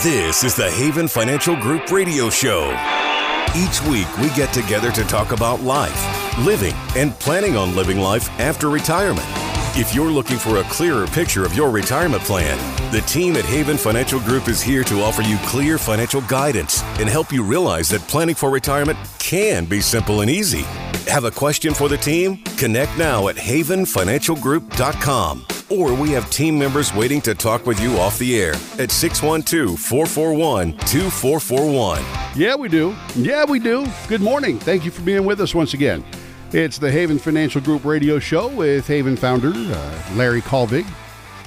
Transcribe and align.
This 0.00 0.42
is 0.42 0.54
the 0.54 0.70
Haven 0.70 1.06
Financial 1.06 1.54
Group 1.54 1.92
radio 1.92 2.30
show. 2.30 2.70
Each 3.54 3.82
week, 3.82 4.08
we 4.16 4.30
get 4.30 4.50
together 4.50 4.90
to 4.90 5.04
talk 5.04 5.32
about 5.32 5.60
life, 5.60 6.38
living, 6.38 6.72
and 6.96 7.16
planning 7.20 7.58
on 7.58 7.76
living 7.76 7.98
life 7.98 8.30
after 8.40 8.70
retirement. 8.70 9.26
If 9.76 9.94
you're 9.94 10.10
looking 10.10 10.38
for 10.38 10.56
a 10.56 10.64
clearer 10.64 11.06
picture 11.08 11.44
of 11.44 11.54
your 11.54 11.68
retirement 11.68 12.22
plan, 12.22 12.58
the 12.92 13.00
team 13.02 13.36
at 13.36 13.44
Haven 13.46 13.78
Financial 13.78 14.20
Group 14.20 14.48
is 14.48 14.60
here 14.60 14.84
to 14.84 15.00
offer 15.00 15.22
you 15.22 15.38
clear 15.46 15.78
financial 15.78 16.20
guidance 16.22 16.82
and 17.00 17.08
help 17.08 17.32
you 17.32 17.42
realize 17.42 17.88
that 17.88 18.02
planning 18.02 18.34
for 18.34 18.50
retirement 18.50 18.98
can 19.18 19.64
be 19.64 19.80
simple 19.80 20.20
and 20.20 20.30
easy. 20.30 20.64
Have 21.08 21.24
a 21.24 21.30
question 21.30 21.72
for 21.72 21.88
the 21.88 21.96
team? 21.96 22.36
Connect 22.58 22.98
now 22.98 23.28
at 23.28 23.36
havenfinancialgroup.com. 23.36 25.46
Or 25.70 25.94
we 25.94 26.10
have 26.10 26.30
team 26.30 26.58
members 26.58 26.94
waiting 26.94 27.22
to 27.22 27.34
talk 27.34 27.64
with 27.64 27.80
you 27.80 27.96
off 27.96 28.18
the 28.18 28.38
air 28.38 28.52
at 28.78 28.90
612 28.90 29.80
441 29.80 30.72
2441. 30.72 32.04
Yeah, 32.36 32.54
we 32.54 32.68
do. 32.68 32.94
Yeah, 33.16 33.46
we 33.46 33.58
do. 33.58 33.86
Good 34.06 34.20
morning. 34.20 34.58
Thank 34.58 34.84
you 34.84 34.90
for 34.90 35.00
being 35.00 35.24
with 35.24 35.40
us 35.40 35.54
once 35.54 35.72
again. 35.72 36.04
It's 36.52 36.76
the 36.76 36.92
Haven 36.92 37.18
Financial 37.18 37.62
Group 37.62 37.86
radio 37.86 38.18
show 38.18 38.48
with 38.48 38.86
Haven 38.86 39.16
founder 39.16 39.54
uh, 39.54 40.02
Larry 40.14 40.42
Kalvig, 40.42 40.86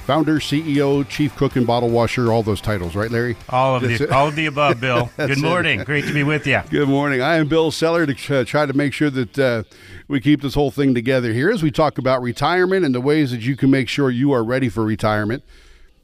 founder, 0.06 0.38
CEO, 0.38 1.06
chief 1.08 1.34
cook, 1.34 1.56
and 1.56 1.66
bottle 1.66 1.90
washer. 1.90 2.32
All 2.32 2.44
those 2.44 2.60
titles, 2.60 2.94
right, 2.94 3.10
Larry? 3.10 3.36
All 3.48 3.76
of 3.76 3.82
the 3.82 4.08
all 4.14 4.28
of 4.28 4.36
the 4.36 4.46
above, 4.46 4.80
Bill. 4.80 5.10
Good 5.16 5.42
morning. 5.42 5.80
It. 5.80 5.86
Great 5.86 6.04
to 6.06 6.14
be 6.14 6.22
with 6.22 6.46
you. 6.46 6.62
Good 6.70 6.88
morning. 6.88 7.20
I 7.20 7.36
am 7.36 7.48
Bill 7.48 7.72
Seller 7.72 8.06
to 8.06 8.44
try 8.44 8.66
to 8.66 8.72
make 8.72 8.92
sure 8.92 9.10
that 9.10 9.38
uh, 9.38 9.64
we 10.06 10.20
keep 10.20 10.42
this 10.42 10.54
whole 10.54 10.70
thing 10.70 10.94
together 10.94 11.32
here 11.32 11.50
as 11.50 11.62
we 11.62 11.72
talk 11.72 11.98
about 11.98 12.22
retirement 12.22 12.84
and 12.84 12.94
the 12.94 13.00
ways 13.00 13.32
that 13.32 13.40
you 13.40 13.56
can 13.56 13.70
make 13.70 13.88
sure 13.88 14.08
you 14.10 14.32
are 14.32 14.44
ready 14.44 14.68
for 14.68 14.84
retirement. 14.84 15.42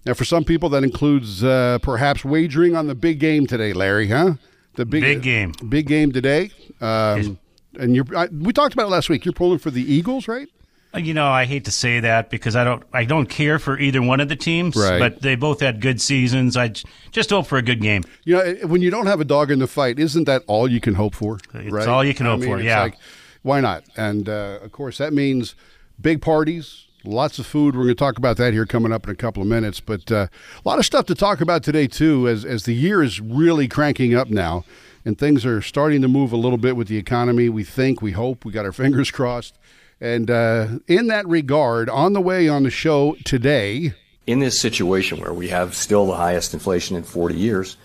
Now, 0.04 0.14
for 0.14 0.24
some 0.24 0.42
people, 0.42 0.68
that 0.70 0.82
includes 0.82 1.44
uh, 1.44 1.78
perhaps 1.80 2.24
wagering 2.24 2.74
on 2.74 2.88
the 2.88 2.96
big 2.96 3.20
game 3.20 3.46
today, 3.46 3.72
Larry. 3.72 4.08
Huh? 4.08 4.34
The 4.74 4.84
big, 4.84 5.02
big 5.02 5.22
game. 5.22 5.52
Big 5.68 5.86
game 5.86 6.10
today. 6.10 6.50
Um, 6.80 7.38
and 7.78 7.94
you're 7.94 8.06
I, 8.16 8.26
we 8.26 8.52
talked 8.52 8.74
about 8.74 8.86
it 8.86 8.90
last 8.90 9.08
week. 9.08 9.24
You're 9.24 9.32
pulling 9.32 9.58
for 9.58 9.70
the 9.70 9.82
Eagles, 9.82 10.26
right? 10.26 10.48
You 10.94 11.14
know, 11.14 11.28
I 11.28 11.46
hate 11.46 11.64
to 11.64 11.70
say 11.70 12.00
that 12.00 12.28
because 12.28 12.54
I 12.54 12.64
don't 12.64 12.82
I 12.92 13.04
don't 13.04 13.26
care 13.26 13.58
for 13.58 13.78
either 13.78 14.02
one 14.02 14.20
of 14.20 14.28
the 14.28 14.36
teams, 14.36 14.76
right. 14.76 14.98
but 14.98 15.22
they 15.22 15.36
both 15.36 15.60
had 15.60 15.80
good 15.80 16.00
seasons. 16.00 16.54
I 16.56 16.74
just 17.12 17.30
hope 17.30 17.46
for 17.46 17.56
a 17.56 17.62
good 17.62 17.80
game. 17.80 18.02
You 18.24 18.36
know, 18.36 18.54
when 18.66 18.82
you 18.82 18.90
don't 18.90 19.06
have 19.06 19.20
a 19.20 19.24
dog 19.24 19.50
in 19.50 19.58
the 19.58 19.66
fight, 19.66 19.98
isn't 19.98 20.24
that 20.24 20.42
all 20.46 20.70
you 20.70 20.80
can 20.80 20.94
hope 20.94 21.14
for? 21.14 21.38
It's 21.54 21.72
right? 21.72 21.88
all 21.88 22.04
you 22.04 22.12
can 22.12 22.26
I 22.26 22.30
hope 22.30 22.40
mean, 22.40 22.50
for. 22.50 22.60
Yeah. 22.60 22.82
Like, 22.82 22.98
why 23.40 23.60
not? 23.60 23.84
And 23.96 24.28
uh, 24.28 24.58
of 24.62 24.72
course, 24.72 24.98
that 24.98 25.14
means 25.14 25.54
big 25.98 26.20
parties, 26.20 26.86
lots 27.04 27.38
of 27.38 27.46
food. 27.46 27.74
We're 27.74 27.84
going 27.84 27.96
to 27.96 27.98
talk 27.98 28.18
about 28.18 28.36
that 28.36 28.52
here 28.52 28.66
coming 28.66 28.92
up 28.92 29.04
in 29.04 29.10
a 29.10 29.16
couple 29.16 29.42
of 29.42 29.48
minutes. 29.48 29.80
But 29.80 30.12
uh, 30.12 30.26
a 30.62 30.68
lot 30.68 30.78
of 30.78 30.84
stuff 30.84 31.06
to 31.06 31.14
talk 31.14 31.40
about 31.40 31.62
today 31.62 31.86
too, 31.86 32.28
as 32.28 32.44
as 32.44 32.64
the 32.64 32.74
year 32.74 33.02
is 33.02 33.18
really 33.18 33.66
cranking 33.66 34.14
up 34.14 34.28
now 34.28 34.64
and 35.04 35.18
things 35.18 35.44
are 35.44 35.60
starting 35.60 36.02
to 36.02 36.08
move 36.08 36.32
a 36.32 36.36
little 36.36 36.58
bit 36.58 36.76
with 36.76 36.88
the 36.88 36.96
economy. 36.96 37.48
We 37.48 37.64
think, 37.64 38.00
we 38.00 38.12
hope, 38.12 38.44
we 38.44 38.52
got 38.52 38.64
our 38.64 38.72
fingers 38.72 39.10
crossed. 39.10 39.58
And 40.02 40.32
uh, 40.32 40.66
in 40.88 41.06
that 41.06 41.28
regard, 41.28 41.88
on 41.88 42.12
the 42.12 42.20
way 42.20 42.48
on 42.48 42.64
the 42.64 42.70
show 42.70 43.14
today. 43.24 43.94
In 44.26 44.40
this 44.40 44.60
situation 44.60 45.20
where 45.20 45.32
we 45.32 45.48
have 45.48 45.76
still 45.76 46.06
the 46.06 46.16
highest 46.16 46.52
inflation 46.54 46.96
in 46.96 47.04
40 47.04 47.36
years, 47.36 47.76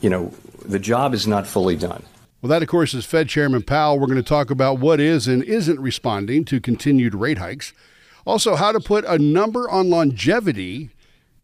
you 0.00 0.10
know, 0.10 0.34
the 0.64 0.80
job 0.80 1.14
is 1.14 1.28
not 1.28 1.46
fully 1.46 1.76
done. 1.76 2.02
Well, 2.42 2.50
that, 2.50 2.62
of 2.62 2.68
course, 2.68 2.92
is 2.92 3.04
Fed 3.04 3.28
Chairman 3.28 3.62
Powell. 3.62 4.00
We're 4.00 4.06
going 4.06 4.16
to 4.16 4.22
talk 4.22 4.50
about 4.50 4.80
what 4.80 4.98
is 4.98 5.28
and 5.28 5.44
isn't 5.44 5.78
responding 5.78 6.44
to 6.46 6.60
continued 6.60 7.14
rate 7.14 7.38
hikes. 7.38 7.72
Also, 8.26 8.56
how 8.56 8.72
to 8.72 8.80
put 8.80 9.04
a 9.04 9.18
number 9.18 9.70
on 9.70 9.90
longevity 9.90 10.90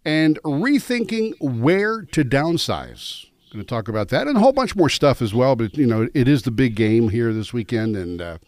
and 0.04 0.40
rethinking 0.42 1.40
where 1.40 2.02
to 2.02 2.24
downsize 2.24 3.26
going 3.54 3.64
to 3.64 3.68
talk 3.68 3.88
about 3.88 4.08
that 4.08 4.26
and 4.26 4.36
a 4.36 4.40
whole 4.40 4.52
bunch 4.52 4.74
more 4.74 4.90
stuff 4.90 5.22
as 5.22 5.32
well. 5.32 5.56
But 5.56 5.76
you 5.76 5.86
know, 5.86 6.08
it 6.12 6.28
is 6.28 6.42
the 6.42 6.50
big 6.50 6.74
game 6.74 7.08
here 7.08 7.32
this 7.32 7.52
weekend, 7.52 7.96
and 7.96 8.20
uh, 8.20 8.38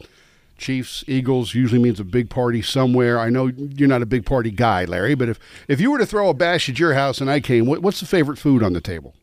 Chiefs 0.59 1.05
Eagles 1.07 1.55
usually 1.55 1.81
means 1.81 2.01
a 2.01 2.05
big 2.05 2.31
party 2.31 2.63
somewhere. 2.63 3.19
I 3.19 3.29
know 3.29 3.47
you're 3.47 3.89
not 3.89 4.03
a 4.03 4.07
big 4.07 4.25
party 4.25 4.51
guy, 4.51 4.85
Larry, 4.85 5.15
but 5.15 5.29
if 5.29 5.39
if 5.69 5.81
you 5.81 5.91
were 5.91 5.99
to 5.99 6.07
throw 6.07 6.29
a 6.31 6.35
bash 6.35 6.69
at 6.69 6.79
your 6.79 6.95
house 6.95 7.21
and 7.21 7.31
I 7.31 7.41
came, 7.41 7.67
what, 7.67 7.83
what's 7.83 8.01
the 8.01 8.07
favorite 8.07 8.39
food 8.39 8.63
on 8.63 8.73
the 8.73 8.81
table? 8.81 9.15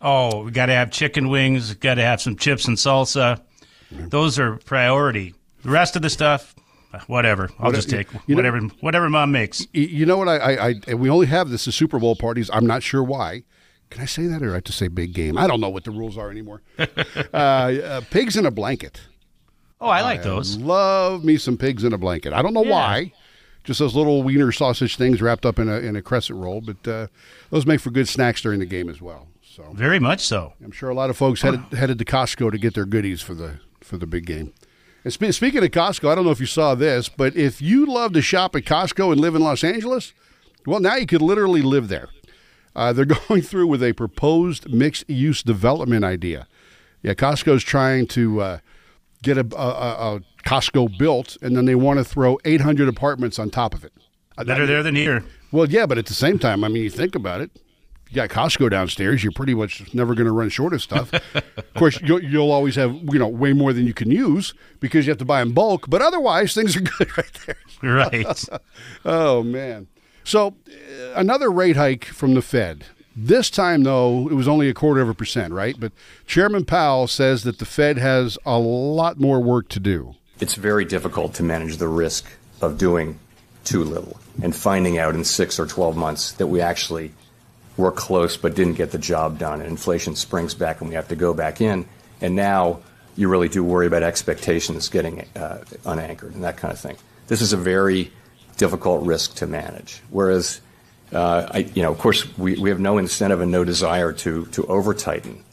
Oh, 0.00 0.44
we 0.44 0.50
got 0.50 0.66
to 0.66 0.74
have 0.74 0.90
chicken 0.90 1.28
wings. 1.28 1.74
Got 1.74 1.94
to 1.94 2.02
have 2.02 2.20
some 2.20 2.36
chips 2.36 2.66
and 2.66 2.76
salsa. 2.76 3.40
Those 3.90 4.38
are 4.38 4.56
priority. 4.56 5.34
The 5.62 5.70
rest 5.70 5.96
of 5.96 6.02
the 6.02 6.10
stuff, 6.10 6.54
whatever. 7.06 7.50
I'll 7.58 7.66
what, 7.66 7.74
just 7.74 7.90
take 7.90 8.10
whatever 8.28 8.60
know, 8.60 8.70
whatever 8.80 9.08
mom 9.08 9.32
makes. 9.32 9.66
You 9.72 10.06
know 10.06 10.16
what? 10.16 10.28
I, 10.28 10.36
I, 10.36 10.74
I 10.88 10.94
we 10.94 11.08
only 11.08 11.26
have 11.26 11.50
this 11.50 11.68
at 11.68 11.74
Super 11.74 11.98
Bowl 11.98 12.16
parties. 12.16 12.50
I'm 12.52 12.66
not 12.66 12.82
sure 12.82 13.02
why. 13.02 13.44
Can 13.90 14.00
I 14.00 14.06
say 14.06 14.26
that, 14.26 14.42
or 14.42 14.52
I 14.52 14.54
have 14.54 14.64
to 14.64 14.72
say 14.72 14.88
big 14.88 15.12
game? 15.12 15.36
I 15.36 15.46
don't 15.46 15.60
know 15.60 15.68
what 15.68 15.84
the 15.84 15.90
rules 15.90 16.16
are 16.16 16.30
anymore. 16.30 16.62
uh, 16.78 17.36
uh, 17.36 18.00
pigs 18.10 18.38
in 18.38 18.46
a 18.46 18.50
blanket. 18.50 19.02
Oh, 19.82 19.88
I 19.88 20.02
like 20.02 20.20
I 20.20 20.22
those. 20.22 20.56
Love 20.58 21.24
me 21.24 21.36
some 21.36 21.58
pigs 21.58 21.82
in 21.82 21.92
a 21.92 21.98
blanket. 21.98 22.32
I 22.32 22.40
don't 22.40 22.54
know 22.54 22.64
yeah. 22.64 22.70
why. 22.70 23.12
Just 23.64 23.80
those 23.80 23.96
little 23.96 24.22
wiener 24.22 24.52
sausage 24.52 24.96
things 24.96 25.20
wrapped 25.20 25.44
up 25.44 25.58
in 25.58 25.68
a 25.68 25.78
in 25.78 25.96
a 25.96 26.02
crescent 26.02 26.38
roll, 26.38 26.60
but 26.60 26.88
uh, 26.88 27.08
those 27.50 27.66
make 27.66 27.80
for 27.80 27.90
good 27.90 28.08
snacks 28.08 28.40
during 28.40 28.60
the 28.60 28.66
game 28.66 28.88
as 28.88 29.02
well. 29.02 29.26
So 29.42 29.64
very 29.74 29.98
much 29.98 30.20
so. 30.20 30.54
I'm 30.64 30.70
sure 30.70 30.88
a 30.88 30.94
lot 30.94 31.10
of 31.10 31.16
folks 31.16 31.42
headed 31.42 31.60
headed 31.72 31.98
to 31.98 32.04
Costco 32.04 32.52
to 32.52 32.58
get 32.58 32.74
their 32.74 32.86
goodies 32.86 33.20
for 33.20 33.34
the 33.34 33.58
for 33.80 33.98
the 33.98 34.06
big 34.06 34.24
game. 34.24 34.52
And 35.04 35.12
spe- 35.12 35.32
speaking 35.32 35.64
of 35.64 35.70
Costco, 35.70 36.08
I 36.08 36.14
don't 36.14 36.24
know 36.24 36.30
if 36.30 36.40
you 36.40 36.46
saw 36.46 36.76
this, 36.76 37.08
but 37.08 37.36
if 37.36 37.60
you 37.60 37.86
love 37.86 38.12
to 38.12 38.22
shop 38.22 38.54
at 38.54 38.62
Costco 38.62 39.10
and 39.10 39.20
live 39.20 39.34
in 39.34 39.42
Los 39.42 39.64
Angeles, 39.64 40.12
well, 40.64 40.78
now 40.78 40.94
you 40.94 41.06
could 41.06 41.22
literally 41.22 41.62
live 41.62 41.88
there. 41.88 42.08
Uh, 42.74 42.92
they're 42.92 43.04
going 43.28 43.42
through 43.42 43.66
with 43.66 43.82
a 43.82 43.92
proposed 43.94 44.72
mixed 44.72 45.08
use 45.10 45.42
development 45.42 46.04
idea. 46.04 46.46
Yeah, 47.02 47.14
Costco's 47.14 47.64
trying 47.64 48.06
to 48.08 48.40
uh, 48.40 48.58
get 49.22 49.38
a, 49.38 49.46
a, 49.56 50.16
a, 50.16 50.20
Costco 50.44 50.98
built, 50.98 51.36
and 51.40 51.56
then 51.56 51.64
they 51.64 51.76
want 51.76 51.98
to 51.98 52.04
throw 52.04 52.38
800 52.44 52.88
apartments 52.88 53.38
on 53.38 53.48
top 53.48 53.74
of 53.74 53.84
it. 53.84 53.92
Better 54.36 54.66
there 54.66 54.82
than 54.82 54.96
here. 54.96 55.24
Well, 55.52 55.68
yeah, 55.68 55.86
but 55.86 55.98
at 55.98 56.06
the 56.06 56.14
same 56.14 56.38
time, 56.38 56.64
I 56.64 56.68
mean, 56.68 56.82
you 56.82 56.90
think 56.90 57.14
about 57.14 57.40
it. 57.40 57.50
You 58.08 58.16
got 58.16 58.28
Costco 58.28 58.70
downstairs. 58.70 59.22
You're 59.22 59.32
pretty 59.32 59.54
much 59.54 59.94
never 59.94 60.14
going 60.14 60.26
to 60.26 60.32
run 60.32 60.48
short 60.48 60.74
of 60.74 60.82
stuff. 60.82 61.12
of 61.34 61.74
course, 61.74 62.00
you'll, 62.02 62.22
you'll, 62.22 62.50
always 62.50 62.74
have 62.74 62.94
you 62.94 63.18
know 63.18 63.28
way 63.28 63.52
more 63.52 63.72
than 63.72 63.86
you 63.86 63.94
can 63.94 64.10
use 64.10 64.52
because 64.80 65.06
you 65.06 65.10
have 65.10 65.18
to 65.18 65.24
buy 65.24 65.40
in 65.40 65.52
bulk. 65.52 65.88
But 65.88 66.02
otherwise, 66.02 66.54
things 66.54 66.76
are 66.76 66.80
good 66.98 67.16
right 67.16 67.40
there. 67.46 67.56
Right. 67.82 68.44
oh 69.04 69.42
man. 69.42 69.86
So, 70.24 70.48
uh, 70.68 71.12
another 71.14 71.50
rate 71.50 71.76
hike 71.76 72.04
from 72.04 72.34
the 72.34 72.42
Fed. 72.42 72.84
This 73.14 73.50
time, 73.50 73.82
though, 73.82 74.28
it 74.28 74.34
was 74.34 74.48
only 74.48 74.68
a 74.68 74.74
quarter 74.74 75.00
of 75.00 75.08
a 75.08 75.14
percent, 75.14 75.52
right? 75.52 75.76
But 75.78 75.92
Chairman 76.26 76.64
Powell 76.64 77.06
says 77.06 77.42
that 77.44 77.58
the 77.58 77.64
Fed 77.66 77.98
has 77.98 78.38
a 78.46 78.58
lot 78.58 79.20
more 79.20 79.40
work 79.40 79.68
to 79.70 79.80
do. 79.80 80.14
It's 80.40 80.54
very 80.54 80.84
difficult 80.84 81.34
to 81.34 81.42
manage 81.42 81.76
the 81.76 81.88
risk 81.88 82.26
of 82.60 82.78
doing 82.78 83.18
too 83.64 83.84
little 83.84 84.18
and 84.42 84.54
finding 84.56 84.98
out 84.98 85.14
in 85.14 85.24
six 85.24 85.58
or 85.60 85.66
12 85.66 85.96
months 85.96 86.32
that 86.32 86.46
we 86.46 86.60
actually 86.60 87.12
were 87.76 87.92
close 87.92 88.36
but 88.36 88.54
didn't 88.54 88.74
get 88.74 88.90
the 88.90 88.98
job 88.98 89.38
done 89.38 89.60
and 89.60 89.68
inflation 89.68 90.16
springs 90.16 90.54
back 90.54 90.80
and 90.80 90.88
we 90.88 90.94
have 90.94 91.08
to 91.08 91.16
go 91.16 91.32
back 91.34 91.60
in. 91.60 91.86
And 92.20 92.34
now 92.34 92.80
you 93.16 93.28
really 93.28 93.48
do 93.48 93.62
worry 93.62 93.86
about 93.86 94.02
expectations 94.02 94.88
getting 94.88 95.26
uh, 95.36 95.64
unanchored 95.84 96.34
and 96.34 96.44
that 96.44 96.56
kind 96.56 96.72
of 96.72 96.80
thing. 96.80 96.96
This 97.28 97.40
is 97.40 97.52
a 97.52 97.56
very 97.56 98.10
difficult 98.56 99.04
risk 99.04 99.34
to 99.36 99.46
manage. 99.46 100.02
Whereas, 100.10 100.60
you 101.12 101.82
know, 101.82 101.92
of 101.92 101.98
course, 101.98 102.26
we, 102.38 102.56
we 102.56 102.70
have 102.70 102.80
no 102.80 102.98
incentive 102.98 103.40
and 103.40 103.52
no 103.52 103.64
desire 103.64 104.12
to 104.12 104.46
to 104.46 104.66
over 104.66 104.94
tighten, 104.94 105.44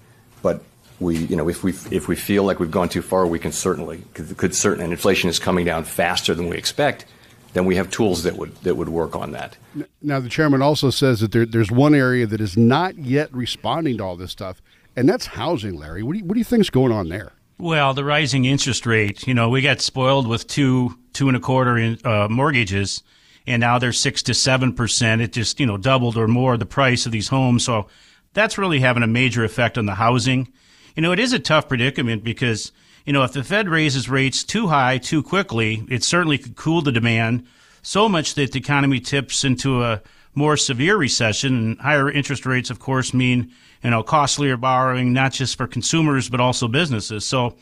but 0.41 0.63
we, 0.99 1.17
you 1.17 1.35
know, 1.35 1.49
if 1.49 1.63
we 1.63 1.71
if 1.91 2.07
we 2.07 2.15
feel 2.15 2.43
like 2.43 2.59
we've 2.59 2.71
gone 2.71 2.89
too 2.89 3.01
far, 3.01 3.25
we 3.27 3.39
can 3.39 3.51
certainly 3.51 4.03
could, 4.13 4.35
could 4.37 4.55
certain 4.55 4.83
and 4.83 4.91
inflation 4.91 5.29
is 5.29 5.39
coming 5.39 5.65
down 5.65 5.83
faster 5.83 6.33
than 6.33 6.49
we 6.49 6.57
expect. 6.57 7.05
Then 7.53 7.65
we 7.65 7.77
have 7.77 7.89
tools 7.89 8.23
that 8.23 8.35
would 8.35 8.55
that 8.57 8.75
would 8.75 8.89
work 8.89 9.15
on 9.15 9.31
that. 9.31 9.57
Now, 10.01 10.19
the 10.19 10.29
chairman 10.29 10.61
also 10.61 10.89
says 10.89 11.19
that 11.21 11.31
there, 11.31 11.45
there's 11.45 11.71
one 11.71 11.95
area 11.95 12.27
that 12.27 12.41
is 12.41 12.55
not 12.55 12.97
yet 12.97 13.33
responding 13.33 13.97
to 13.97 14.03
all 14.03 14.15
this 14.15 14.31
stuff, 14.31 14.61
and 14.95 15.09
that's 15.09 15.25
housing. 15.25 15.77
Larry, 15.77 16.03
what 16.03 16.13
do 16.13 16.19
you, 16.19 16.25
what 16.25 16.35
do 16.35 16.39
you 16.39 16.45
think 16.45 16.61
is 16.61 16.69
going 16.69 16.91
on 16.91 17.09
there? 17.09 17.33
Well, 17.57 17.93
the 17.93 18.05
rising 18.05 18.45
interest 18.45 18.85
rate. 18.85 19.27
You 19.27 19.33
know, 19.33 19.49
we 19.49 19.61
got 19.61 19.81
spoiled 19.81 20.27
with 20.27 20.47
two 20.47 20.97
two 21.11 21.27
and 21.27 21.35
a 21.35 21.39
quarter 21.39 21.77
in, 21.77 21.97
uh, 22.05 22.27
mortgages, 22.29 23.03
and 23.49 23.59
now 23.59 23.79
they're 23.79 23.91
six 23.91 24.21
to 24.23 24.33
seven 24.33 24.73
percent. 24.73 25.21
It 25.21 25.33
just 25.33 25.59
you 25.59 25.65
know 25.65 25.77
doubled 25.77 26.15
or 26.15 26.27
more 26.27 26.55
the 26.55 26.65
price 26.65 27.05
of 27.05 27.11
these 27.11 27.27
homes. 27.27 27.65
So 27.65 27.87
that's 28.33 28.59
really 28.59 28.79
having 28.79 29.03
a 29.03 29.07
major 29.07 29.43
effect 29.43 29.77
on 29.77 29.87
the 29.87 29.95
housing. 29.95 30.53
You 30.95 31.01
know, 31.01 31.11
it 31.11 31.19
is 31.19 31.33
a 31.33 31.39
tough 31.39 31.67
predicament 31.67 32.23
because 32.23 32.71
you 33.05 33.11
know 33.11 33.23
if 33.23 33.33
the 33.33 33.43
Fed 33.43 33.67
raises 33.67 34.07
rates 34.07 34.43
too 34.43 34.67
high 34.67 34.99
too 34.99 35.23
quickly, 35.23 35.83
it 35.89 36.03
certainly 36.03 36.37
could 36.37 36.55
cool 36.55 36.83
the 36.83 36.91
demand 36.91 37.47
so 37.81 38.07
much 38.07 38.35
that 38.35 38.51
the 38.51 38.59
economy 38.59 38.99
tips 38.99 39.43
into 39.43 39.83
a 39.83 40.01
more 40.35 40.55
severe 40.55 40.95
recession. 40.95 41.55
And 41.55 41.79
higher 41.79 42.09
interest 42.09 42.45
rates, 42.45 42.69
of 42.69 42.79
course, 42.79 43.15
mean 43.15 43.51
you 43.83 43.89
know 43.89 44.03
costlier 44.03 44.57
borrowing, 44.57 45.11
not 45.11 45.33
just 45.33 45.57
for 45.57 45.65
consumers 45.65 46.29
but 46.29 46.39
also 46.39 46.67
businesses. 46.67 47.25
So 47.25 47.57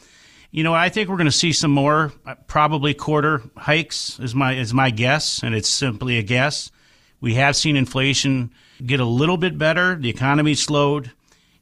you 0.51 0.63
know, 0.63 0.73
I 0.73 0.89
think 0.89 1.09
we're 1.09 1.17
going 1.17 1.25
to 1.25 1.31
see 1.31 1.51
some 1.51 1.71
more, 1.71 2.13
uh, 2.25 2.35
probably 2.47 2.93
quarter 2.93 3.41
hikes 3.55 4.19
is 4.19 4.33
my 4.33 4.53
is 4.53 4.73
my 4.73 4.89
guess, 4.89 5.43
and 5.43 5.53
it's 5.53 5.69
simply 5.69 6.17
a 6.17 6.23
guess. 6.23 6.71
We 7.19 7.35
have 7.35 7.55
seen 7.55 7.75
inflation 7.75 8.51
get 8.85 8.99
a 8.99 9.05
little 9.05 9.37
bit 9.37 9.57
better. 9.57 9.95
The 9.95 10.09
economy 10.09 10.55
slowed. 10.55 11.11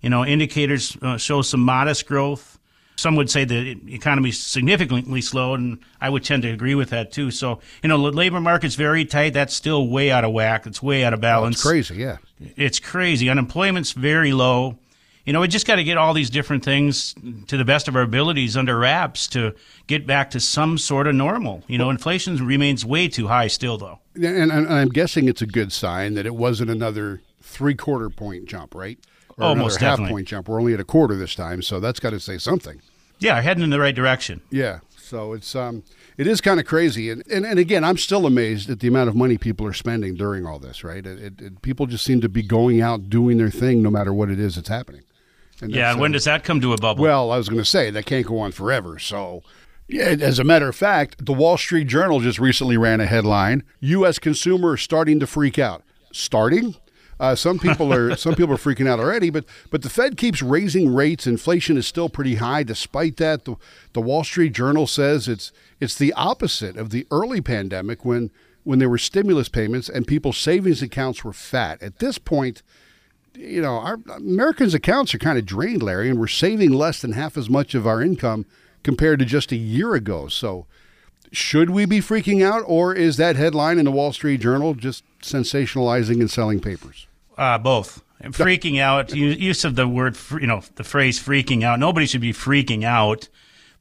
You 0.02 0.10
know, 0.10 0.24
indicators 0.24 0.96
uh, 1.02 1.18
show 1.18 1.42
some 1.42 1.62
modest 1.62 2.06
growth. 2.06 2.60
Some 2.98 3.16
would 3.16 3.30
say 3.30 3.44
the 3.44 3.78
economy 3.88 4.32
significantly 4.32 5.20
slowed, 5.22 5.60
and 5.60 5.80
I 6.00 6.10
would 6.10 6.24
tend 6.24 6.44
to 6.44 6.50
agree 6.50 6.76
with 6.76 6.92
that 6.92 7.12
too. 7.12 7.32
So, 7.32 7.60
you 7.84 7.90
know, 7.90 7.98
the 7.98 8.16
labor 8.16 8.40
market's 8.40 8.76
very 8.76 9.04
tight. 9.04 9.34
That's 9.34 9.54
still 9.54 9.88
way 9.88 10.12
out 10.12 10.24
of 10.24 10.32
whack. 10.32 10.66
It's 10.66 10.82
way 10.82 11.04
out 11.04 11.14
of 11.14 11.20
balance. 11.22 11.56
Oh, 11.56 11.58
it's 11.58 11.90
crazy, 11.90 11.96
yeah. 11.96 12.18
It's 12.56 12.80
crazy. 12.80 13.30
Unemployment's 13.30 13.92
very 13.92 14.32
low 14.32 14.78
you 15.26 15.34
know, 15.34 15.42
we 15.42 15.48
just 15.48 15.66
got 15.66 15.76
to 15.78 15.84
get 15.84 15.98
all 15.98 16.14
these 16.14 16.30
different 16.30 16.64
things 16.64 17.16
to 17.48 17.58
the 17.58 17.66
best 17.66 17.88
of 17.88 17.96
our 17.96 18.04
abilities 18.04 18.56
under 18.56 18.78
wraps 18.78 19.28
to 19.30 19.56
get 19.88 20.06
back 20.06 20.30
to 20.32 20.40
some 20.40 20.78
sort 20.78 21.08
of 21.08 21.16
normal. 21.16 21.64
You 21.68 21.80
know, 21.80 21.90
inflation 21.90 22.46
remains 22.46 22.86
way 22.86 23.08
too 23.08 23.28
high 23.28 23.48
still, 23.48 23.78
though. 23.78 24.00
And, 24.16 24.52
and 24.52 24.72
I'm 24.72 24.90
guessing 24.90 25.28
it's 25.28 25.42
a 25.42 25.48
good 25.48 25.74
sign 25.74 26.14
that 26.14 26.26
it 26.26 26.36
wasn't 26.36 26.70
another 26.70 27.22
three 27.42 27.76
quarter 27.76 28.10
point 28.10 28.46
jump, 28.46 28.76
right? 28.76 29.00
Or 29.38 29.46
Almost 29.46 29.80
half 29.80 29.94
definitely. 29.94 30.14
point 30.14 30.28
jump. 30.28 30.48
We're 30.48 30.60
only 30.60 30.74
at 30.74 30.80
a 30.80 30.86
quarter 30.86 31.16
this 31.16 31.36
time, 31.36 31.62
so 31.62 31.80
that's 31.80 32.00
got 32.00 32.12
to 32.12 32.20
say 32.20 32.38
something. 32.38 32.82
Yeah, 33.20 33.42
heading 33.42 33.64
in 33.64 33.70
the 33.70 33.80
right 33.80 33.96
direction. 33.96 34.42
Yeah. 34.52 34.80
So 34.98 35.34
it's 35.34 35.56
um, 35.56 35.84
it 36.18 36.26
is 36.26 36.42
kind 36.42 36.60
of 36.60 36.66
crazy, 36.66 37.12
and, 37.12 37.24
and 37.32 37.46
and 37.46 37.60
again, 37.60 37.84
I'm 37.84 37.98
still 37.98 38.26
amazed 38.26 38.70
at 38.70 38.80
the 38.80 38.88
amount 38.88 39.10
of 39.10 39.16
money 39.16 39.38
people 39.38 39.68
are 39.68 39.74
spending 39.74 40.16
during 40.16 40.46
all 40.46 40.58
this. 40.58 40.84
Right? 40.84 41.06
It, 41.06 41.20
it, 41.20 41.42
it, 41.42 41.62
people 41.62 41.86
just 41.86 42.04
seem 42.04 42.22
to 42.22 42.30
be 42.30 42.42
going 42.42 42.82
out 42.82 43.10
doing 43.10 43.38
their 43.38 43.52
thing, 43.52 43.84
no 43.84 43.92
matter 43.92 44.14
what 44.14 44.30
it 44.30 44.40
is 44.40 44.56
that's 44.56 44.70
happening. 44.70 45.02
And 45.62 45.72
yeah, 45.74 45.92
and 45.92 46.00
when 46.00 46.12
does 46.12 46.26
that 46.26 46.44
come 46.44 46.60
to 46.62 46.74
a 46.74 46.78
bubble? 46.78 47.04
Well, 47.04 47.32
I 47.32 47.38
was 47.38 47.50
going 47.50 47.62
to 47.62 47.70
say 47.70 47.90
that 47.90 48.06
can't 48.06 48.26
go 48.26 48.40
on 48.40 48.52
forever. 48.52 49.00
So, 49.00 49.42
yeah, 49.88 50.16
as 50.20 50.40
a 50.40 50.44
matter 50.44 50.68
of 50.68 50.76
fact, 50.76 51.26
the 51.26 51.34
Wall 51.34 51.58
Street 51.58 51.88
Journal 51.88 52.20
just 52.20 52.40
recently 52.40 52.78
ran 52.78 53.00
a 53.00 53.06
headline: 53.06 53.64
U.S. 53.80 54.20
consumers 54.20 54.82
starting 54.82 55.20
to 55.20 55.28
freak 55.28 55.58
out. 55.58 55.84
Starting? 56.12 56.76
Uh, 57.20 57.36
some 57.36 57.60
people 57.60 57.94
are 57.94 58.16
some 58.18 58.36
people 58.36 58.54
are 58.54 58.58
freaking 58.58 58.88
out 58.88 59.00
already, 59.00 59.30
but 59.30 59.46
but 59.72 59.82
the 59.82 59.90
Fed 59.90 60.18
keeps 60.18 60.42
raising 60.42 60.94
rates. 60.94 61.28
Inflation 61.28 61.78
is 61.78 61.88
still 61.88 62.10
pretty 62.10 62.36
high. 62.36 62.64
Despite 62.64 63.18
that, 63.18 63.46
the, 63.46 63.56
the 63.94 64.02
Wall 64.02 64.24
Street 64.24 64.54
Journal 64.54 64.88
says 64.88 65.28
it's 65.28 65.52
it's 65.80 65.96
the 65.96 66.14
opposite 66.14 66.78
of 66.78 66.90
the 66.90 67.08
early 67.12 67.42
pandemic 67.42 68.04
when 68.04 68.32
when 68.64 68.80
there 68.80 68.90
were 68.90 68.98
stimulus 68.98 69.48
payments 69.48 69.88
and 69.88 70.08
people's 70.08 70.38
savings 70.38 70.82
accounts 70.82 71.24
were 71.24 71.34
fat. 71.34 71.82
At 71.82 72.00
this 72.00 72.18
point, 72.18 72.64
you 73.36 73.62
know, 73.62 73.76
our 73.76 74.00
Americans' 74.16 74.74
accounts 74.74 75.14
are 75.14 75.20
kind 75.20 75.38
of 75.38 75.46
drained, 75.46 75.84
Larry, 75.84 76.10
and 76.10 76.20
we're 76.20 76.28
saving 76.28 76.72
less 76.72 77.02
than 77.02 77.14
half 77.14 77.38
as 77.38 77.50
much 77.50 77.76
of 77.76 77.86
our 77.86 78.02
income 78.02 78.46
compared 78.84 79.20
to 79.20 79.26
just 79.26 79.52
a 79.52 79.56
year 79.56 79.96
ago. 79.96 80.28
So, 80.28 80.66
should 81.32 81.70
we 81.70 81.86
be 81.86 82.00
freaking 82.00 82.44
out, 82.44 82.64
or 82.66 82.94
is 82.94 83.18
that 83.18 83.36
headline 83.36 83.78
in 83.78 83.86
the 83.86 83.92
Wall 83.92 84.14
Street 84.14 84.42
Journal 84.42 84.74
just 84.74 85.04
sensationalizing 85.22 86.20
and 86.20 86.30
selling 86.30 86.60
papers? 86.60 87.08
Uh, 87.38 87.58
both. 87.58 88.04
freaking 88.24 88.80
out. 88.80 89.14
Use 89.14 89.66
of 89.66 89.76
the 89.76 89.88
word, 89.88 90.18
you 90.32 90.48
know, 90.48 90.62
the 90.76 90.84
phrase 90.84 91.20
"freaking 91.20 91.64
out." 91.64 91.80
Nobody 91.80 92.06
should 92.06 92.22
be 92.22 92.34
freaking 92.34 92.84
out, 92.84 93.28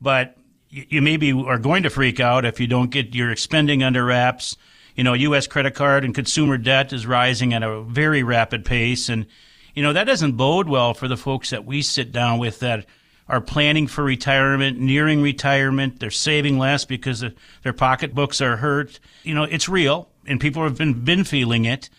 but 0.00 0.36
you 0.70 1.00
maybe 1.00 1.32
are 1.32 1.58
going 1.58 1.84
to 1.84 1.90
freak 1.90 2.18
out 2.18 2.44
if 2.44 2.58
you 2.58 2.66
don't 2.66 2.90
get 2.90 3.14
your 3.14 3.36
spending 3.36 3.82
under 3.82 4.04
wraps 4.04 4.56
you 4.94 5.04
know, 5.04 5.12
U.S. 5.14 5.46
credit 5.46 5.74
card 5.74 6.04
and 6.04 6.14
consumer 6.14 6.56
debt 6.56 6.92
is 6.92 7.06
rising 7.06 7.52
at 7.52 7.62
a 7.62 7.82
very 7.82 8.22
rapid 8.22 8.64
pace. 8.64 9.08
And, 9.08 9.26
you 9.74 9.82
know, 9.82 9.92
that 9.92 10.04
doesn't 10.04 10.32
bode 10.32 10.68
well 10.68 10.94
for 10.94 11.08
the 11.08 11.16
folks 11.16 11.50
that 11.50 11.64
we 11.64 11.82
sit 11.82 12.12
down 12.12 12.38
with 12.38 12.60
that 12.60 12.86
are 13.28 13.40
planning 13.40 13.86
for 13.86 14.04
retirement, 14.04 14.78
nearing 14.78 15.22
retirement. 15.22 15.98
They're 15.98 16.10
saving 16.10 16.58
less 16.58 16.84
because 16.84 17.24
their 17.62 17.72
pocketbooks 17.72 18.40
are 18.40 18.56
hurt. 18.56 19.00
You 19.22 19.34
know, 19.34 19.44
it's 19.44 19.68
real 19.68 20.10
and 20.26 20.40
people 20.40 20.62
have 20.62 20.78
been, 20.78 21.04
been 21.04 21.24
feeling 21.24 21.64
it. 21.64 21.90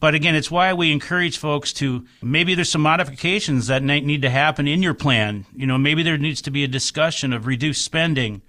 But 0.00 0.14
again, 0.14 0.34
it's 0.34 0.50
why 0.50 0.72
we 0.72 0.92
encourage 0.92 1.36
folks 1.36 1.74
to 1.74 2.06
maybe 2.22 2.54
there's 2.54 2.70
some 2.70 2.80
modifications 2.80 3.66
that 3.66 3.82
need 3.82 4.22
to 4.22 4.30
happen 4.30 4.66
in 4.66 4.82
your 4.82 4.94
plan. 4.94 5.44
You 5.54 5.66
know, 5.66 5.76
maybe 5.76 6.02
there 6.02 6.16
needs 6.16 6.40
to 6.42 6.50
be 6.50 6.64
a 6.64 6.68
discussion 6.68 7.34
of 7.34 7.46
reduced 7.46 7.84
spending 7.84 8.40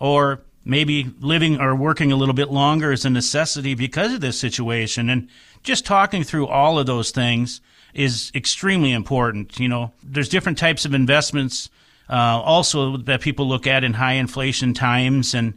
or 0.00 0.42
maybe 0.66 1.12
living 1.20 1.60
or 1.60 1.74
working 1.76 2.10
a 2.10 2.16
little 2.16 2.34
bit 2.34 2.50
longer 2.50 2.90
is 2.90 3.04
a 3.04 3.10
necessity 3.10 3.74
because 3.74 4.12
of 4.12 4.20
this 4.20 4.38
situation. 4.38 5.08
And 5.08 5.28
just 5.62 5.86
talking 5.86 6.24
through 6.24 6.48
all 6.48 6.78
of 6.78 6.86
those 6.86 7.12
things 7.12 7.60
is 7.94 8.32
extremely 8.34 8.92
important. 8.92 9.58
You 9.60 9.68
know, 9.68 9.92
there's 10.02 10.28
different 10.28 10.58
types 10.58 10.84
of 10.84 10.92
investments 10.92 11.70
uh, 12.10 12.42
also 12.44 12.96
that 12.96 13.20
people 13.20 13.48
look 13.48 13.66
at 13.66 13.84
in 13.84 13.94
high 13.94 14.14
inflation 14.14 14.74
times 14.74 15.34
and 15.34 15.54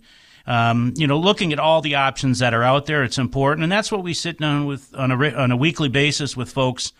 um, 0.47 0.93
you 0.95 1.05
know, 1.05 1.19
looking 1.19 1.53
at 1.53 1.59
all 1.59 1.81
the 1.81 1.93
options 1.93 2.39
that 2.39 2.55
are 2.55 2.63
out 2.63 2.87
there, 2.87 3.03
it's 3.03 3.19
important, 3.19 3.61
and 3.61 3.71
that's 3.71 3.91
what 3.91 4.01
we 4.01 4.15
sit 4.15 4.39
down 4.39 4.65
with 4.65 4.95
on 4.95 5.11
a 5.11 5.31
on 5.35 5.51
a 5.51 5.55
weekly 5.55 5.89
basis 5.89 6.35
with 6.35 6.51
folks, 6.51 6.91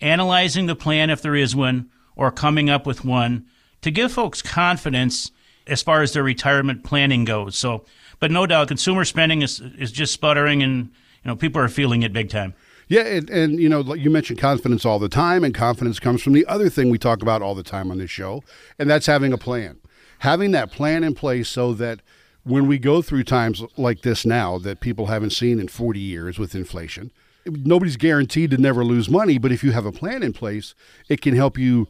analyzing 0.00 0.66
the 0.66 0.74
plan 0.74 1.08
if 1.08 1.22
there 1.22 1.36
is 1.36 1.54
one, 1.54 1.88
or 2.16 2.32
coming 2.32 2.68
up 2.68 2.84
with 2.84 3.04
one 3.04 3.46
to 3.82 3.92
give 3.92 4.10
folks 4.10 4.42
confidence 4.42 5.30
as 5.66 5.82
far 5.82 6.02
as 6.02 6.12
their 6.12 6.22
retirement 6.22 6.84
planning 6.84 7.24
goes. 7.24 7.56
So, 7.56 7.84
but 8.20 8.30
no 8.30 8.46
doubt, 8.46 8.68
consumer 8.68 9.04
spending 9.04 9.42
is 9.42 9.60
is 9.78 9.92
just 9.92 10.12
sputtering, 10.12 10.62
and 10.62 10.90
you 11.24 11.28
know 11.28 11.36
people 11.36 11.60
are 11.60 11.68
feeling 11.68 12.02
it 12.02 12.12
big 12.12 12.30
time. 12.30 12.54
Yeah, 12.88 13.02
and, 13.02 13.28
and, 13.30 13.58
you 13.58 13.68
know, 13.68 13.94
you 13.94 14.10
mentioned 14.10 14.38
confidence 14.38 14.84
all 14.84 15.00
the 15.00 15.08
time, 15.08 15.42
and 15.42 15.52
confidence 15.52 15.98
comes 15.98 16.22
from 16.22 16.34
the 16.34 16.46
other 16.46 16.68
thing 16.68 16.88
we 16.88 16.98
talk 16.98 17.20
about 17.20 17.42
all 17.42 17.56
the 17.56 17.64
time 17.64 17.90
on 17.90 17.98
this 17.98 18.10
show, 18.10 18.44
and 18.78 18.88
that's 18.88 19.06
having 19.06 19.32
a 19.32 19.38
plan. 19.38 19.80
Having 20.20 20.52
that 20.52 20.70
plan 20.70 21.02
in 21.02 21.14
place 21.14 21.48
so 21.48 21.72
that 21.74 22.00
when 22.44 22.68
we 22.68 22.78
go 22.78 23.02
through 23.02 23.24
times 23.24 23.64
like 23.76 24.02
this 24.02 24.24
now 24.24 24.56
that 24.58 24.78
people 24.78 25.06
haven't 25.06 25.30
seen 25.30 25.58
in 25.58 25.66
40 25.66 25.98
years 25.98 26.38
with 26.38 26.54
inflation, 26.54 27.10
nobody's 27.44 27.96
guaranteed 27.96 28.52
to 28.52 28.56
never 28.56 28.84
lose 28.84 29.10
money, 29.10 29.36
but 29.36 29.50
if 29.50 29.64
you 29.64 29.72
have 29.72 29.84
a 29.84 29.92
plan 29.92 30.22
in 30.22 30.32
place, 30.32 30.74
it 31.08 31.20
can 31.20 31.34
help 31.34 31.58
you 31.58 31.88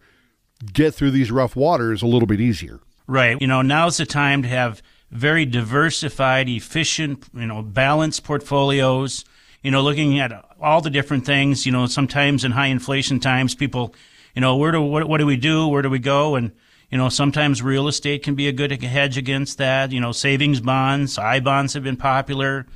get 0.72 0.94
through 0.94 1.10
these 1.10 1.30
rough 1.30 1.54
waters 1.54 2.00
a 2.00 2.06
little 2.06 2.26
bit 2.26 2.40
easier. 2.40 2.80
Right. 3.06 3.40
You 3.40 3.46
know, 3.46 3.62
now's 3.62 3.96
the 3.98 4.06
time 4.06 4.42
to 4.42 4.48
have 4.48 4.82
very 5.10 5.46
diversified, 5.46 6.48
efficient, 6.48 7.24
you 7.34 7.46
know, 7.46 7.62
balanced 7.62 8.24
portfolios. 8.24 9.24
You 9.62 9.70
know, 9.70 9.82
looking 9.82 10.18
at 10.18 10.32
all 10.60 10.80
the 10.80 10.90
different 10.90 11.24
things. 11.24 11.66
You 11.66 11.72
know, 11.72 11.86
sometimes 11.86 12.44
in 12.44 12.52
high 12.52 12.66
inflation 12.66 13.20
times, 13.20 13.54
people, 13.54 13.94
you 14.34 14.40
know, 14.40 14.56
where 14.56 14.72
do 14.72 14.80
what, 14.82 15.08
what 15.08 15.18
do 15.18 15.26
we 15.26 15.36
do? 15.36 15.68
Where 15.68 15.82
do 15.82 15.90
we 15.90 15.98
go? 15.98 16.34
And 16.34 16.52
you 16.90 16.98
know, 16.98 17.08
sometimes 17.08 17.62
real 17.62 17.88
estate 17.88 18.22
can 18.22 18.34
be 18.34 18.48
a 18.48 18.52
good 18.52 18.70
hedge 18.82 19.16
against 19.16 19.58
that. 19.58 19.92
You 19.92 20.00
know, 20.00 20.12
savings 20.12 20.60
bonds, 20.60 21.18
I 21.18 21.40
bonds 21.40 21.74
have 21.74 21.82
been 21.82 21.96
popular. 21.96 22.66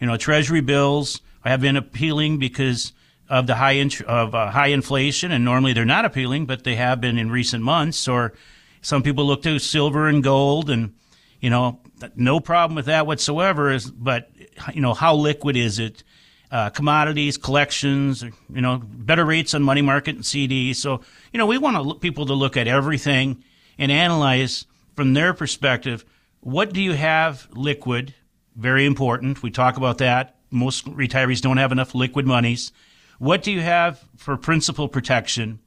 You 0.00 0.06
know, 0.06 0.16
Treasury 0.16 0.60
bills 0.60 1.20
have 1.44 1.60
been 1.60 1.76
appealing 1.76 2.38
because 2.38 2.92
of 3.28 3.46
the 3.46 3.56
high 3.56 3.72
int- 3.72 4.02
of 4.02 4.34
uh, 4.34 4.50
high 4.50 4.68
inflation, 4.68 5.32
and 5.32 5.44
normally 5.44 5.72
they're 5.72 5.84
not 5.84 6.04
appealing, 6.04 6.46
but 6.46 6.64
they 6.64 6.76
have 6.76 7.00
been 7.00 7.18
in 7.18 7.30
recent 7.30 7.62
months. 7.62 8.08
Or 8.08 8.32
some 8.80 9.02
people 9.02 9.24
look 9.24 9.42
to 9.42 9.58
silver 9.58 10.08
and 10.08 10.22
gold, 10.22 10.70
and 10.70 10.94
you 11.40 11.50
know, 11.50 11.80
no 12.16 12.40
problem 12.40 12.76
with 12.76 12.86
that 12.86 13.06
whatsoever. 13.06 13.70
Is 13.70 13.90
but 13.90 14.30
you 14.72 14.80
know, 14.80 14.94
how 14.94 15.14
liquid 15.14 15.56
is 15.56 15.78
it? 15.78 16.02
Uh, 16.50 16.70
commodities, 16.70 17.36
collections, 17.36 18.22
you 18.22 18.60
know, 18.62 18.78
better 18.82 19.24
rates 19.24 19.52
on 19.52 19.62
money 19.62 19.82
market 19.82 20.14
and 20.14 20.24
CDs. 20.24 20.76
So 20.76 21.02
you 21.32 21.38
know, 21.38 21.46
we 21.46 21.58
want 21.58 21.76
to 21.76 21.94
people 21.98 22.26
to 22.26 22.34
look 22.34 22.56
at 22.56 22.66
everything 22.66 23.44
and 23.78 23.92
analyze 23.92 24.66
from 24.96 25.14
their 25.14 25.34
perspective. 25.34 26.04
What 26.40 26.72
do 26.72 26.80
you 26.80 26.94
have 26.94 27.48
liquid? 27.52 28.14
Very 28.56 28.86
important. 28.86 29.42
We 29.42 29.50
talk 29.50 29.76
about 29.76 29.98
that. 29.98 30.36
Most 30.50 30.86
retirees 30.86 31.40
don't 31.40 31.58
have 31.58 31.72
enough 31.72 31.94
liquid 31.94 32.26
monies. 32.26 32.72
What 33.18 33.42
do 33.42 33.52
you 33.52 33.60
have 33.60 34.02
for 34.16 34.36
principal 34.36 34.88
protection? 34.88 35.60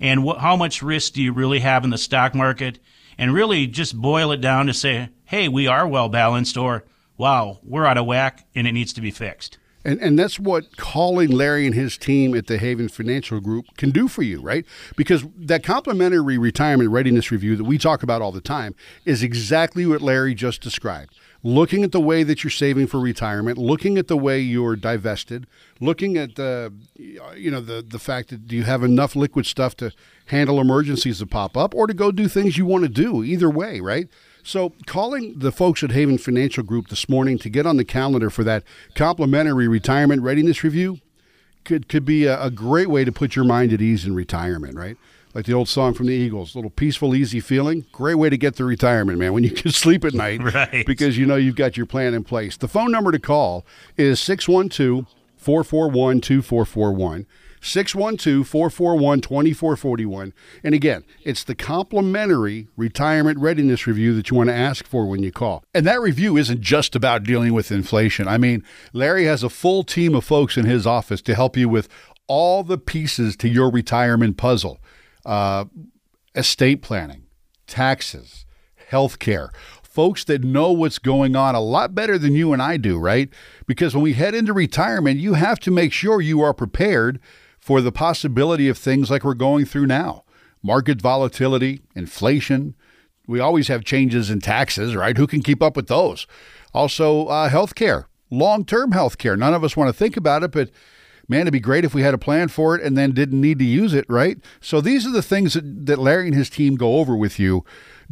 And 0.00 0.26
wh- 0.26 0.38
how 0.38 0.56
much 0.56 0.82
risk 0.82 1.12
do 1.12 1.22
you 1.22 1.32
really 1.32 1.60
have 1.60 1.84
in 1.84 1.90
the 1.90 1.98
stock 1.98 2.34
market 2.34 2.78
and 3.16 3.34
really 3.34 3.66
just 3.66 3.96
boil 3.96 4.32
it 4.32 4.40
down 4.40 4.66
to 4.66 4.74
say 4.74 5.08
hey 5.24 5.48
we 5.48 5.66
are 5.66 5.86
well 5.86 6.08
balanced 6.08 6.56
or 6.56 6.84
wow 7.16 7.58
we're 7.62 7.86
out 7.86 7.98
of 7.98 8.06
whack 8.06 8.46
and 8.54 8.66
it 8.66 8.72
needs 8.72 8.92
to 8.92 9.00
be 9.00 9.10
fixed 9.10 9.58
and, 9.84 10.00
and 10.00 10.18
that's 10.18 10.38
what 10.38 10.76
calling 10.76 11.30
Larry 11.30 11.64
and 11.64 11.74
his 11.74 11.96
team 11.96 12.34
at 12.34 12.46
the 12.46 12.58
Haven 12.58 12.88
Financial 12.88 13.40
Group 13.40 13.64
can 13.76 13.90
do 13.90 14.08
for 14.08 14.22
you, 14.22 14.40
right? 14.40 14.66
Because 14.96 15.24
that 15.36 15.62
complimentary 15.62 16.36
retirement 16.36 16.90
readiness 16.90 17.30
review 17.30 17.56
that 17.56 17.64
we 17.64 17.78
talk 17.78 18.02
about 18.02 18.20
all 18.20 18.32
the 18.32 18.40
time 18.40 18.74
is 19.04 19.22
exactly 19.22 19.86
what 19.86 20.02
Larry 20.02 20.34
just 20.34 20.60
described. 20.60 21.14
Looking 21.42 21.84
at 21.84 21.92
the 21.92 22.00
way 22.00 22.22
that 22.22 22.42
you're 22.42 22.50
saving 22.50 22.86
for 22.86 22.98
retirement, 22.98 23.58
looking 23.58 23.96
at 23.96 24.08
the 24.08 24.16
way 24.16 24.40
you're 24.40 24.76
divested, 24.76 25.46
looking 25.80 26.16
at 26.16 26.36
the 26.36 26.72
you 26.96 27.50
know 27.50 27.60
the 27.60 27.84
the 27.86 27.98
fact 27.98 28.30
that 28.30 28.46
do 28.46 28.56
you 28.56 28.64
have 28.64 28.82
enough 28.82 29.14
liquid 29.14 29.46
stuff 29.46 29.76
to 29.76 29.92
handle 30.26 30.60
emergencies 30.60 31.18
that 31.20 31.30
pop 31.30 31.56
up 31.56 31.74
or 31.74 31.86
to 31.86 31.94
go 31.94 32.10
do 32.10 32.28
things 32.28 32.58
you 32.58 32.66
want 32.66 32.82
to 32.82 32.88
do 32.88 33.22
either 33.22 33.50
way, 33.50 33.80
right? 33.80 34.08
So, 34.42 34.72
calling 34.86 35.38
the 35.38 35.52
folks 35.52 35.82
at 35.82 35.90
Haven 35.90 36.16
Financial 36.16 36.62
Group 36.62 36.88
this 36.88 37.08
morning 37.08 37.38
to 37.38 37.50
get 37.50 37.66
on 37.66 37.76
the 37.76 37.84
calendar 37.84 38.30
for 38.30 38.44
that 38.44 38.64
complimentary 38.94 39.68
retirement 39.68 40.22
readiness 40.22 40.64
review 40.64 41.00
could 41.64 41.88
could 41.88 42.04
be 42.04 42.24
a, 42.24 42.42
a 42.42 42.50
great 42.50 42.88
way 42.88 43.04
to 43.04 43.12
put 43.12 43.36
your 43.36 43.44
mind 43.44 43.72
at 43.72 43.82
ease 43.82 44.04
in 44.04 44.14
retirement, 44.14 44.74
right? 44.74 44.96
Like 45.34 45.46
the 45.46 45.52
old 45.52 45.68
song 45.68 45.94
from 45.94 46.06
the 46.06 46.14
Eagles, 46.14 46.54
little 46.54 46.70
peaceful, 46.70 47.14
easy 47.14 47.40
feeling. 47.40 47.86
Great 47.92 48.16
way 48.16 48.30
to 48.30 48.36
get 48.36 48.56
to 48.56 48.64
retirement, 48.64 49.18
man, 49.18 49.32
when 49.32 49.44
you 49.44 49.50
can 49.62 49.70
sleep 49.70 50.04
at 50.04 50.14
night 50.14 50.42
right. 50.54 50.84
because 50.86 51.18
you 51.18 51.26
know 51.26 51.36
you've 51.36 51.56
got 51.56 51.76
your 51.76 51.86
plan 51.86 52.14
in 52.14 52.24
place. 52.24 52.56
The 52.56 52.68
phone 52.68 52.90
number 52.90 53.12
to 53.12 53.18
call 53.18 53.64
is 53.96 54.20
612 54.20 55.06
441 55.36 56.20
2441. 56.20 57.26
612 57.60 58.46
441 58.46 59.20
2441. 59.20 60.32
And 60.62 60.74
again, 60.74 61.04
it's 61.24 61.44
the 61.44 61.54
complimentary 61.54 62.68
retirement 62.76 63.38
readiness 63.38 63.86
review 63.86 64.14
that 64.14 64.30
you 64.30 64.36
want 64.36 64.48
to 64.48 64.54
ask 64.54 64.86
for 64.86 65.06
when 65.06 65.22
you 65.22 65.32
call. 65.32 65.64
And 65.74 65.86
that 65.86 66.00
review 66.00 66.36
isn't 66.36 66.60
just 66.60 66.94
about 66.94 67.24
dealing 67.24 67.52
with 67.52 67.72
inflation. 67.72 68.28
I 68.28 68.38
mean, 68.38 68.64
Larry 68.92 69.24
has 69.24 69.42
a 69.42 69.48
full 69.48 69.82
team 69.82 70.14
of 70.14 70.24
folks 70.24 70.56
in 70.56 70.66
his 70.66 70.86
office 70.86 71.20
to 71.22 71.34
help 71.34 71.56
you 71.56 71.68
with 71.68 71.88
all 72.26 72.62
the 72.62 72.78
pieces 72.78 73.36
to 73.38 73.48
your 73.48 73.70
retirement 73.70 74.36
puzzle 74.36 74.78
uh, 75.28 75.66
estate 76.34 76.80
planning, 76.80 77.26
taxes, 77.66 78.46
health 78.88 79.18
care. 79.18 79.52
Folks 79.82 80.24
that 80.24 80.42
know 80.42 80.72
what's 80.72 80.98
going 80.98 81.36
on 81.36 81.54
a 81.54 81.60
lot 81.60 81.94
better 81.94 82.16
than 82.18 82.34
you 82.34 82.52
and 82.52 82.62
I 82.62 82.78
do, 82.78 82.98
right? 82.98 83.28
Because 83.66 83.94
when 83.94 84.02
we 84.02 84.14
head 84.14 84.34
into 84.34 84.52
retirement, 84.52 85.20
you 85.20 85.34
have 85.34 85.60
to 85.60 85.70
make 85.70 85.92
sure 85.92 86.20
you 86.20 86.40
are 86.40 86.54
prepared 86.54 87.20
for 87.58 87.80
the 87.80 87.92
possibility 87.92 88.68
of 88.68 88.78
things 88.78 89.10
like 89.10 89.22
we're 89.22 89.34
going 89.34 89.66
through 89.66 89.86
now 89.86 90.24
market 90.60 91.00
volatility, 91.00 91.82
inflation. 91.94 92.74
We 93.28 93.38
always 93.38 93.68
have 93.68 93.84
changes 93.84 94.28
in 94.28 94.40
taxes, 94.40 94.96
right? 94.96 95.16
Who 95.16 95.26
can 95.26 95.40
keep 95.40 95.62
up 95.62 95.76
with 95.76 95.86
those? 95.86 96.26
Also, 96.74 97.26
uh, 97.26 97.48
health 97.48 97.74
care, 97.76 98.08
long 98.30 98.64
term 98.64 98.92
health 98.92 99.18
care. 99.18 99.36
None 99.36 99.54
of 99.54 99.62
us 99.62 99.76
want 99.76 99.88
to 99.88 99.92
think 99.92 100.16
about 100.16 100.42
it, 100.42 100.50
but 100.50 100.70
man, 101.28 101.42
it'd 101.42 101.52
be 101.52 101.60
great 101.60 101.84
if 101.84 101.94
we 101.94 102.02
had 102.02 102.14
a 102.14 102.18
plan 102.18 102.48
for 102.48 102.74
it 102.74 102.82
and 102.82 102.96
then 102.96 103.12
didn't 103.12 103.40
need 103.40 103.58
to 103.58 103.64
use 103.64 103.94
it, 103.94 104.06
right? 104.08 104.38
So 104.60 104.80
these 104.80 105.06
are 105.06 105.12
the 105.12 105.22
things 105.22 105.54
that, 105.54 105.86
that 105.86 105.98
Larry 105.98 106.26
and 106.26 106.34
his 106.34 106.50
team 106.50 106.76
go 106.76 106.96
over 106.96 107.14
with 107.14 107.38
you 107.38 107.64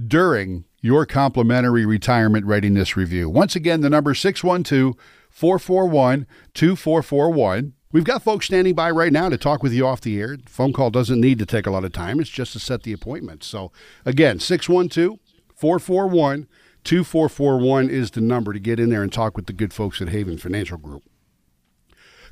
during 0.07 0.65
your 0.83 1.07
complimentary 1.07 1.87
retirement 1.87 2.45
readiness 2.47 2.97
review. 2.97 3.29
Once 3.29 3.57
again, 3.57 3.81
the 3.81 3.91
number 3.91 4.15
612 4.15 4.95
441 5.31 6.27
2441. 6.55 7.73
We've 7.93 8.05
got 8.05 8.23
folks 8.23 8.47
standing 8.47 8.75
by 8.75 8.91
right 8.91 9.13
now 9.13 9.29
to 9.29 9.39
talk 9.39 9.63
with 9.63 9.73
you 9.73 9.87
off 9.87 10.01
the 10.01 10.21
air. 10.21 10.37
phone 10.47 10.73
call 10.73 10.91
doesn't 10.91 11.21
need 11.21 11.39
to 11.39 11.47
take 11.47 11.67
a 11.67 11.71
lot 11.71 11.85
of 11.85 11.93
time, 11.93 12.21
it's 12.21 12.31
just 12.31 12.53
to 12.53 12.59
set 12.59 12.83
the 12.83 12.93
appointment. 12.93 13.43
So, 13.43 13.73
again, 14.05 14.39
612 14.39 15.19
441 15.55 16.47
2441 16.85 17.91
is 17.91 18.13
the 18.13 18.21
number 18.21 18.53
to 18.53 18.61
get 18.61 18.79
in 18.79 18.91
there 18.91 19.03
and 19.03 19.13
talk 19.13 19.37
with 19.37 19.47
the 19.47 19.53
good 19.53 19.73
folks 19.73 20.01
at 20.01 20.11
Haven 20.11 20.39
Financial 20.39 20.79
Group. 20.79 21.03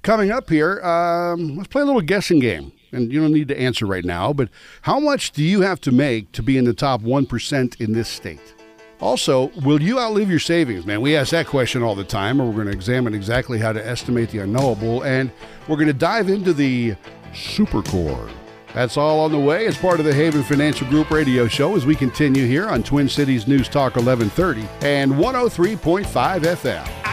Coming 0.04 0.30
up 0.30 0.50
here, 0.50 0.82
um, 0.82 1.56
let's 1.56 1.68
play 1.68 1.80
a 1.80 1.84
little 1.86 2.02
guessing 2.02 2.38
game. 2.38 2.72
And 2.92 3.10
you 3.10 3.22
don't 3.22 3.32
need 3.32 3.48
to 3.48 3.58
answer 3.58 3.86
right 3.86 4.04
now, 4.04 4.34
but 4.34 4.50
how 4.82 5.00
much 5.00 5.32
do 5.32 5.42
you 5.42 5.62
have 5.62 5.80
to 5.80 5.90
make 5.90 6.30
to 6.32 6.42
be 6.42 6.58
in 6.58 6.64
the 6.64 6.74
top 6.74 7.00
1% 7.00 7.80
in 7.80 7.92
this 7.92 8.06
state? 8.06 8.54
Also, 9.00 9.46
will 9.64 9.80
you 9.80 9.98
outlive 9.98 10.28
your 10.28 10.38
savings, 10.38 10.84
man? 10.84 11.00
We 11.00 11.16
ask 11.16 11.30
that 11.30 11.46
question 11.46 11.82
all 11.82 11.94
the 11.94 12.04
time, 12.04 12.38
and 12.38 12.48
we're 12.50 12.54
going 12.54 12.66
to 12.66 12.72
examine 12.74 13.14
exactly 13.14 13.58
how 13.58 13.72
to 13.72 13.84
estimate 13.84 14.28
the 14.28 14.40
unknowable, 14.40 15.02
and 15.04 15.32
we're 15.68 15.76
going 15.76 15.86
to 15.86 15.94
dive 15.94 16.28
into 16.28 16.52
the 16.52 16.96
super 17.34 17.80
core. 17.82 18.28
That's 18.74 18.98
all 18.98 19.20
on 19.20 19.32
the 19.32 19.40
way 19.40 19.66
as 19.66 19.78
part 19.78 20.00
of 20.00 20.04
the 20.04 20.14
Haven 20.14 20.42
Financial 20.42 20.86
Group 20.88 21.10
radio 21.10 21.48
show 21.48 21.76
as 21.76 21.86
we 21.86 21.96
continue 21.96 22.46
here 22.46 22.68
on 22.68 22.82
Twin 22.82 23.08
Cities 23.08 23.48
News 23.48 23.70
Talk 23.70 23.96
1130 23.96 24.68
and 24.86 25.12
103.5 25.12 26.04
FM. 26.42 27.04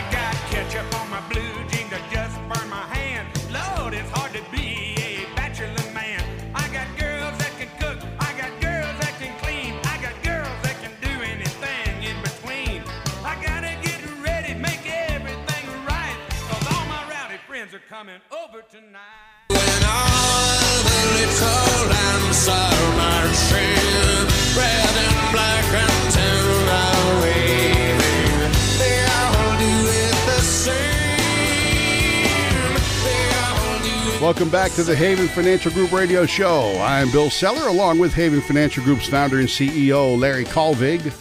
Coming 17.91 18.21
over 18.31 18.63
tonight. 18.71 19.49
When 19.49 19.83
all 19.83 20.79
the 20.87 20.99
little 21.19 21.89
lambs 21.91 22.47
are 22.47 22.95
marching, 22.95 24.31
red 24.55 24.95
and 24.95 25.31
black 25.33 25.67
until 25.75 26.71
are 26.71 27.19
waving, 27.21 28.55
they 28.79 28.95
all 29.11 29.59
do 29.59 29.75
it 29.91 30.15
the 30.25 30.39
same. 30.39 30.71
Welcome 34.21 34.49
back 34.49 34.71
to 34.75 34.83
the 34.83 34.95
Haven 34.95 35.27
Financial 35.27 35.73
Group 35.73 35.91
radio 35.91 36.25
show. 36.25 36.73
I'm 36.81 37.11
Bill 37.11 37.29
Seller, 37.29 37.67
along 37.67 37.99
with 37.99 38.13
Haven 38.13 38.39
Financial 38.39 38.85
Group's 38.85 39.09
founder 39.09 39.39
and 39.39 39.49
CEO, 39.49 40.17
Larry 40.17 40.45
Kalvig. 40.45 41.13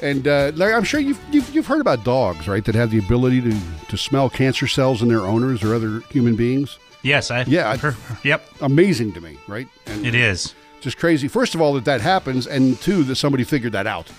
And 0.00 0.26
uh, 0.26 0.52
Larry, 0.54 0.74
I'm 0.74 0.84
sure 0.84 1.00
you've, 1.00 1.20
you've, 1.30 1.54
you've 1.54 1.66
heard 1.66 1.80
about 1.80 2.04
dogs, 2.04 2.48
right? 2.48 2.64
That 2.64 2.74
have 2.74 2.90
the 2.90 2.98
ability 2.98 3.40
to 3.42 3.60
to 3.88 3.96
smell 3.96 4.28
cancer 4.28 4.66
cells 4.66 5.02
in 5.02 5.08
their 5.08 5.20
owners 5.20 5.62
or 5.62 5.74
other 5.74 6.00
human 6.10 6.36
beings. 6.36 6.78
Yes, 7.02 7.30
I. 7.30 7.44
Yeah, 7.46 7.76
heard, 7.76 7.96
yep. 8.24 8.46
Amazing 8.60 9.12
to 9.12 9.20
me, 9.20 9.38
right? 9.46 9.68
And 9.86 10.04
it 10.06 10.14
is 10.14 10.54
just 10.80 10.98
crazy. 10.98 11.28
First 11.28 11.54
of 11.54 11.60
all, 11.60 11.74
that 11.74 11.84
that 11.84 12.00
happens, 12.00 12.46
and 12.46 12.80
two, 12.80 13.04
that 13.04 13.16
somebody 13.16 13.44
figured 13.44 13.72
that 13.72 13.86
out. 13.86 14.10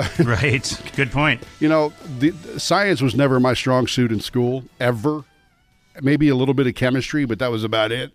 right. 0.24 0.92
Good 0.96 1.10
point. 1.10 1.42
You 1.60 1.68
know, 1.68 1.92
the, 2.18 2.32
science 2.58 3.02
was 3.02 3.14
never 3.14 3.38
my 3.38 3.54
strong 3.54 3.86
suit 3.86 4.10
in 4.10 4.20
school 4.20 4.64
ever. 4.80 5.24
Maybe 6.00 6.28
a 6.30 6.34
little 6.34 6.54
bit 6.54 6.66
of 6.66 6.74
chemistry, 6.74 7.26
but 7.26 7.38
that 7.38 7.50
was 7.50 7.64
about 7.64 7.92
it. 7.92 8.12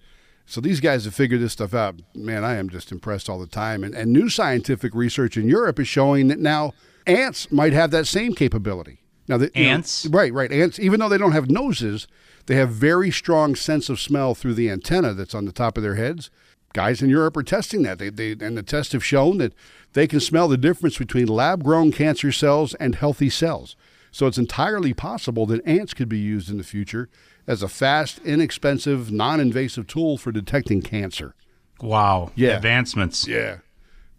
So 0.47 0.61
these 0.61 0.79
guys 0.79 1.05
have 1.05 1.13
figured 1.13 1.41
this 1.41 1.53
stuff 1.53 1.73
out. 1.73 1.95
Man, 2.15 2.43
I 2.43 2.55
am 2.55 2.69
just 2.69 2.91
impressed 2.91 3.29
all 3.29 3.37
the 3.37 3.47
time. 3.47 3.83
And, 3.83 3.93
and 3.93 4.11
new 4.11 4.29
scientific 4.29 4.95
research 4.95 5.37
in 5.37 5.47
Europe 5.47 5.79
is 5.79 5.87
showing 5.87 6.29
that 6.29 6.39
now 6.39 6.73
ants 7.07 7.51
might 7.51 7.73
have 7.73 7.91
that 7.91 8.07
same 8.07 8.33
capability. 8.33 8.99
Now, 9.27 9.37
the, 9.37 9.55
ants, 9.57 10.05
know, 10.05 10.17
right, 10.17 10.31
right. 10.31 10.51
Ants, 10.51 10.79
even 10.79 10.99
though 10.99 11.09
they 11.09 11.17
don't 11.17 11.33
have 11.33 11.49
noses, 11.49 12.07
they 12.45 12.55
have 12.55 12.69
very 12.69 13.11
strong 13.11 13.55
sense 13.55 13.89
of 13.89 13.99
smell 13.99 14.35
through 14.35 14.53
the 14.53 14.69
antenna 14.69 15.13
that's 15.13 15.35
on 15.35 15.45
the 15.45 15.51
top 15.51 15.77
of 15.77 15.83
their 15.83 15.95
heads. 15.95 16.29
Guys 16.73 17.01
in 17.01 17.09
Europe 17.09 17.35
are 17.35 17.43
testing 17.43 17.83
that. 17.83 17.99
They, 17.99 18.09
they 18.09 18.31
and 18.31 18.57
the 18.57 18.63
tests 18.63 18.93
have 18.93 19.03
shown 19.03 19.37
that 19.39 19.53
they 19.93 20.07
can 20.07 20.19
smell 20.19 20.47
the 20.47 20.57
difference 20.57 20.97
between 20.97 21.27
lab-grown 21.27 21.91
cancer 21.91 22.31
cells 22.31 22.73
and 22.75 22.95
healthy 22.95 23.29
cells. 23.29 23.75
So 24.11 24.27
it's 24.27 24.37
entirely 24.37 24.93
possible 24.93 25.45
that 25.47 25.65
ants 25.65 25.93
could 25.93 26.09
be 26.09 26.19
used 26.19 26.49
in 26.49 26.57
the 26.57 26.63
future 26.63 27.09
as 27.47 27.63
a 27.63 27.67
fast, 27.67 28.19
inexpensive, 28.19 29.11
non-invasive 29.11 29.87
tool 29.87 30.17
for 30.17 30.31
detecting 30.31 30.81
cancer. 30.81 31.35
Wow! 31.81 32.31
Yeah, 32.35 32.55
advancements. 32.55 33.27
Yeah, 33.27 33.57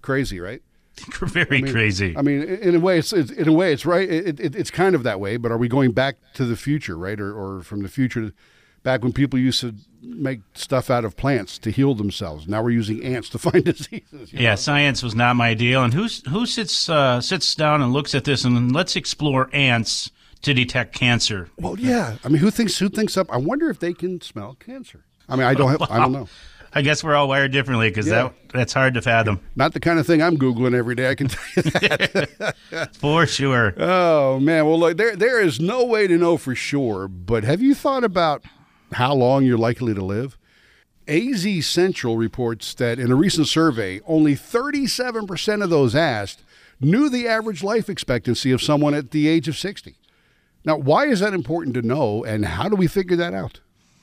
crazy, 0.03 0.39
right? 0.39 0.63
Very 0.99 1.59
I 1.59 1.63
mean, 1.63 1.73
crazy. 1.73 2.15
I 2.17 2.23
mean, 2.23 2.43
in 2.43 2.75
a 2.75 2.81
way, 2.81 2.99
it's, 2.99 3.13
it's 3.13 3.31
in 3.31 3.49
a 3.49 3.53
way 3.53 3.73
it's 3.73 3.87
right. 3.87 4.09
It, 4.09 4.41
it, 4.41 4.57
it's 4.57 4.71
kind 4.71 4.95
of 4.95 5.03
that 5.05 5.21
way. 5.21 5.37
But 5.37 5.53
are 5.53 5.59
we 5.59 5.69
going 5.69 5.93
back 5.93 6.17
to 6.35 6.45
the 6.45 6.57
future, 6.57 6.97
right, 6.97 7.19
or, 7.21 7.33
or 7.33 7.63
from 7.63 7.83
the 7.83 7.89
future 7.89 8.21
to 8.29 8.35
back 8.83 9.03
when 9.03 9.13
people 9.13 9.39
used 9.39 9.61
to 9.61 9.75
make 10.01 10.41
stuff 10.55 10.89
out 10.89 11.05
of 11.05 11.17
plants 11.17 11.59
to 11.59 11.71
heal 11.71 11.95
themselves? 11.95 12.49
Now 12.49 12.63
we're 12.63 12.71
using 12.71 13.05
ants 13.05 13.29
to 13.31 13.39
find 13.39 13.65
diseases. 13.65 14.33
Yeah, 14.33 14.51
know? 14.51 14.57
science 14.57 15.03
was 15.03 15.15
not 15.15 15.37
my 15.37 15.55
deal. 15.55 15.83
And 15.83 15.95
who's 15.95 16.27
who 16.29 16.47
sits 16.47 16.89
uh, 16.89 17.21
sits 17.21 17.55
down 17.55 17.83
and 17.83 17.93
looks 17.93 18.15
at 18.15 18.25
this 18.25 18.45
and 18.45 18.73
let's 18.73 18.97
explore 18.97 19.51
ants 19.53 20.11
to 20.43 20.55
detect 20.55 20.95
cancer? 20.95 21.51
Well, 21.59 21.79
yeah. 21.79 22.17
I 22.25 22.29
mean, 22.29 22.39
who 22.39 22.51
thinks 22.51 22.79
who 22.79 22.89
thinks 22.89 23.17
up? 23.17 23.33
I 23.33 23.37
wonder 23.37 23.71
if 23.71 23.79
they 23.79 23.93
can 23.93 24.21
smell 24.21 24.55
cancer. 24.55 25.05
I 25.29 25.37
mean, 25.37 25.47
I 25.47 25.55
don't. 25.55 25.71
Have, 25.71 25.83
I 25.83 25.99
don't 25.99 26.13
know. 26.13 26.29
I 26.79 26.81
guess 26.81 27.03
we're 27.03 27.17
all 27.17 27.27
wired 27.27 27.51
differently 27.51 27.91
because 27.91 28.07
yeah. 28.07 28.29
that 28.29 28.53
that's 28.53 28.73
hard 28.73 28.95
to 28.95 29.03
fathom. 29.03 29.41
Not 29.57 29.73
the 29.73 29.81
kind 29.81 29.99
of 29.99 30.07
thing 30.07 30.23
I'm 30.23 30.39
googling 30.39 30.77
every 30.77 30.95
day. 30.95 31.11
I 31.11 31.17
can 31.17 31.27
tell 31.27 31.45
you 31.57 31.63
that 31.63 32.55
for 33.01 33.27
sure. 33.27 33.75
Oh 33.77 34.39
man, 34.39 34.65
well 34.65 34.79
look, 34.79 34.97
there 34.97 35.17
there 35.17 35.41
is 35.41 35.59
no 35.59 35.85
way 35.85 36.07
to 36.07 36.17
know 36.17 36.37
for 36.37 36.55
sure. 36.55 37.09
But 37.09 37.43
have 37.43 37.61
you 37.61 37.75
thought 37.75 38.05
about 38.05 38.45
how 38.93 39.13
long 39.13 39.45
you're 39.45 39.59
likely 39.59 39.93
to 39.93 40.05
live? 40.05 40.39
AZ 41.09 41.67
Central 41.67 42.17
reports 42.17 42.75
that 42.75 43.01
in 43.01 43.11
a 43.11 43.17
recent 43.17 43.49
survey, 43.49 44.01
only 44.07 44.37
37% 44.37 45.65
of 45.65 45.71
those 45.71 45.97
asked 45.97 46.45
knew 46.81 47.11
the 47.11 47.27
average 47.27 47.65
life 47.65 47.89
expectancy 47.89 48.53
of 48.53 48.63
someone 48.63 48.95
at 48.95 49.11
the 49.11 49.27
age 49.27 49.49
of 49.49 49.59
60. 49.59 49.97
Now, 50.65 50.77
why 50.77 51.07
is 51.07 51.19
that 51.19 51.35
important 51.35 51.75
to 51.75 51.83
know, 51.83 52.23
and 52.23 52.45
how 52.45 52.69
do 52.69 52.77
we 52.77 52.87
figure 52.87 53.17
that 53.17 53.35
out? 53.35 53.59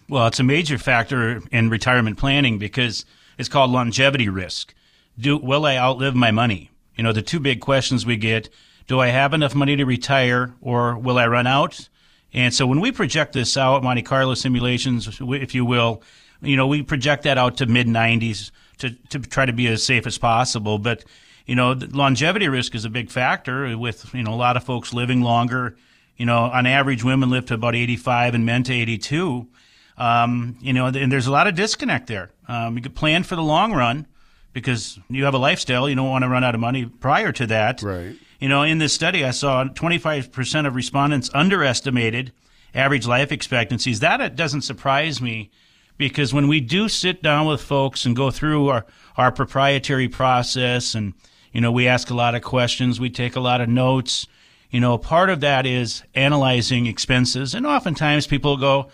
Well, 0.08 0.28
it's 0.28 0.40
a 0.40 0.44
major 0.44 0.78
factor 0.78 1.42
in 1.52 1.70
retirement 1.70 2.18
planning 2.18 2.60
because 2.60 3.06
it's 3.38 3.50
called 3.50 3.72
longevity 3.72 4.30
risk. 4.30 4.74
Do 5.18 5.38
will 5.38 5.66
I 5.66 5.78
outlive 5.78 6.16
my 6.16 6.32
money? 6.32 6.72
You 6.96 7.04
know, 7.04 7.12
the 7.12 7.22
two 7.22 7.40
big 7.40 7.60
questions 7.60 8.06
we 8.06 8.18
get: 8.18 8.50
Do 8.88 9.00
I 9.00 9.08
have 9.08 9.34
enough 9.34 9.56
money 9.56 9.76
to 9.76 9.86
retire 9.86 10.54
or 10.62 10.98
will 10.98 11.18
I 11.18 11.28
run 11.28 11.48
out? 11.48 11.90
And 12.34 12.54
so 12.54 12.68
when 12.68 12.82
we 12.82 12.92
project 12.92 13.34
this 13.34 13.56
out, 13.56 13.82
Monte 13.82 14.02
Carlo 14.02 14.34
simulations, 14.36 15.20
if 15.22 15.56
you 15.56 15.64
will, 15.64 16.04
you 16.42 16.58
know, 16.58 16.68
we 16.68 16.84
project 16.84 17.24
that 17.24 17.38
out 17.38 17.58
to 17.58 17.66
mid 17.66 17.88
90s 17.88 18.52
to, 18.80 18.92
to 19.10 19.20
try 19.20 19.46
to 19.46 19.54
be 19.54 19.68
as 19.68 19.84
safe 19.86 20.06
as 20.06 20.18
possible. 20.18 20.78
But, 20.78 21.06
you 21.46 21.56
know, 21.56 21.72
longevity 21.72 22.50
risk 22.50 22.76
is 22.76 22.84
a 22.84 22.90
big 22.90 23.10
factor 23.10 23.78
with, 23.78 24.14
you 24.14 24.22
know, 24.22 24.34
a 24.34 24.36
lot 24.36 24.58
of 24.58 24.66
folks 24.66 24.94
living 24.94 25.22
longer. 25.22 25.78
You 26.18 26.26
know, 26.26 26.40
on 26.40 26.66
average, 26.66 27.04
women 27.04 27.30
live 27.30 27.46
to 27.48 27.54
about 27.54 27.74
85 27.74 28.36
and 28.36 28.46
men 28.46 28.64
to 28.64 28.74
82. 28.74 29.48
Um, 29.98 30.58
you 30.62 30.74
know, 30.74 30.88
and 30.88 31.12
there's 31.12 31.28
a 31.28 31.32
lot 31.32 31.48
of 31.48 31.56
disconnect 31.56 32.08
there. 32.08 32.32
Um, 32.48 32.76
you 32.76 32.84
could 32.84 32.96
plan 32.96 33.24
for 33.24 33.36
the 33.36 33.44
long 33.44 33.74
run 33.74 34.08
because 34.54 35.00
you 35.10 35.26
have 35.26 35.34
a 35.34 35.38
lifestyle. 35.38 35.88
You 35.88 35.96
don't 35.96 36.10
want 36.10 36.24
to 36.24 36.30
run 36.30 36.44
out 36.44 36.56
of 36.56 36.62
money 36.62 36.86
prior 36.86 37.32
to 37.34 37.48
that. 37.48 37.82
Right. 37.82 38.16
You 38.40 38.50
know, 38.50 38.64
in 38.64 38.78
this 38.80 38.94
study, 38.94 39.24
I 39.24 39.32
saw 39.32 39.64
25% 39.64 40.68
of 40.68 40.76
respondents 40.76 41.30
underestimated 41.34 42.34
average 42.74 43.08
life 43.08 43.32
expectancies. 43.32 44.02
That 44.02 44.36
doesn't 44.36 44.62
surprise 44.62 45.22
me 45.22 45.50
because 45.98 46.34
when 46.34 46.48
we 46.48 46.60
do 46.60 46.90
sit 46.90 47.24
down 47.24 47.48
with 47.48 47.62
folks 47.62 48.06
and 48.06 48.16
go 48.16 48.32
through 48.32 48.68
our, 48.70 48.86
our 49.18 49.32
proprietary 49.32 50.10
process 50.10 50.94
and, 50.94 51.14
you 51.54 51.62
know, 51.62 51.72
we 51.72 51.88
ask 51.88 52.10
a 52.10 52.14
lot 52.14 52.36
of 52.36 52.42
questions, 52.42 53.00
we 53.00 53.10
take 53.10 53.36
a 53.36 53.40
lot 53.40 53.62
of 53.62 53.70
notes, 53.70 54.28
you 54.70 54.82
know, 54.82 54.98
part 54.98 55.30
of 55.30 55.40
that 55.40 55.66
is 55.66 56.04
analyzing 56.14 56.86
expenses. 56.86 57.54
And 57.54 57.66
oftentimes 57.66 58.28
people 58.28 58.58
go, 58.58 58.90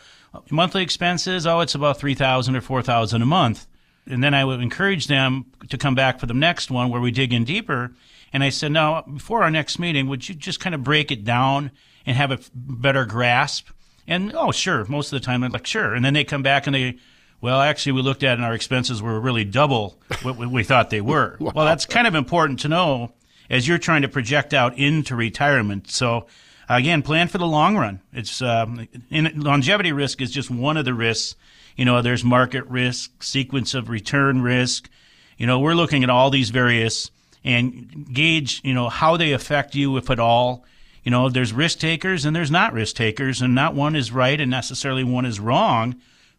monthly 0.49 0.83
expenses, 0.83 1.45
oh, 1.45 1.59
it's 1.59 1.75
about 1.75 1.99
3000 1.99 2.55
or 2.55 2.61
4000 2.61 3.21
a 3.21 3.25
month. 3.25 3.67
And 4.07 4.23
then 4.23 4.33
I 4.33 4.43
would 4.43 4.61
encourage 4.61 5.07
them 5.07 5.45
to 5.69 5.77
come 5.77 5.95
back 5.95 6.19
for 6.19 6.25
the 6.25 6.33
next 6.33 6.71
one 6.71 6.89
where 6.89 7.01
we 7.01 7.11
dig 7.11 7.33
in 7.33 7.43
deeper. 7.43 7.91
And 8.33 8.43
I 8.43 8.49
said, 8.49 8.71
now, 8.71 9.01
before 9.01 9.43
our 9.43 9.51
next 9.51 9.77
meeting, 9.77 10.07
would 10.07 10.27
you 10.27 10.35
just 10.35 10.59
kind 10.59 10.73
of 10.73 10.83
break 10.83 11.11
it 11.11 11.23
down 11.23 11.71
and 12.05 12.17
have 12.17 12.31
a 12.31 12.39
better 12.53 13.05
grasp? 13.05 13.69
And 14.07 14.33
oh, 14.35 14.51
sure. 14.51 14.85
Most 14.85 15.13
of 15.13 15.19
the 15.19 15.25
time, 15.25 15.41
they're 15.41 15.49
like, 15.49 15.67
sure. 15.67 15.93
And 15.93 16.03
then 16.03 16.13
they 16.13 16.23
come 16.23 16.41
back 16.41 16.65
and 16.65 16.75
they, 16.75 16.97
well, 17.41 17.61
actually, 17.61 17.93
we 17.93 18.01
looked 18.01 18.23
at 18.23 18.31
it 18.31 18.35
and 18.35 18.45
our 18.45 18.53
expenses 18.53 19.01
were 19.01 19.19
really 19.19 19.45
double 19.45 19.99
what 20.23 20.37
we 20.37 20.63
thought 20.63 20.89
they 20.89 21.01
were. 21.01 21.37
wow. 21.39 21.51
Well, 21.53 21.65
that's 21.65 21.85
kind 21.85 22.07
of 22.07 22.15
important 22.15 22.59
to 22.61 22.67
know 22.67 23.13
as 23.49 23.67
you're 23.67 23.77
trying 23.77 24.01
to 24.01 24.07
project 24.07 24.53
out 24.53 24.77
into 24.77 25.15
retirement. 25.15 25.91
So, 25.91 26.25
again, 26.69 27.01
plan 27.01 27.27
for 27.27 27.37
the 27.37 27.47
long 27.47 27.77
run. 27.77 28.01
It's 28.13 28.41
um, 28.41 28.87
longevity 29.11 29.91
risk 29.91 30.21
is 30.21 30.31
just 30.31 30.49
one 30.49 30.77
of 30.77 30.85
the 30.85 30.93
risks. 30.93 31.35
You 31.75 31.85
know, 31.85 32.01
there's 32.01 32.23
market 32.23 32.65
risk, 32.65 33.23
sequence 33.23 33.73
of 33.73 33.89
return 33.89 34.41
risk. 34.41 34.89
You 35.37 35.47
know, 35.47 35.59
we're 35.59 35.73
looking 35.73 36.03
at 36.03 36.09
all 36.09 36.29
these 36.29 36.49
various 36.49 37.11
and 37.43 38.13
gauge, 38.13 38.61
you 38.63 38.73
know, 38.73 38.89
how 38.89 39.17
they 39.17 39.31
affect 39.31 39.75
you, 39.75 39.97
if 39.97 40.09
at 40.09 40.19
all. 40.19 40.63
You 41.03 41.09
know, 41.09 41.29
there's 41.29 41.53
risk 41.53 41.79
takers 41.79 42.25
and 42.25 42.35
there's 42.35 42.51
not 42.51 42.73
risk 42.73 42.95
takers, 42.95 43.41
and 43.41 43.55
not 43.55 43.73
one 43.73 43.95
is 43.95 44.11
right 44.11 44.39
and 44.39 44.51
necessarily 44.51 45.03
one 45.03 45.25
is 45.25 45.39
wrong. 45.39 45.95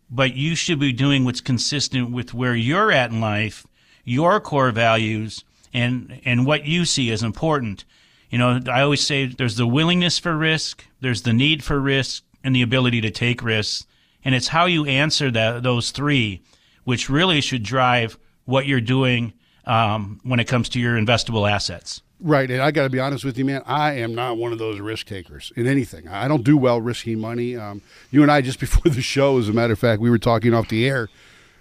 But 0.09 0.35
you 0.35 0.55
should 0.55 0.79
be 0.79 0.93
doing 0.93 1.25
what's 1.25 1.41
consistent 1.41 2.11
with 2.11 2.35
where 2.35 2.55
you're 2.55 2.93
at 2.93 3.11
in 3.11 3.21
life, 3.21 3.67
your 4.05 4.41
core 4.41 4.71
values, 4.71 5.43
and 5.73 6.21
and 6.25 6.47
what 6.47 6.67
you 6.67 6.85
see 6.85 7.11
as 7.11 7.23
important. 7.23 7.85
You 8.33 8.39
know, 8.39 8.61
I 8.67 8.81
always 8.81 9.07
say 9.07 9.27
there's 9.27 9.57
the 9.57 9.67
willingness 9.67 10.19
for 10.19 10.35
risk, 10.35 10.87
there's 11.03 11.21
the 11.21 11.35
need 11.35 11.63
for 11.63 11.79
risk, 11.79 12.25
and 12.43 12.57
the 12.57 12.63
ability 12.63 13.03
to 13.03 13.11
take 13.11 13.43
risks. 13.43 13.87
And 14.25 14.35
it's 14.35 14.49
how 14.49 14.65
you 14.65 14.87
answer 14.87 15.31
that, 15.31 15.63
those 15.63 15.91
three, 15.91 16.43
which 16.85 17.11
really 17.11 17.43
should 17.43 17.63
drive 17.63 18.19
what 18.47 18.67
you're 18.67 18.81
doing 18.81 19.35
um, 19.67 20.19
when 20.23 20.41
it 20.41 20.47
comes 20.49 20.71
to 20.71 20.81
your 20.81 20.97
investable 20.97 21.49
assets. 21.49 22.01
Right, 22.21 22.51
and 22.51 22.63
I 22.63 22.71
got 22.71 22.85
to 22.85 22.91
be 22.91 23.01
honest 23.01 23.23
with 23.23 23.37
you, 23.37 23.45
man. 23.45 23.63
I 23.67 23.95
am 23.95 24.15
not 24.15 24.39
one 24.39 24.53
of 24.53 24.59
those 24.59 24.81
risk 24.81 25.09
takers 25.09 25.53
in 25.55 25.67
anything. 25.67 26.09
I 26.09 26.27
don't 26.27 26.43
do 26.43 26.57
well 26.57 26.81
risking 26.81 27.19
money. 27.19 27.57
Um, 27.57 27.83
you 28.11 28.23
and 28.23 28.33
I, 28.33 28.41
just 28.41 28.61
before 28.61 28.91
the 28.91 29.03
show, 29.03 29.39
as 29.39 29.51
a 29.51 29.53
matter 29.53 29.75
of 29.75 29.79
fact, 29.79 30.01
we 30.01 30.09
were 30.09 30.19
talking 30.19 30.55
off 30.55 30.69
the 30.69 30.89
air 30.89 31.11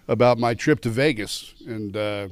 about 0.08 0.38
my 0.38 0.54
trip 0.54 0.80
to 0.82 0.90
Vegas 0.90 1.54
and 1.68 1.98
uh, 1.98 2.30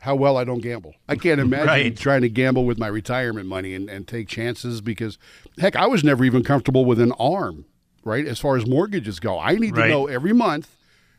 how 0.00 0.14
well 0.14 0.36
I 0.36 0.44
don't 0.44 0.60
gamble. 0.60 0.94
I 1.08 1.16
can't 1.16 1.40
imagine 1.40 1.66
right. 1.66 1.96
trying 1.96 2.22
to 2.22 2.28
gamble 2.28 2.64
with 2.64 2.78
my 2.78 2.86
retirement 2.86 3.48
money 3.48 3.74
and, 3.74 3.88
and 3.90 4.06
take 4.06 4.28
chances 4.28 4.80
because, 4.80 5.18
heck, 5.58 5.76
I 5.76 5.86
was 5.86 6.04
never 6.04 6.24
even 6.24 6.44
comfortable 6.44 6.84
with 6.84 7.00
an 7.00 7.12
ARM. 7.18 7.64
Right, 8.04 8.26
as 8.26 8.38
far 8.38 8.56
as 8.56 8.64
mortgages 8.66 9.20
go, 9.20 9.38
I 9.38 9.56
need 9.56 9.76
Right. 9.76 9.88
to 9.88 9.92
know 9.92 10.06
every 10.06 10.32
month 10.32 10.74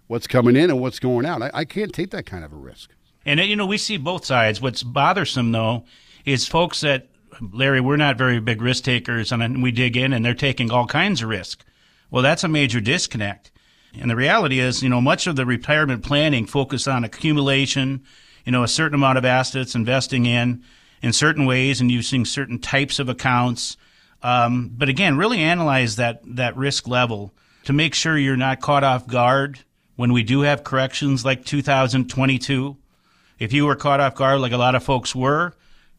what's 0.08 0.26
coming 0.26 0.56
in 0.56 0.72
and 0.72 0.80
what's 0.80 0.98
going 0.98 1.24
out. 1.26 1.44
I, 1.44 1.52
I 1.54 1.66
can't 1.66 1.94
take 1.94 2.10
that 2.12 2.26
kind 2.26 2.44
of 2.44 2.52
a 2.52 2.56
risk. 2.56 2.90
And, 3.26 3.40
uh, 3.40 3.44
you 3.44 3.56
know, 3.56 3.66
we 3.68 3.78
see 3.78 3.98
both 3.98 4.26
sides. 4.26 4.60
What's 4.60 4.82
bothersome, 4.82 5.52
though, 5.52 5.84
is 6.26 6.48
folks 6.48 6.82
that, 6.82 7.08
Larry, 7.54 7.80
we're 7.80 7.98
not 7.98 8.18
very 8.18 8.40
big 8.40 8.62
risk 8.62 8.86
takers, 8.86 9.32
and 9.32 9.62
we 9.62 9.72
dig 9.72 9.98
in 9.98 10.14
and 10.14 10.26
they're 10.26 10.34
taking 10.34 10.72
all 10.72 10.88
kinds 10.88 11.22
of 11.22 11.30
risk. 11.30 11.64
Well, 12.10 12.24
that's 12.24 12.44
a 12.46 12.48
major 12.48 12.80
disconnect. 12.80 13.52
And 14.00 14.10
the 14.10 14.16
reality 14.16 14.60
is, 14.60 14.82
you 14.82 14.90
know, 14.90 15.02
much 15.02 15.28
of 15.28 15.36
the 15.36 15.46
retirement 15.46 16.04
planning 16.04 16.48
focus 16.48 16.88
on 16.88 17.04
accumulation, 17.04 18.04
you 18.50 18.52
know, 18.52 18.64
a 18.64 18.68
certain 18.68 18.96
amount 18.96 19.20
of 19.20 19.26
assets 19.26 19.76
investing 19.76 20.26
in 20.26 20.64
in 21.04 21.14
certain 21.14 21.46
ways 21.46 21.82
and 21.82 21.92
using 21.92 22.26
certain 22.26 22.58
types 22.58 22.98
of 22.98 23.08
accounts. 23.08 23.78
Um, 24.24 24.72
but 24.76 24.90
again, 24.90 25.18
really 25.18 25.38
analyze 25.38 25.98
that, 25.98 26.22
that 26.26 26.58
risk 26.58 26.88
level 26.88 27.32
to 27.66 27.74
make 27.74 27.94
sure 27.94 28.18
you're 28.18 28.36
not 28.36 28.60
caught 28.60 28.84
off 28.84 29.06
guard 29.06 29.60
when 29.98 30.14
we 30.14 30.24
do 30.24 30.42
have 30.42 30.64
corrections 30.64 31.24
like 31.24 31.46
2022. 31.46 32.76
If 33.38 33.54
you 33.54 33.68
were 33.68 33.76
caught 33.76 34.00
off 34.00 34.16
guard 34.16 34.42
like 34.42 34.52
a 34.52 34.58
lot 34.58 34.74
of 34.74 34.82
folks 34.82 35.14
were, 35.14 35.54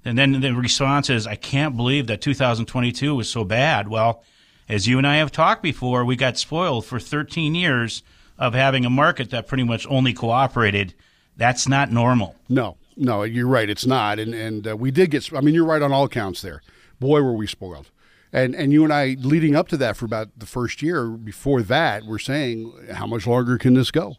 and 0.04 0.18
then 0.18 0.40
the 0.40 0.52
response 0.52 1.08
is, 1.08 1.28
I 1.28 1.36
can't 1.36 1.76
believe 1.76 2.08
that 2.08 2.20
2022 2.20 3.14
was 3.14 3.30
so 3.30 3.44
bad. 3.44 3.86
Well, 3.86 4.24
as 4.68 4.88
you 4.88 4.98
and 4.98 5.06
I 5.06 5.18
have 5.18 5.30
talked 5.30 5.62
before, 5.62 6.04
we 6.04 6.16
got 6.16 6.36
spoiled 6.36 6.84
for 6.84 6.98
13 6.98 7.54
years 7.54 8.02
of 8.40 8.54
having 8.54 8.84
a 8.84 8.90
market 8.90 9.30
that 9.30 9.46
pretty 9.46 9.62
much 9.62 9.86
only 9.88 10.12
cooperated. 10.12 10.94
That's 11.40 11.66
not 11.66 11.90
normal. 11.90 12.36
No, 12.50 12.76
no, 12.98 13.22
you're 13.22 13.46
right. 13.48 13.68
It's 13.70 13.86
not, 13.86 14.18
and 14.18 14.34
and 14.34 14.68
uh, 14.68 14.76
we 14.76 14.90
did 14.90 15.10
get. 15.10 15.32
I 15.34 15.40
mean, 15.40 15.54
you're 15.54 15.64
right 15.64 15.80
on 15.80 15.90
all 15.90 16.06
counts 16.06 16.42
there. 16.42 16.60
Boy, 17.00 17.22
were 17.22 17.32
we 17.32 17.46
spoiled. 17.46 17.90
And 18.30 18.54
and 18.54 18.72
you 18.74 18.84
and 18.84 18.92
I, 18.92 19.16
leading 19.18 19.56
up 19.56 19.66
to 19.68 19.78
that, 19.78 19.96
for 19.96 20.04
about 20.04 20.28
the 20.36 20.44
first 20.46 20.82
year 20.82 21.06
before 21.08 21.62
that, 21.62 22.04
we're 22.04 22.18
saying, 22.18 22.70
how 22.92 23.06
much 23.06 23.26
longer 23.26 23.56
can 23.56 23.72
this 23.72 23.90
go? 23.90 24.16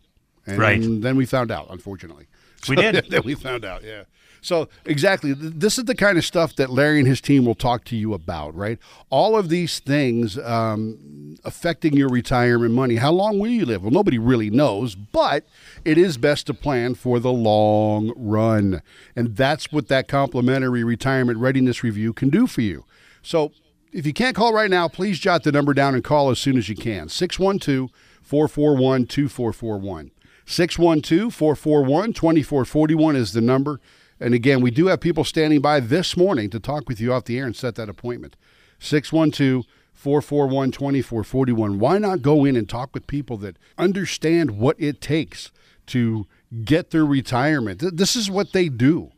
And 0.48 0.58
Right. 0.58 0.82
then 0.82 1.16
we 1.16 1.28
found 1.28 1.52
out, 1.52 1.68
unfortunately. 1.70 2.26
We 2.68 2.76
did. 2.76 3.06
then 3.10 3.22
we 3.24 3.36
found 3.36 3.64
out, 3.64 3.84
yeah. 3.84 4.04
So 4.44 4.70
exactly, 4.86 5.34
this 5.34 5.78
is 5.78 5.86
the 5.86 5.94
kind 5.94 6.18
of 6.18 6.26
stuff 6.26 6.56
that 6.56 6.72
Larry 6.72 6.98
and 6.98 7.08
his 7.08 7.22
team 7.22 7.46
will 7.46 7.56
talk 7.56 7.84
to 7.86 7.96
you 7.96 8.16
about, 8.16 8.56
right? 8.56 8.80
All 9.12 9.38
of 9.38 9.50
these 9.50 9.80
things 9.80 10.38
um, 10.40 11.38
affecting 11.44 11.94
your 11.94 12.10
retirement 12.10 12.74
money. 12.74 12.96
How 12.96 13.12
long 13.12 13.38
will 13.38 13.50
you 13.50 13.68
live? 13.68 13.84
Well, 13.84 13.92
nobody 13.92 14.18
really 14.18 14.50
knows, 14.50 14.96
but 14.96 15.46
it 15.86 16.00
is 16.00 16.18
best 16.18 16.48
to 16.48 16.56
plan 16.56 16.96
for 16.96 17.20
the 17.20 17.32
long 17.32 18.14
run, 18.16 18.82
and 19.16 19.36
that's 19.36 19.72
what 19.72 19.90
that 19.90 20.08
complimentary 20.08 20.84
retirement 20.84 21.38
readiness 21.38 21.84
review 21.84 22.12
can 22.12 22.30
do 22.30 22.48
for 22.48 22.62
you. 22.62 22.86
So. 23.22 23.52
If 23.94 24.06
you 24.06 24.14
can't 24.14 24.38
call 24.38 24.54
right 24.54 24.70
now, 24.70 24.88
please 24.88 25.20
jot 25.20 25.44
the 25.44 25.52
number 25.52 25.74
down 25.74 25.96
and 25.96 26.02
call 26.02 26.30
as 26.30 26.40
soon 26.40 26.58
as 26.58 26.70
you 26.70 26.78
can. 26.78 27.10
612 27.10 27.92
441 28.22 29.06
2441. 29.06 30.12
612 30.46 31.34
441 31.34 32.14
2441 32.14 33.16
is 33.18 33.34
the 33.34 33.42
number. 33.42 33.82
And 34.22 34.36
again, 34.36 34.62
we 34.62 34.70
do 34.70 34.86
have 34.86 35.02
people 35.02 35.24
standing 35.24 35.62
by 35.62 35.80
this 35.80 36.16
morning 36.16 36.52
to 36.52 36.60
talk 36.60 36.88
with 36.88 37.02
you 37.02 37.12
off 37.12 37.26
the 37.26 37.40
air 37.40 37.46
and 37.46 37.56
set 37.56 37.74
that 37.76 37.90
appointment. 37.90 38.36
612 38.80 39.66
441 39.94 40.72
2441. 40.72 41.80
Why 41.80 41.98
not 41.98 42.22
go 42.22 42.46
in 42.46 42.56
and 42.56 42.70
talk 42.70 42.94
with 42.94 43.08
people 43.08 43.38
that 43.38 43.58
understand 43.80 44.52
what 44.52 44.80
it 44.80 45.02
takes 45.02 45.52
to 45.88 46.28
get 46.64 46.92
their 46.92 47.06
retirement? 47.06 47.82
This 47.98 48.16
is 48.16 48.30
what 48.30 48.54
they 48.54 48.70
do, 48.70 49.12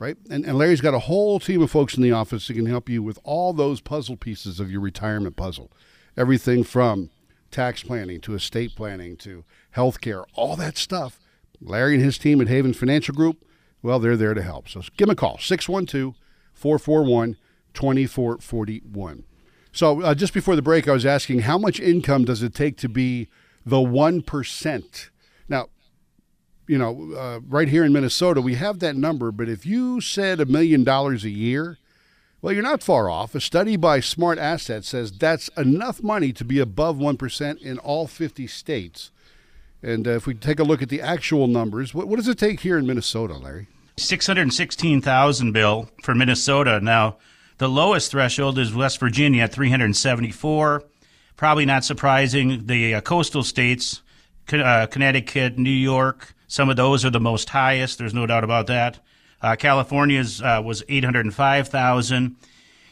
right? 0.00 0.16
And, 0.28 0.44
and 0.44 0.58
Larry's 0.58 0.80
got 0.80 0.94
a 0.94 1.00
whole 1.00 1.38
team 1.38 1.62
of 1.62 1.70
folks 1.70 1.96
in 1.96 2.02
the 2.02 2.12
office 2.12 2.48
that 2.48 2.54
can 2.54 2.66
help 2.66 2.88
you 2.88 3.00
with 3.00 3.20
all 3.22 3.52
those 3.52 3.80
puzzle 3.80 4.16
pieces 4.16 4.58
of 4.58 4.72
your 4.72 4.80
retirement 4.80 5.36
puzzle. 5.36 5.70
Everything 6.16 6.64
from 6.64 7.10
tax 7.52 7.84
planning 7.84 8.20
to 8.22 8.34
estate 8.34 8.74
planning 8.74 9.16
to 9.18 9.44
healthcare, 9.76 10.24
all 10.34 10.56
that 10.56 10.76
stuff. 10.76 11.20
Larry 11.60 11.94
and 11.94 12.04
his 12.04 12.18
team 12.18 12.40
at 12.40 12.48
Haven 12.48 12.72
Financial 12.72 13.14
Group, 13.14 13.44
well, 13.82 13.98
they're 13.98 14.16
there 14.16 14.34
to 14.34 14.42
help. 14.42 14.68
So 14.68 14.80
give 14.96 15.08
them 15.08 15.10
a 15.10 15.14
call, 15.14 15.38
612 15.38 16.14
441 16.54 17.36
2441. 17.74 19.24
So 19.72 20.02
uh, 20.02 20.14
just 20.14 20.34
before 20.34 20.56
the 20.56 20.62
break, 20.62 20.88
I 20.88 20.92
was 20.92 21.06
asking 21.06 21.40
how 21.40 21.58
much 21.58 21.78
income 21.78 22.24
does 22.24 22.42
it 22.42 22.54
take 22.54 22.76
to 22.78 22.88
be 22.88 23.28
the 23.64 23.76
1%? 23.76 25.08
Now, 25.48 25.68
you 26.66 26.78
know, 26.78 27.12
uh, 27.16 27.40
right 27.48 27.68
here 27.68 27.84
in 27.84 27.92
Minnesota, 27.92 28.40
we 28.40 28.54
have 28.54 28.80
that 28.80 28.96
number, 28.96 29.30
but 29.30 29.48
if 29.48 29.64
you 29.64 30.00
said 30.00 30.40
a 30.40 30.46
million 30.46 30.84
dollars 30.84 31.24
a 31.24 31.30
year, 31.30 31.78
well, 32.40 32.52
you're 32.52 32.62
not 32.62 32.82
far 32.82 33.10
off. 33.10 33.34
A 33.34 33.40
study 33.40 33.76
by 33.76 34.00
Smart 34.00 34.38
Assets 34.38 34.88
says 34.88 35.10
that's 35.10 35.48
enough 35.56 36.02
money 36.02 36.32
to 36.32 36.44
be 36.44 36.60
above 36.60 36.96
1% 36.96 37.62
in 37.62 37.78
all 37.78 38.06
50 38.06 38.46
states. 38.46 39.10
And 39.82 40.06
uh, 40.08 40.12
if 40.12 40.26
we 40.26 40.34
take 40.34 40.58
a 40.58 40.64
look 40.64 40.82
at 40.82 40.88
the 40.88 41.00
actual 41.00 41.46
numbers, 41.46 41.94
what, 41.94 42.08
what 42.08 42.16
does 42.16 42.28
it 42.28 42.38
take 42.38 42.60
here 42.60 42.78
in 42.78 42.86
Minnesota, 42.86 43.34
Larry? 43.34 43.68
616,000 43.96 45.52
bill 45.52 45.88
for 46.02 46.14
Minnesota. 46.14 46.80
Now, 46.80 47.16
The 47.58 47.68
lowest 47.68 48.12
threshold 48.12 48.56
is 48.58 48.72
West 48.72 49.00
Virginia 49.00 49.42
at 49.42 49.52
374. 49.52 50.84
Probably 51.36 51.66
not 51.66 51.84
surprising. 51.84 52.66
The 52.66 52.94
uh, 52.94 53.00
coastal 53.00 53.42
states, 53.42 54.02
uh, 54.52 54.86
Connecticut, 54.86 55.58
New 55.58 55.70
York, 55.70 56.34
some 56.46 56.70
of 56.70 56.76
those 56.76 57.04
are 57.04 57.10
the 57.10 57.20
most 57.20 57.48
highest. 57.50 57.98
There's 57.98 58.14
no 58.14 58.26
doubt 58.26 58.44
about 58.44 58.68
that. 58.68 59.00
Uh, 59.42 59.54
California's 59.56 60.40
uh, 60.40 60.62
was 60.64 60.82
805,000. 60.88 62.36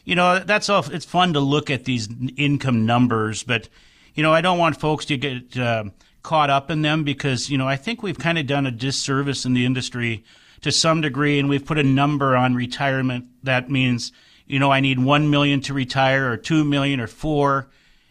You 0.05 0.15
know, 0.15 0.39
that's 0.39 0.69
all. 0.69 0.85
It's 0.91 1.05
fun 1.05 1.33
to 1.33 1.39
look 1.39 1.69
at 1.69 1.85
these 1.85 2.07
income 2.37 2.85
numbers, 2.85 3.43
but 3.43 3.67
you 4.15 4.23
know, 4.23 4.33
I 4.33 4.41
don't 4.41 4.57
want 4.57 4.79
folks 4.79 5.05
to 5.05 5.17
get 5.17 5.57
uh, 5.57 5.85
caught 6.27 6.49
up 6.49 6.69
in 6.69 6.81
them 6.81 7.05
because 7.05 7.49
you 7.49 7.57
know 7.57 7.69
I 7.69 7.77
think 7.77 8.03
we've 8.03 8.19
kind 8.19 8.37
of 8.37 8.45
done 8.45 8.67
a 8.67 8.71
disservice 8.71 9.45
in 9.45 9.53
the 9.53 9.65
industry 9.65 10.25
to 10.59 10.73
some 10.73 10.99
degree, 10.99 11.39
and 11.39 11.47
we've 11.47 11.65
put 11.65 11.77
a 11.77 11.83
number 11.83 12.35
on 12.35 12.53
retirement. 12.53 13.27
That 13.43 13.69
means 13.69 14.11
you 14.45 14.59
know 14.59 14.69
I 14.69 14.81
need 14.81 14.99
one 14.99 15.29
million 15.29 15.61
to 15.61 15.73
retire, 15.73 16.29
or 16.29 16.35
two 16.35 16.65
million, 16.65 16.99
or 16.99 17.07
four. 17.07 17.69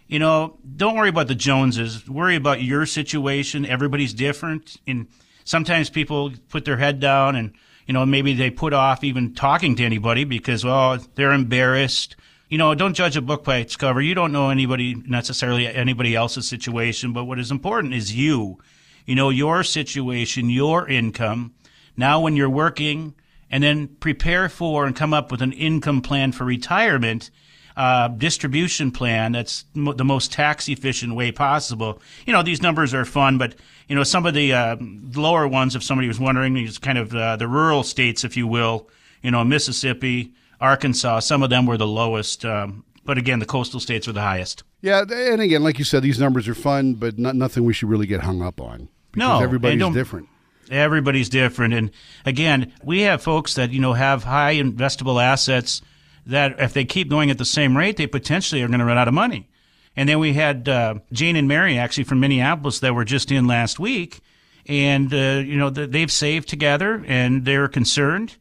You 0.09 0.19
know, 0.19 0.57
don't 0.77 0.97
worry 0.97 1.11
about 1.11 1.27
the 1.29 1.35
Joneses. 1.35 2.09
Worry 2.09 2.37
about 2.37 2.63
your 2.63 2.87
situation. 2.87 3.67
Everybody's 3.67 4.15
different, 4.15 4.77
and 4.87 5.09
sometimes 5.45 5.91
people 5.91 6.33
put 6.49 6.65
their 6.65 6.79
head 6.79 7.01
down 7.01 7.37
and 7.37 7.53
you 7.87 7.93
know 7.93 8.07
maybe 8.07 8.33
they 8.33 8.49
put 8.49 8.73
off 8.73 9.05
even 9.05 9.35
talking 9.35 9.77
to 9.77 9.85
anybody 9.85 10.25
because 10.25 10.65
well 10.65 10.99
they're 11.17 11.33
embarrassed 11.33 12.17
you 12.49 12.59
know 12.59 12.75
don't 12.75 12.95
judge 12.95 13.17
a 13.17 13.23
book 13.23 13.45
by 13.45 13.57
its 13.57 13.77
cover 13.77 14.01
you 14.01 14.15
don't 14.15 14.33
know 14.33 14.51
anybody 14.51 14.95
necessarily 15.07 15.67
anybody 15.67 16.15
else's 16.15 16.49
situation 16.49 17.13
but 17.13 17.25
what 17.25 17.39
is 17.39 17.51
important 17.51 17.95
is 17.95 18.15
you 18.15 18.59
you 19.05 19.15
know 19.15 19.31
your 19.31 19.63
situation 19.63 20.51
your 20.51 20.89
income 20.89 21.55
now 21.97 22.21
when 22.21 22.37
you're 22.37 22.51
working 22.51 23.15
and 23.51 23.63
then 23.63 23.87
prepare 23.87 24.49
for 24.49 24.87
and 24.87 24.97
come 24.97 25.15
up 25.15 25.31
with 25.31 25.43
an 25.43 25.53
income 25.53 26.01
plan 26.03 26.33
for 26.33 26.45
retirement 26.45 27.31
uh, 27.77 28.09
distribution 28.09 28.91
plan 28.91 29.33
that's 29.33 29.67
mo- 29.75 29.93
the 29.93 30.05
most 30.05 30.33
tax 30.33 30.69
efficient 30.69 31.15
way 31.15 31.31
possible. 31.31 32.01
You 32.27 32.33
know, 32.33 32.43
these 32.43 32.63
numbers 32.63 32.95
are 32.95 33.05
fun, 33.05 33.37
but 33.37 33.55
you 33.87 33.95
know, 33.95 34.03
some 34.03 34.25
of 34.25 34.35
the 34.35 34.53
uh, 34.55 34.77
lower 35.15 35.47
ones, 35.47 35.77
if 35.77 35.83
somebody 35.83 36.09
was 36.09 36.19
wondering, 36.19 36.57
is 36.57 36.79
kind 36.79 36.97
of 36.97 37.15
uh, 37.15 37.37
the 37.37 37.47
rural 37.47 37.83
states, 37.83 38.25
if 38.25 38.37
you 38.37 38.47
will. 38.47 38.89
You 39.23 39.31
know, 39.31 39.45
Mississippi, 39.45 40.33
Arkansas, 40.61 41.21
some 41.21 41.43
of 41.43 41.51
them 41.51 41.67
were 41.67 41.77
the 41.77 41.87
lowest, 41.87 42.45
um, 42.45 42.85
but 43.05 43.19
again, 43.19 43.39
the 43.39 43.47
coastal 43.47 43.81
states 43.81 44.07
were 44.07 44.13
the 44.13 44.23
highest. 44.23 44.65
Yeah, 44.83 45.05
and 45.11 45.41
again, 45.41 45.63
like 45.63 45.79
you 45.79 45.85
said, 45.85 46.03
these 46.03 46.19
numbers 46.19 46.49
are 46.49 46.55
fun, 46.55 46.95
but 46.95 47.19
not, 47.19 47.35
nothing 47.37 47.65
we 47.65 47.73
should 47.73 47.89
really 47.89 48.07
get 48.07 48.23
hung 48.23 48.43
up 48.43 48.61
on. 48.61 48.89
Because 49.13 49.41
No, 49.41 49.41
everybody's 49.41 49.95
different. 49.95 50.29
Everybody's 50.71 51.29
different. 51.29 51.75
And 51.75 51.91
again, 52.25 52.73
we 52.83 53.03
have 53.03 53.23
folks 53.23 53.55
that, 53.55 53.71
you 53.71 53.81
know, 53.81 53.93
have 53.93 54.25
high 54.25 54.55
investable 54.55 55.23
assets 55.23 55.81
that 56.27 56.59
if 56.59 56.73
they 56.73 56.85
keep 56.85 57.09
going 57.09 57.31
at 57.31 57.39
the 57.39 57.45
same 57.45 57.77
rate, 57.77 57.97
they 57.97 58.07
potentially 58.07 58.63
are 58.63 58.69
going 58.69 58.81
to 58.81 58.85
run 58.85 58.99
out 58.99 59.09
of 59.09 59.15
money. 59.15 59.49
And 59.97 60.09
then 60.09 60.19
we 60.19 60.35
had 60.35 60.69
uh, 60.69 60.97
Jane 61.13 61.37
and 61.37 61.49
Mary 61.49 61.79
actually 61.79 62.05
from 62.05 62.21
Minneapolis 62.21 62.81
that 62.81 62.95
were 62.95 63.05
just 63.05 63.31
in 63.33 63.47
last 63.47 63.79
week. 63.79 64.21
And, 64.67 65.15
uh, 65.15 65.43
you 65.45 65.57
know, 65.57 65.71
they've 65.71 66.11
saved 66.11 66.49
together 66.49 67.03
and 67.07 67.45
they're 67.45 67.69
concerned. 67.69 68.37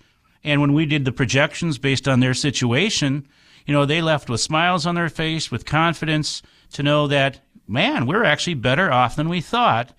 And 0.46 0.62
when 0.62 0.74
we 0.74 0.86
did 0.86 1.06
the 1.06 1.12
projections 1.12 1.80
based 1.80 2.08
on 2.08 2.20
their 2.20 2.36
situation, 2.36 3.28
you 3.66 3.74
know, 3.74 3.84
they 3.84 4.00
left 4.00 4.30
with 4.30 4.40
smiles 4.40 4.86
on 4.86 4.94
their 4.94 5.10
face, 5.10 5.50
with 5.50 5.66
confidence 5.66 6.44
to 6.74 6.84
know 6.84 7.08
that, 7.08 7.40
man, 7.68 8.06
we're 8.06 8.24
actually 8.24 8.54
better 8.54 8.92
off 8.92 9.16
than 9.16 9.28
we 9.28 9.42
thought. 9.42 9.92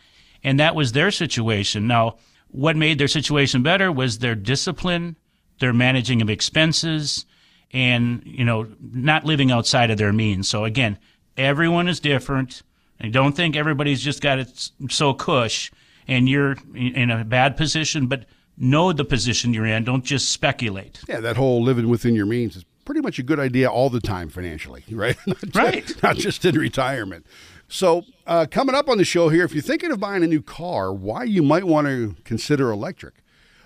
And 0.44 0.60
that 0.60 0.76
was 0.76 0.92
their 0.92 1.10
situation. 1.10 1.88
Now, 1.88 2.18
what 2.46 2.76
made 2.76 2.98
their 2.98 3.08
situation 3.08 3.64
better 3.64 3.90
was 3.90 4.20
their 4.20 4.36
discipline, 4.36 5.16
their 5.58 5.72
managing 5.72 6.22
of 6.22 6.30
expenses, 6.30 7.26
and, 7.72 8.22
you 8.24 8.44
know, 8.44 8.68
not 8.80 9.24
living 9.24 9.50
outside 9.50 9.90
of 9.90 9.98
their 9.98 10.12
means. 10.12 10.48
So 10.48 10.64
again, 10.64 10.96
everyone 11.36 11.88
is 11.88 11.98
different. 11.98 12.62
I 13.00 13.08
don't 13.08 13.34
think 13.34 13.56
everybody's 13.56 14.00
just 14.00 14.22
got 14.22 14.38
it 14.38 14.70
so 14.90 15.12
cush 15.12 15.72
and 16.06 16.28
you're 16.28 16.56
in 16.72 17.10
a 17.10 17.24
bad 17.24 17.56
position, 17.56 18.06
but 18.06 18.26
know 18.58 18.92
the 18.92 19.04
position 19.04 19.52
you're 19.54 19.66
in. 19.66 19.84
Don't 19.84 20.04
just 20.04 20.30
speculate. 20.30 21.00
Yeah, 21.08 21.20
that 21.20 21.36
whole 21.36 21.62
living 21.62 21.88
within 21.88 22.14
your 22.14 22.26
means 22.26 22.56
is 22.56 22.64
pretty 22.84 23.00
much 23.00 23.18
a 23.18 23.22
good 23.22 23.38
idea 23.40 23.68
all 23.70 23.90
the 23.90 24.00
time 24.00 24.28
financially, 24.28 24.84
right? 24.90 25.16
Not 25.26 25.40
ju- 25.40 25.50
Right. 25.54 25.94
Not 26.02 26.16
just 26.16 26.44
in 26.44 26.56
retirement. 26.58 27.26
So, 27.68 28.04
uh, 28.28 28.46
coming 28.50 28.76
up 28.76 28.88
on 28.88 28.96
the 28.96 29.04
show 29.04 29.28
here, 29.28 29.44
if 29.44 29.52
you're 29.52 29.62
thinking 29.62 29.90
of 29.90 29.98
buying 29.98 30.22
a 30.22 30.26
new 30.28 30.40
car, 30.40 30.92
why 30.92 31.24
you 31.24 31.42
might 31.42 31.64
want 31.64 31.88
to 31.88 32.14
consider 32.24 32.70
electric. 32.70 33.14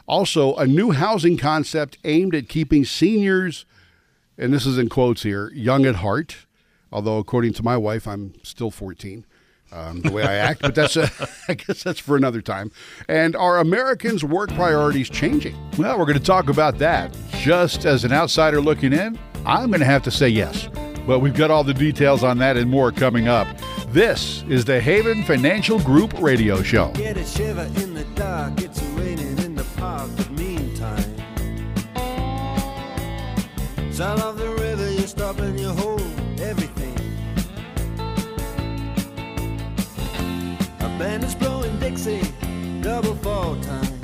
Also, 0.06 0.54
a 0.56 0.66
new 0.66 0.90
housing 0.92 1.36
concept 1.36 1.98
aimed 2.04 2.34
at 2.34 2.48
keeping 2.48 2.84
seniors, 2.84 3.66
and 4.38 4.52
this 4.54 4.64
is 4.64 4.78
in 4.78 4.88
quotes 4.88 5.22
here, 5.22 5.50
young 5.54 5.84
at 5.84 5.96
heart. 5.96 6.46
Although, 6.90 7.18
according 7.18 7.52
to 7.54 7.62
my 7.62 7.76
wife, 7.76 8.08
I'm 8.08 8.32
still 8.42 8.70
14. 8.70 9.24
Um, 9.72 10.00
the 10.00 10.10
way 10.10 10.24
I 10.24 10.34
act, 10.34 10.62
but 10.62 10.74
that's 10.74 10.96
a, 10.96 11.08
I 11.48 11.54
guess 11.54 11.84
that's 11.84 12.00
for 12.00 12.16
another 12.16 12.40
time. 12.40 12.72
And 13.08 13.36
are 13.36 13.58
Americans' 13.58 14.24
work 14.24 14.52
priorities 14.54 15.08
changing? 15.08 15.56
Well, 15.78 15.96
we're 15.98 16.06
going 16.06 16.18
to 16.18 16.24
talk 16.24 16.48
about 16.48 16.78
that. 16.78 17.16
Just 17.38 17.86
as 17.86 18.04
an 18.04 18.12
outsider 18.12 18.60
looking 18.60 18.92
in, 18.92 19.18
I'm 19.46 19.68
going 19.68 19.80
to 19.80 19.86
have 19.86 20.02
to 20.04 20.10
say 20.10 20.28
yes. 20.28 20.68
But 21.06 21.20
we've 21.20 21.34
got 21.34 21.50
all 21.50 21.64
the 21.64 21.74
details 21.74 22.24
on 22.24 22.38
that 22.38 22.56
and 22.56 22.68
more 22.68 22.90
coming 22.90 23.28
up. 23.28 23.46
This 23.88 24.42
is 24.48 24.64
the 24.64 24.80
Haven 24.80 25.24
Financial 25.24 25.78
Group 25.80 26.20
Radio 26.20 26.62
Show. 26.62 26.90
Get 26.92 27.16
a 27.16 27.24
shiver 27.24 27.62
in 27.80 27.94
the 27.94 28.00
band 41.00 41.24
is 41.24 41.34
blowing 41.34 41.78
Dixie, 41.78 42.20
double 42.82 43.14
fall 43.16 43.56
time. 43.62 44.00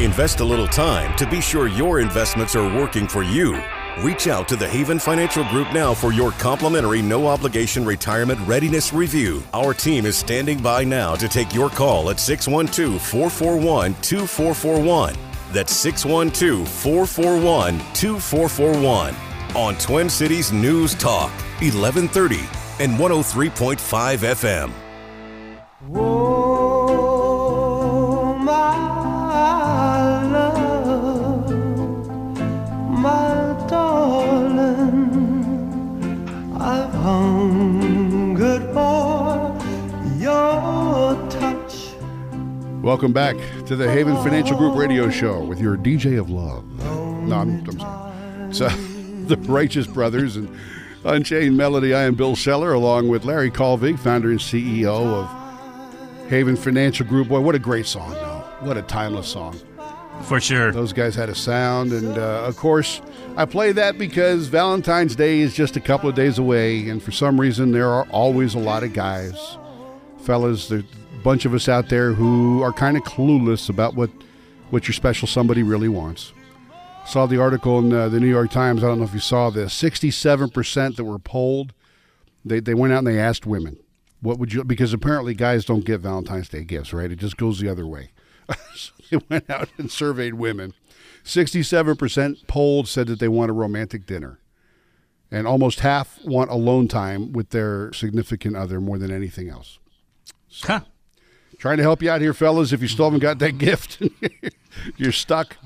Invest 0.00 0.40
a 0.40 0.44
little 0.44 0.66
time 0.66 1.14
to 1.18 1.28
be 1.28 1.42
sure 1.42 1.68
your 1.68 2.00
investments 2.00 2.56
are 2.56 2.74
working 2.74 3.06
for 3.06 3.22
you. 3.22 3.62
Reach 4.00 4.28
out 4.28 4.48
to 4.48 4.56
the 4.56 4.66
Haven 4.66 4.98
Financial 4.98 5.44
Group 5.44 5.74
now 5.74 5.92
for 5.92 6.10
your 6.10 6.30
complimentary 6.32 7.02
no 7.02 7.26
obligation 7.26 7.84
retirement 7.84 8.40
readiness 8.46 8.94
review. 8.94 9.42
Our 9.52 9.74
team 9.74 10.06
is 10.06 10.16
standing 10.16 10.62
by 10.62 10.84
now 10.84 11.14
to 11.16 11.28
take 11.28 11.52
your 11.52 11.68
call 11.68 12.08
at 12.08 12.18
612 12.18 13.02
441 13.02 13.94
2441. 14.00 15.14
That's 15.52 15.72
612 15.74 16.66
441 16.66 17.78
2441 17.92 19.14
on 19.54 19.74
Twin 19.76 20.08
Cities 20.08 20.50
News 20.50 20.94
Talk, 20.94 21.30
1130 21.60 22.65
and 22.78 22.92
103.5 22.98 24.18
FM. 24.18 24.70
Oh, 25.94 27.54
my 28.34 30.22
love, 30.30 31.48
my 32.90 33.66
darling, 33.68 35.12
I've 36.60 36.92
hungered 36.92 38.64
for 38.74 39.58
your 40.18 41.14
touch. 41.30 41.94
Welcome 42.82 43.12
back 43.14 43.36
to 43.66 43.76
the 43.76 43.90
Haven 43.90 44.16
Financial 44.16 44.56
Group 44.56 44.76
Radio 44.76 45.08
Show 45.08 45.42
with 45.42 45.60
your 45.60 45.78
DJ 45.78 46.20
of 46.20 46.28
love. 46.28 46.64
No, 47.26 47.36
I'm, 47.36 47.66
I'm 47.66 47.80
sorry. 47.80 48.12
So, 48.54 48.68
the 49.26 49.36
Righteous 49.48 49.86
Brothers 49.86 50.36
and 50.36 50.48
Unchained 51.06 51.56
Melody. 51.56 51.94
I 51.94 52.02
am 52.02 52.14
Bill 52.14 52.34
Seller, 52.34 52.72
along 52.72 53.08
with 53.08 53.24
Larry 53.24 53.50
Kalvig, 53.50 53.98
founder 53.98 54.30
and 54.30 54.40
CEO 54.40 54.88
of 54.88 56.28
Haven 56.28 56.56
Financial 56.56 57.06
Group. 57.06 57.28
Boy, 57.28 57.40
what 57.40 57.54
a 57.54 57.60
great 57.60 57.86
song, 57.86 58.10
though. 58.12 58.44
What 58.60 58.76
a 58.76 58.82
timeless 58.82 59.28
song. 59.28 59.60
For 60.22 60.40
sure. 60.40 60.72
Those 60.72 60.92
guys 60.92 61.14
had 61.14 61.28
a 61.28 61.34
sound, 61.34 61.92
and 61.92 62.18
uh, 62.18 62.44
of 62.44 62.56
course, 62.56 63.00
I 63.36 63.44
play 63.44 63.72
that 63.72 63.98
because 63.98 64.48
Valentine's 64.48 65.14
Day 65.14 65.40
is 65.40 65.54
just 65.54 65.76
a 65.76 65.80
couple 65.80 66.08
of 66.08 66.16
days 66.16 66.38
away, 66.38 66.88
and 66.88 67.02
for 67.02 67.12
some 67.12 67.40
reason, 67.40 67.70
there 67.70 67.88
are 67.88 68.06
always 68.08 68.54
a 68.54 68.58
lot 68.58 68.82
of 68.82 68.92
guys, 68.92 69.58
fellas, 70.18 70.68
there's 70.68 70.82
a 70.82 71.22
bunch 71.22 71.44
of 71.44 71.54
us 71.54 71.68
out 71.68 71.88
there 71.88 72.12
who 72.12 72.62
are 72.62 72.72
kind 72.72 72.96
of 72.96 73.04
clueless 73.04 73.68
about 73.68 73.94
what 73.94 74.10
what 74.70 74.88
your 74.88 74.94
special 74.94 75.28
somebody 75.28 75.62
really 75.62 75.88
wants. 75.88 76.32
Saw 77.06 77.26
the 77.26 77.40
article 77.40 77.78
in 77.78 77.92
uh, 77.92 78.08
the 78.08 78.20
New 78.20 78.28
York 78.28 78.50
Times. 78.50 78.82
I 78.82 78.88
don't 78.88 78.98
know 78.98 79.04
if 79.04 79.14
you 79.14 79.20
saw 79.20 79.50
this. 79.50 79.72
Sixty-seven 79.72 80.50
percent 80.50 80.96
that 80.96 81.04
were 81.04 81.18
polled, 81.18 81.72
they 82.44 82.60
they 82.60 82.74
went 82.74 82.92
out 82.92 82.98
and 82.98 83.06
they 83.06 83.18
asked 83.18 83.46
women, 83.46 83.78
"What 84.20 84.38
would 84.38 84.52
you?" 84.52 84.64
Because 84.64 84.92
apparently, 84.92 85.34
guys 85.34 85.64
don't 85.64 85.84
get 85.84 86.00
Valentine's 86.00 86.48
Day 86.48 86.64
gifts, 86.64 86.92
right? 86.92 87.10
It 87.10 87.16
just 87.16 87.36
goes 87.36 87.60
the 87.60 87.68
other 87.68 87.86
way. 87.86 88.10
so 88.74 88.92
they 89.10 89.18
went 89.30 89.48
out 89.48 89.68
and 89.78 89.90
surveyed 89.90 90.34
women. 90.34 90.74
67% 91.24 92.46
polled 92.46 92.86
said 92.86 93.08
that 93.08 93.18
they 93.18 93.28
want 93.28 93.50
a 93.50 93.54
romantic 93.54 94.06
dinner. 94.06 94.38
And 95.30 95.46
almost 95.46 95.80
half 95.80 96.24
want 96.24 96.50
alone 96.50 96.86
time 96.86 97.32
with 97.32 97.50
their 97.50 97.92
significant 97.92 98.56
other 98.56 98.80
more 98.80 98.96
than 98.96 99.10
anything 99.10 99.48
else. 99.48 99.80
Huh. 100.62 100.82
Trying 101.58 101.78
to 101.78 101.82
help 101.82 102.00
you 102.00 102.10
out 102.10 102.20
here, 102.20 102.32
fellas. 102.32 102.72
If 102.72 102.80
you 102.80 102.86
still 102.86 103.06
haven't 103.06 103.20
got 103.20 103.40
that 103.40 103.58
gift, 103.58 104.00
you're 104.96 105.10
stuck. 105.10 105.56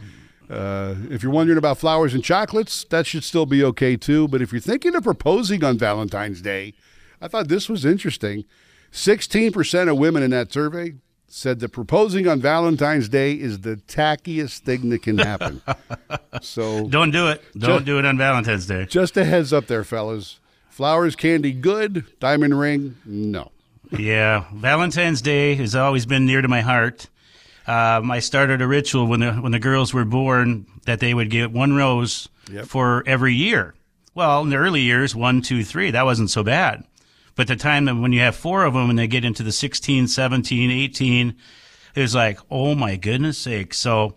Uh, 0.50 0.96
if 1.10 1.22
you're 1.22 1.30
wondering 1.30 1.58
about 1.58 1.78
flowers 1.78 2.12
and 2.12 2.24
chocolates, 2.24 2.84
that 2.90 3.06
should 3.06 3.22
still 3.22 3.46
be 3.46 3.62
okay 3.62 3.96
too. 3.96 4.26
But 4.28 4.42
if 4.42 4.50
you're 4.52 4.60
thinking 4.60 4.94
of 4.96 5.04
proposing 5.04 5.62
on 5.62 5.78
Valentine's 5.78 6.40
Day, 6.42 6.74
I 7.20 7.28
thought 7.28 7.48
this 7.48 7.68
was 7.68 7.84
interesting. 7.84 8.44
16% 8.92 9.88
of 9.90 9.96
women 9.96 10.22
in 10.22 10.30
that 10.32 10.52
survey 10.52 10.94
said 11.28 11.60
that 11.60 11.68
proposing 11.68 12.26
on 12.26 12.40
Valentine's 12.40 13.08
Day 13.08 13.34
is 13.34 13.60
the 13.60 13.76
tackiest 13.76 14.58
thing 14.60 14.88
that 14.90 15.02
can 15.02 15.18
happen. 15.18 15.62
so 16.42 16.88
Don't 16.88 17.12
do 17.12 17.28
it. 17.28 17.40
Don't 17.56 17.80
Ju- 17.80 17.84
do 17.84 17.98
it 18.00 18.04
on 18.04 18.18
Valentine's 18.18 18.66
Day. 18.66 18.86
just 18.86 19.16
a 19.16 19.24
heads 19.24 19.52
up 19.52 19.66
there, 19.68 19.84
fellas. 19.84 20.40
Flowers, 20.68 21.14
candy, 21.14 21.52
good. 21.52 22.04
Diamond 22.18 22.58
ring, 22.58 22.96
no. 23.04 23.52
Yeah, 23.96 24.44
Valentine's 24.52 25.20
Day 25.22 25.54
has 25.56 25.74
always 25.76 26.06
been 26.06 26.26
near 26.26 26.42
to 26.42 26.48
my 26.48 26.60
heart. 26.62 27.06
Um, 27.66 28.10
I 28.10 28.18
started 28.20 28.62
a 28.62 28.66
ritual 28.66 29.06
when 29.06 29.20
the 29.20 29.32
when 29.34 29.52
the 29.52 29.58
girls 29.58 29.92
were 29.94 30.04
born 30.04 30.66
that 30.86 31.00
they 31.00 31.14
would 31.14 31.30
get 31.30 31.50
one 31.52 31.74
rose 31.74 32.28
Yep. 32.50 32.66
for 32.66 33.04
every 33.06 33.34
year. 33.34 33.74
Well, 34.14 34.42
in 34.42 34.50
the 34.50 34.56
early 34.56 34.80
years, 34.80 35.14
one, 35.14 35.40
two, 35.40 35.62
three, 35.62 35.92
that 35.92 36.04
wasn't 36.04 36.30
so 36.30 36.42
bad. 36.42 36.84
But 37.36 37.46
the 37.46 37.54
time 37.54 37.84
that 37.84 37.94
when 37.94 38.12
you 38.12 38.20
have 38.20 38.34
four 38.34 38.64
of 38.64 38.74
them 38.74 38.90
and 38.90 38.98
they 38.98 39.06
get 39.06 39.24
into 39.24 39.44
the 39.44 39.52
16, 39.52 40.08
17, 40.08 40.70
18, 40.70 41.36
it 41.94 42.00
was 42.00 42.14
like, 42.14 42.40
oh 42.50 42.74
my 42.74 42.96
goodness 42.96 43.38
sake. 43.38 43.72
So 43.72 44.16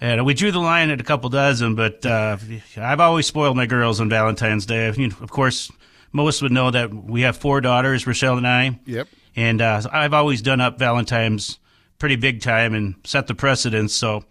uh, 0.00 0.22
we 0.24 0.32
drew 0.34 0.52
the 0.52 0.60
line 0.60 0.90
at 0.90 1.00
a 1.00 1.04
couple 1.04 1.28
dozen, 1.28 1.74
but 1.74 2.06
uh, 2.06 2.36
I've 2.76 3.00
always 3.00 3.26
spoiled 3.26 3.56
my 3.56 3.66
girls 3.66 4.00
on 4.00 4.08
Valentine's 4.08 4.64
Day. 4.64 4.92
You 4.96 5.08
know, 5.08 5.16
of 5.20 5.30
course, 5.30 5.70
most 6.12 6.40
would 6.40 6.52
know 6.52 6.70
that 6.70 6.94
we 6.94 7.22
have 7.22 7.36
four 7.36 7.60
daughters, 7.60 8.06
Rochelle 8.06 8.36
and 8.38 8.46
I. 8.46 8.78
Yep. 8.86 9.08
And 9.34 9.60
uh, 9.60 9.82
I've 9.92 10.14
always 10.14 10.40
done 10.40 10.60
up 10.60 10.78
Valentine's 10.78 11.58
pretty 12.02 12.16
big 12.16 12.40
time 12.40 12.74
and 12.74 12.96
set 13.04 13.28
the 13.28 13.34
precedence. 13.34 13.94
So 13.94 14.24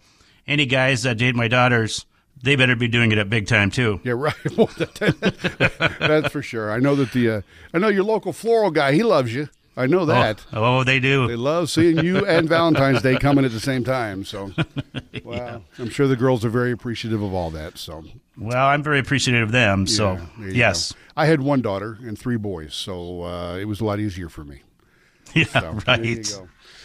any 0.46 0.66
guys 0.66 1.04
that 1.04 1.16
date 1.16 1.34
my 1.34 1.48
daughters, 1.48 2.04
they 2.42 2.54
better 2.54 2.76
be 2.76 2.86
doing 2.86 3.12
it 3.12 3.16
at 3.16 3.30
big 3.30 3.46
time 3.46 3.70
too. 3.70 3.98
Yeah, 4.04 4.12
right. 4.12 4.34
Well, 4.58 4.66
that- 4.76 5.96
That's 5.98 6.30
for 6.30 6.42
sure. 6.42 6.70
I 6.70 6.80
know 6.80 6.94
that 6.96 7.12
the 7.12 7.30
uh, 7.30 7.40
I 7.72 7.78
know 7.78 7.88
your 7.88 8.04
local 8.04 8.34
floral 8.34 8.70
guy. 8.70 8.92
He 8.92 9.02
loves 9.02 9.34
you. 9.34 9.48
I 9.74 9.86
know 9.86 10.04
that. 10.04 10.44
Oh, 10.52 10.80
oh, 10.80 10.84
they 10.84 11.00
do. 11.00 11.26
They 11.28 11.34
love 11.34 11.70
seeing 11.70 11.96
you 12.04 12.26
and 12.26 12.46
Valentine's 12.46 13.00
Day 13.00 13.16
coming 13.16 13.46
at 13.46 13.52
the 13.52 13.58
same 13.60 13.84
time. 13.84 14.22
So, 14.22 14.52
wow, 15.24 15.62
I'm 15.78 15.88
sure 15.88 16.06
the 16.08 16.14
girls 16.16 16.44
are 16.44 16.50
very 16.50 16.72
appreciative 16.72 17.22
of 17.22 17.32
all 17.32 17.50
that. 17.52 17.78
So, 17.78 18.04
Well, 18.36 18.66
I'm 18.66 18.82
very 18.82 18.98
appreciative 18.98 19.44
of 19.48 19.52
them. 19.52 19.86
So 19.86 20.12
yeah, 20.12 20.26
there 20.40 20.48
yes, 20.50 20.92
go. 20.92 20.98
I 21.16 21.24
had 21.24 21.40
one 21.40 21.62
daughter 21.62 21.96
and 22.02 22.18
three 22.18 22.36
boys, 22.36 22.74
so 22.74 23.22
uh, 23.22 23.56
it 23.56 23.64
was 23.64 23.80
a 23.80 23.86
lot 23.86 23.98
easier 23.98 24.28
for 24.28 24.44
me. 24.44 24.60
yeah, 25.34 25.44
So, 25.44 25.78
right. 25.86 26.38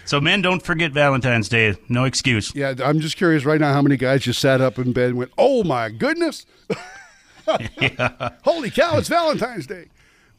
So 0.08 0.22
men, 0.22 0.42
don't 0.42 0.64
forget 0.64 0.94
Valentine's 0.94 1.50
Day. 1.50 1.76
No 1.90 2.06
excuse. 2.06 2.56
Yeah, 2.56 2.74
I'm 2.82 3.02
just 3.02 3.18
curious 3.18 3.44
right 3.44 3.60
now 3.60 3.74
how 3.74 3.82
many 3.82 3.98
guys 3.98 4.22
just 4.22 4.40
sat 4.40 4.62
up 4.62 4.80
in 4.80 4.94
bed 4.94 5.10
and 5.10 5.18
went, 5.18 5.32
"Oh 5.38 5.66
my 5.66 5.90
goodness, 5.90 6.46
holy 8.46 8.70
cow, 8.72 8.98
it's 8.98 9.10
Valentine's 9.10 9.68
Day!" 9.68 9.88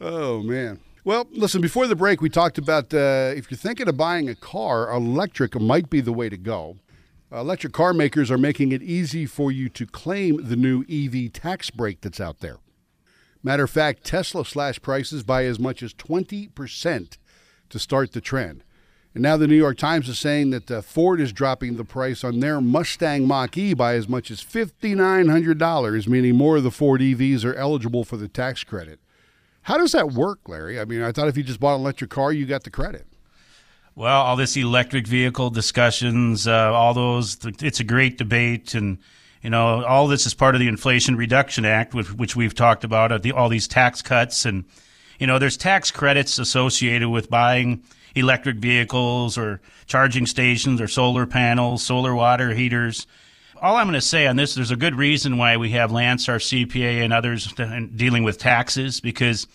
Oh 0.01 0.41
man. 0.41 0.79
Well, 1.03 1.27
listen. 1.29 1.61
Before 1.61 1.85
the 1.85 1.95
break, 1.95 2.19
we 2.19 2.29
talked 2.29 2.57
about 2.57 2.91
uh, 2.95 3.31
if 3.35 3.51
you're 3.51 3.59
thinking 3.59 3.87
of 3.87 3.95
buying 3.95 4.27
a 4.27 4.33
car, 4.33 4.91
electric 4.91 5.53
might 5.61 5.91
be 5.91 6.01
the 6.01 6.13
way 6.13 6.29
to 6.29 6.37
go. 6.37 6.77
electric 7.31 7.71
car 7.71 7.93
makers 7.93 8.31
are 8.31 8.39
making 8.39 8.71
it 8.71 8.81
easy 8.81 9.27
for 9.27 9.51
you 9.51 9.69
to 9.69 9.85
claim 9.85 10.47
the 10.49 10.55
new 10.55 10.83
EV 10.89 11.31
tax 11.31 11.69
break 11.69 12.01
that's 12.01 12.19
out 12.19 12.39
there. 12.39 12.57
Matter 13.43 13.65
of 13.65 13.69
fact, 13.69 14.03
Tesla 14.03 14.43
slashed 14.45 14.81
prices 14.81 15.21
by 15.21 15.45
as 15.45 15.59
much 15.59 15.83
as 15.83 15.93
20% 15.93 17.17
to 17.69 17.79
start 17.79 18.13
the 18.13 18.19
trend. 18.21 18.63
And 19.13 19.23
now 19.23 19.37
the 19.37 19.47
New 19.47 19.55
York 19.55 19.77
Times 19.77 20.07
is 20.07 20.19
saying 20.19 20.51
that 20.51 20.69
uh, 20.69 20.81
Ford 20.81 21.19
is 21.19 21.33
dropping 21.33 21.77
the 21.77 21.83
price 21.83 22.23
on 22.23 22.39
their 22.39 22.61
Mustang 22.61 23.27
Mach 23.27 23.57
E 23.57 23.73
by 23.73 23.95
as 23.95 24.07
much 24.07 24.29
as 24.29 24.43
$5,900, 24.43 26.07
meaning 26.07 26.35
more 26.35 26.57
of 26.57 26.63
the 26.63 26.71
Ford 26.71 27.01
EVs 27.01 27.43
are 27.43 27.55
eligible 27.55 28.03
for 28.03 28.17
the 28.17 28.27
tax 28.27 28.63
credit. 28.63 28.99
How 29.63 29.77
does 29.77 29.91
that 29.93 30.11
work, 30.11 30.47
Larry? 30.47 30.79
I 30.79 30.85
mean, 30.85 31.01
I 31.01 31.11
thought 31.11 31.27
if 31.27 31.37
you 31.37 31.43
just 31.43 31.59
bought 31.59 31.75
an 31.75 31.81
electric 31.81 32.11
car, 32.11 32.31
you 32.31 32.45
got 32.45 32.63
the 32.63 32.69
credit. 32.69 33.07
Well, 33.95 34.21
all 34.21 34.35
this 34.35 34.55
electric 34.55 35.07
vehicle 35.07 35.49
discussions, 35.49 36.47
uh, 36.47 36.71
all 36.71 36.93
those, 36.93 37.37
it's 37.61 37.79
a 37.79 37.83
great 37.83 38.17
debate. 38.17 38.73
And, 38.73 38.99
you 39.41 39.49
know, 39.49 39.83
all 39.83 40.07
this 40.07 40.25
is 40.25 40.33
part 40.33 40.55
of 40.55 40.59
the 40.59 40.67
Inflation 40.67 41.17
Reduction 41.17 41.65
Act, 41.65 41.93
which, 41.93 42.13
which 42.13 42.35
we've 42.35 42.55
talked 42.55 42.83
about, 42.83 43.11
uh, 43.11 43.33
all 43.33 43.49
these 43.49 43.67
tax 43.67 44.01
cuts. 44.01 44.45
And, 44.45 44.65
you 45.19 45.27
know, 45.27 45.37
there's 45.37 45.57
tax 45.57 45.91
credits 45.91 46.39
associated 46.39 47.09
with 47.09 47.29
buying 47.29 47.83
electric 48.19 48.57
vehicles 48.57 49.37
or 49.37 49.61
charging 49.87 50.25
stations 50.25 50.79
or 50.79 50.87
solar 50.87 51.25
panels, 51.25 51.83
solar 51.83 52.13
water 52.13 52.53
heaters. 52.53 53.07
All 53.61 53.75
I'm 53.75 53.87
going 53.87 53.95
to 53.95 54.01
say 54.01 54.27
on 54.27 54.35
this, 54.35 54.55
there's 54.55 54.71
a 54.71 54.77
good 54.77 54.95
reason 54.95 55.37
why 55.37 55.57
we 55.57 55.71
have 55.71 55.91
Lance, 55.91 56.29
our 56.29 56.37
CPA, 56.37 57.03
and 57.03 57.11
others 57.11 57.53
dealing 57.95 58.23
with 58.23 58.37
taxes 58.37 59.01
because 59.01 59.47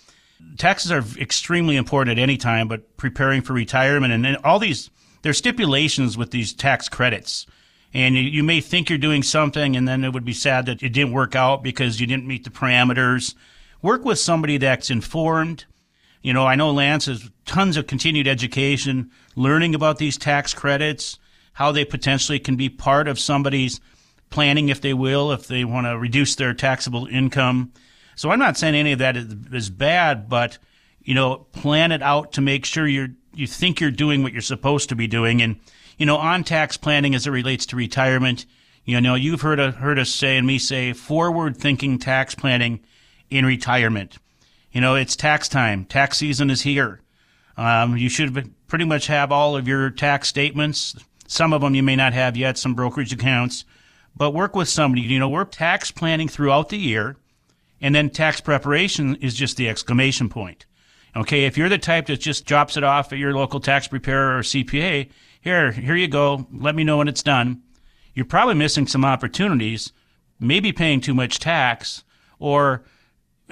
taxes 0.59 0.93
are 0.93 1.05
extremely 1.19 1.77
important 1.77 2.19
at 2.19 2.23
any 2.23 2.37
time, 2.37 2.69
but 2.69 2.97
preparing 2.97 3.41
for 3.41 3.55
retirement 3.55 4.13
and 4.13 4.37
all 4.45 4.59
these, 4.59 4.91
there's 5.23 5.39
stipulations 5.39 6.19
with 6.19 6.33
these 6.33 6.53
tax 6.53 6.89
credits. 6.89 7.47
And 7.95 8.17
you 8.17 8.43
may 8.43 8.61
think 8.61 8.91
you're 8.91 8.99
doing 8.99 9.23
something 9.23 9.77
and 9.77 9.87
then 9.87 10.05
it 10.05 10.13
would 10.13 10.25
be 10.25 10.33
sad 10.33 10.67
that 10.67 10.83
it 10.83 10.91
didn't 10.91 11.13
work 11.13 11.37
out 11.37 11.63
because 11.63 12.01
you 12.01 12.07
didn't 12.07 12.27
meet 12.27 12.43
the 12.45 12.51
parameters. 12.51 13.35
Work 13.81 14.05
with 14.05 14.19
somebody 14.19 14.59
that's 14.59 14.91
informed. 14.91 15.65
You 16.25 16.33
know, 16.33 16.47
I 16.47 16.55
know 16.55 16.71
Lance 16.71 17.05
has 17.05 17.31
tons 17.45 17.77
of 17.77 17.87
continued 17.87 18.27
education, 18.27 19.11
learning 19.37 19.75
about 19.75 19.99
these 19.99 20.17
tax 20.17 20.55
credits, 20.55 21.19
how 21.53 21.71
they 21.71 21.85
potentially 21.85 22.39
can 22.39 22.57
be 22.57 22.71
part 22.71 23.09
of 23.09 23.21
somebody's 23.21 23.79
planning, 24.31 24.71
if 24.71 24.81
they 24.81 24.95
will, 24.95 25.33
if 25.33 25.49
they 25.49 25.67
want 25.67 25.87
to 25.87 25.99
reduce 25.99 26.35
their 26.35 26.55
taxable 26.55 27.07
income. 27.09 27.75
So 28.17 28.31
I'm 28.31 28.39
not 28.39 28.57
saying 28.57 28.75
any 28.75 28.93
of 28.93 29.01
that 29.01 29.19
is, 29.19 29.69
bad, 29.69 30.31
but 30.31 30.57
you 31.03 31.13
know, 31.13 31.47
plan 31.53 31.93
it 31.93 32.01
out 32.01 32.33
to 32.33 32.41
make 32.41 32.65
sure 32.65 32.87
you're 32.87 33.11
you 33.35 33.47
think 33.47 33.79
you're 33.79 33.91
doing 33.91 34.23
what 34.23 34.33
you're 34.33 34.41
supposed 34.41 34.89
to 34.89 34.97
be 34.97 35.07
doing, 35.07 35.43
and 35.43 35.61
you 35.99 36.07
know, 36.07 36.17
on 36.17 36.43
tax 36.43 36.79
planning 36.79 37.15
as 37.15 37.27
it 37.27 37.33
relates 37.33 37.67
to 37.67 37.77
retirement. 37.77 38.47
You 38.87 38.99
know, 38.99 39.15
you've 39.15 39.43
heard 39.43 39.59
heard 39.59 39.99
us 39.99 40.09
say 40.09 40.39
and 40.39 40.47
me 40.47 40.59
say 40.59 40.95
forward 40.95 41.59
thinking 41.59 41.99
tax 41.99 42.35
planning 42.35 42.81
in 43.29 43.45
retirement. 43.45 44.17
You 44.75 44.81
know, 44.81 44.97
it's 44.97 45.15
tax 45.15 45.49
time. 45.49 45.85
Tax 45.85 46.19
season 46.19 46.51
is 46.51 46.63
here. 46.63 47.01
Um, 47.57 47.97
you 47.97 48.09
should 48.09 48.53
pretty 48.67 48.85
much 48.85 49.07
have 49.07 49.31
all 49.31 49.57
of 49.57 49.69
your 49.69 49.89
tax 49.89 50.29
statements. 50.29 50.97
Some 51.29 51.53
of 51.53 51.61
them 51.61 51.77
you 51.77 51.83
may 51.85 51.95
not 51.95 52.13
have 52.13 52.37
yet, 52.37 52.59
some 52.59 52.75
brokerage 52.75 53.13
accounts, 53.13 53.65
but 54.17 54.35
work 54.35 54.57
with 54.57 54.69
somebody. 54.69 55.03
You 55.03 55.21
know, 55.21 55.29
we're 55.29 55.45
tax 55.45 55.93
planning 55.93 56.27
throughout 56.27 56.71
the 56.71 56.77
year, 56.77 57.17
and 57.81 57.95
then 57.95 58.11
tax 58.11 58.41
preparation 58.41 59.15
is 59.17 59.35
just 59.35 59.57
the 59.57 59.69
exclamation 59.69 60.29
point. 60.29 60.67
Okay, 61.15 61.45
if 61.45 61.57
you're 61.57 61.69
the 61.69 61.79
type 61.79 62.07
that 62.07 62.19
just 62.19 62.45
drops 62.45 62.77
it 62.77 62.83
off 62.83 63.13
at 63.13 63.19
your 63.21 63.33
local 63.33 63.61
tax 63.61 63.87
preparer 63.87 64.37
or 64.37 64.43
CPA, 64.43 65.09
here, 65.41 65.71
here 65.71 65.95
you 65.95 66.09
go. 66.09 66.49
Let 66.53 66.75
me 66.75 66.83
know 66.83 66.99
when 66.99 67.07
it's 67.07 67.23
done. 67.23 67.63
You're 68.13 68.27
probably 68.27 68.55
missing 68.55 68.89
some 68.89 69.05
opportunities, 69.05 69.93
maybe 70.41 70.73
paying 70.73 71.01
too 71.01 71.15
much 71.15 71.39
tax, 71.39 72.03
or 72.41 72.83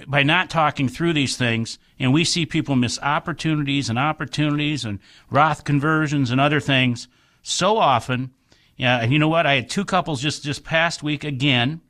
by 0.07 0.23
not 0.23 0.51
talking 0.51 0.89
through 0.89 1.13
these 1.13 1.37
things, 1.37 1.79
and 1.99 2.13
we 2.13 2.25
see 2.25 2.47
people 2.47 2.77
miss 2.77 2.99
opportunities 3.01 3.89
and 3.91 3.99
opportunities 3.99 4.85
and 4.85 4.99
Roth 5.31 5.65
conversions 5.65 6.31
and 6.31 6.41
other 6.41 6.61
things 6.61 7.09
so 7.43 7.77
often. 7.77 8.33
Yeah, 8.77 9.01
and 9.01 9.13
you 9.13 9.19
know 9.19 9.29
what? 9.29 9.47
I 9.47 9.55
had 9.55 9.71
two 9.71 9.85
couples 9.85 10.23
just 10.23 10.45
this 10.45 10.59
past 10.59 11.03
week 11.03 11.25
again. 11.25 11.81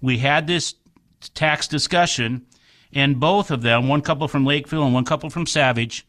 We 0.00 0.18
had 0.18 0.46
this 0.46 0.74
tax 1.34 1.68
discussion, 1.68 2.46
and 2.92 3.20
both 3.20 3.50
of 3.50 3.62
them, 3.62 3.88
one 3.88 4.02
couple 4.02 4.28
from 4.28 4.44
Lakeville 4.44 4.84
and 4.84 4.94
one 4.94 5.04
couple 5.04 5.30
from 5.30 5.46
Savage, 5.46 6.06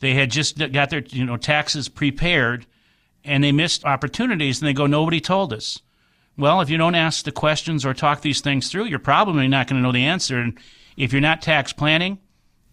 they 0.00 0.14
had 0.14 0.30
just 0.30 0.58
got 0.72 0.90
their 0.90 1.02
you 1.08 1.24
know 1.24 1.36
taxes 1.36 1.88
prepared, 1.88 2.66
and 3.22 3.44
they 3.44 3.52
missed 3.52 3.84
opportunities, 3.84 4.60
and 4.60 4.68
they 4.68 4.72
go, 4.72 4.86
nobody 4.86 5.20
told 5.20 5.52
us. 5.52 5.80
Well, 6.38 6.60
if 6.60 6.68
you 6.68 6.76
don't 6.76 6.94
ask 6.94 7.24
the 7.24 7.32
questions 7.32 7.86
or 7.86 7.94
talk 7.94 8.20
these 8.20 8.40
things 8.40 8.70
through, 8.70 8.86
you're 8.86 8.98
probably 8.98 9.48
not 9.48 9.68
going 9.68 9.80
to 9.80 9.82
know 9.82 9.92
the 9.92 10.04
answer. 10.04 10.38
And 10.38 10.58
if 10.96 11.12
you're 11.12 11.20
not 11.20 11.42
tax 11.42 11.72
planning, 11.72 12.18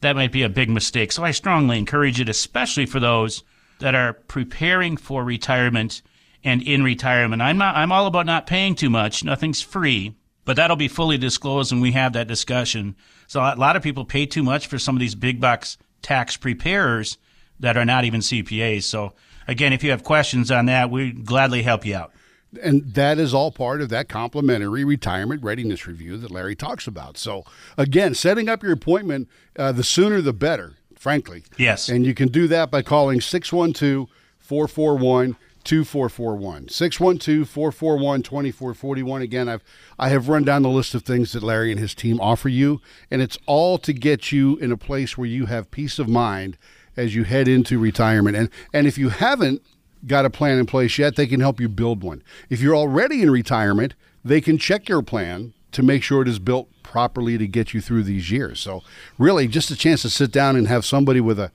that 0.02 0.16
might 0.16 0.32
be 0.32 0.44
a 0.44 0.50
big 0.50 0.70
mistake. 0.70 1.12
So 1.12 1.24
I 1.24 1.32
strongly 1.32 1.78
encourage 1.78 2.20
it, 2.20 2.30
especially 2.30 2.86
for 2.86 3.00
those 3.00 3.44
that 3.80 3.96
are 3.96 4.14
preparing 4.14 4.98
for 4.98 5.24
retirement 5.24 6.02
and 6.44 6.62
in 6.62 6.84
retirement. 6.84 7.42
I'm 7.42 7.58
not, 7.58 7.76
I'm 7.76 7.92
all 7.92 8.06
about 8.06 8.26
not 8.26 8.48
paying 8.48 8.76
too 8.76 8.90
much. 8.90 9.24
Nothing's 9.24 9.62
free, 9.62 10.16
but 10.46 10.58
that'll 10.58 10.76
be 10.76 10.88
fully 10.88 11.18
disclosed 11.18 11.72
when 11.72 11.82
we 11.82 11.94
have 11.94 12.14
that 12.14 12.28
discussion. 12.28 12.96
So 13.28 13.42
a 13.42 13.56
lot 13.56 13.76
of 13.76 13.84
people 13.84 14.06
pay 14.06 14.26
too 14.26 14.44
much 14.44 14.68
for 14.68 14.78
some 14.78 14.96
of 14.96 15.00
these 15.00 15.16
big 15.16 15.40
box 15.40 15.78
tax 16.02 16.38
preparers 16.38 17.18
that 17.60 17.78
are 17.78 17.86
not 17.86 18.04
even 18.04 18.20
CPAs. 18.20 18.84
So 18.84 19.14
again, 19.48 19.74
if 19.74 19.84
you 19.84 19.92
have 19.92 20.04
questions 20.04 20.52
on 20.52 20.66
that, 20.66 20.90
we'd 20.90 21.26
gladly 21.26 21.64
help 21.64 21.86
you 21.86 21.96
out. 21.96 22.12
And 22.62 22.94
that 22.94 23.18
is 23.18 23.34
all 23.34 23.52
part 23.52 23.82
of 23.82 23.90
that 23.90 24.10
complimentary 24.10 24.84
retirement 24.84 25.44
readiness 25.44 25.88
review 25.88 26.18
that 26.18 26.32
Larry 26.32 26.56
talks 26.56 26.88
about. 26.88 27.18
So, 27.18 27.46
again, 27.78 28.14
setting 28.14 28.50
up 28.50 28.64
your 28.64 28.74
appointment, 28.74 29.30
uh, 29.58 29.72
the 29.72 29.84
sooner 29.84 30.22
the 30.22 30.34
better, 30.34 30.74
frankly. 30.96 31.44
Yes. 31.58 31.90
And 31.90 32.06
you 32.06 32.14
can 32.14 32.30
do 32.30 32.48
that 32.48 32.70
by 32.70 32.82
calling 32.82 33.22
612 33.22 34.10
441 34.40 35.38
2441 35.64 36.68
612 36.68 37.48
441 37.48 38.22
2441 38.22 39.22
again 39.22 39.48
i've 39.48 39.64
i 39.98 40.10
have 40.10 40.28
run 40.28 40.44
down 40.44 40.62
the 40.62 40.70
list 40.70 40.94
of 40.94 41.04
things 41.04 41.32
that 41.32 41.42
larry 41.42 41.72
and 41.72 41.80
his 41.80 41.96
team 41.96 42.20
offer 42.20 42.50
you 42.50 42.82
and 43.10 43.22
it's 43.22 43.38
all 43.46 43.78
to 43.78 43.94
get 43.94 44.32
you 44.32 44.58
in 44.58 44.74
a 44.74 44.78
place 44.78 45.18
where 45.18 45.28
you 45.28 45.46
have 45.46 45.72
peace 45.72 46.00
of 46.00 46.10
mind 46.10 46.58
as 46.98 47.16
you 47.16 47.24
head 47.24 47.48
into 47.48 47.80
retirement 47.80 48.36
and 48.36 48.50
and 48.74 48.88
if 48.88 48.98
you 48.98 49.08
haven't 49.08 49.62
got 50.08 50.26
a 50.26 50.30
plan 50.30 50.58
in 50.58 50.66
place 50.66 50.98
yet 50.98 51.16
they 51.16 51.28
can 51.28 51.40
help 51.40 51.60
you 51.60 51.70
build 51.70 52.04
one 52.04 52.22
if 52.50 52.62
you're 52.62 52.76
already 52.76 53.22
in 53.22 53.32
retirement 53.32 53.94
they 54.24 54.42
can 54.42 54.58
check 54.58 54.90
your 54.90 55.02
plan 55.02 55.54
to 55.72 55.84
make 55.84 56.04
sure 56.04 56.22
it 56.22 56.28
is 56.28 56.40
built 56.40 56.70
properly 56.84 57.38
to 57.38 57.48
get 57.48 57.74
you 57.74 57.82
through 57.82 58.04
these 58.04 58.32
years 58.32 58.60
so 58.60 58.82
really 59.18 59.48
just 59.48 59.72
a 59.72 59.76
chance 59.76 60.02
to 60.02 60.10
sit 60.10 60.32
down 60.32 60.56
and 60.56 60.68
have 60.68 60.86
somebody 60.86 61.20
with 61.20 61.40
a 61.40 61.52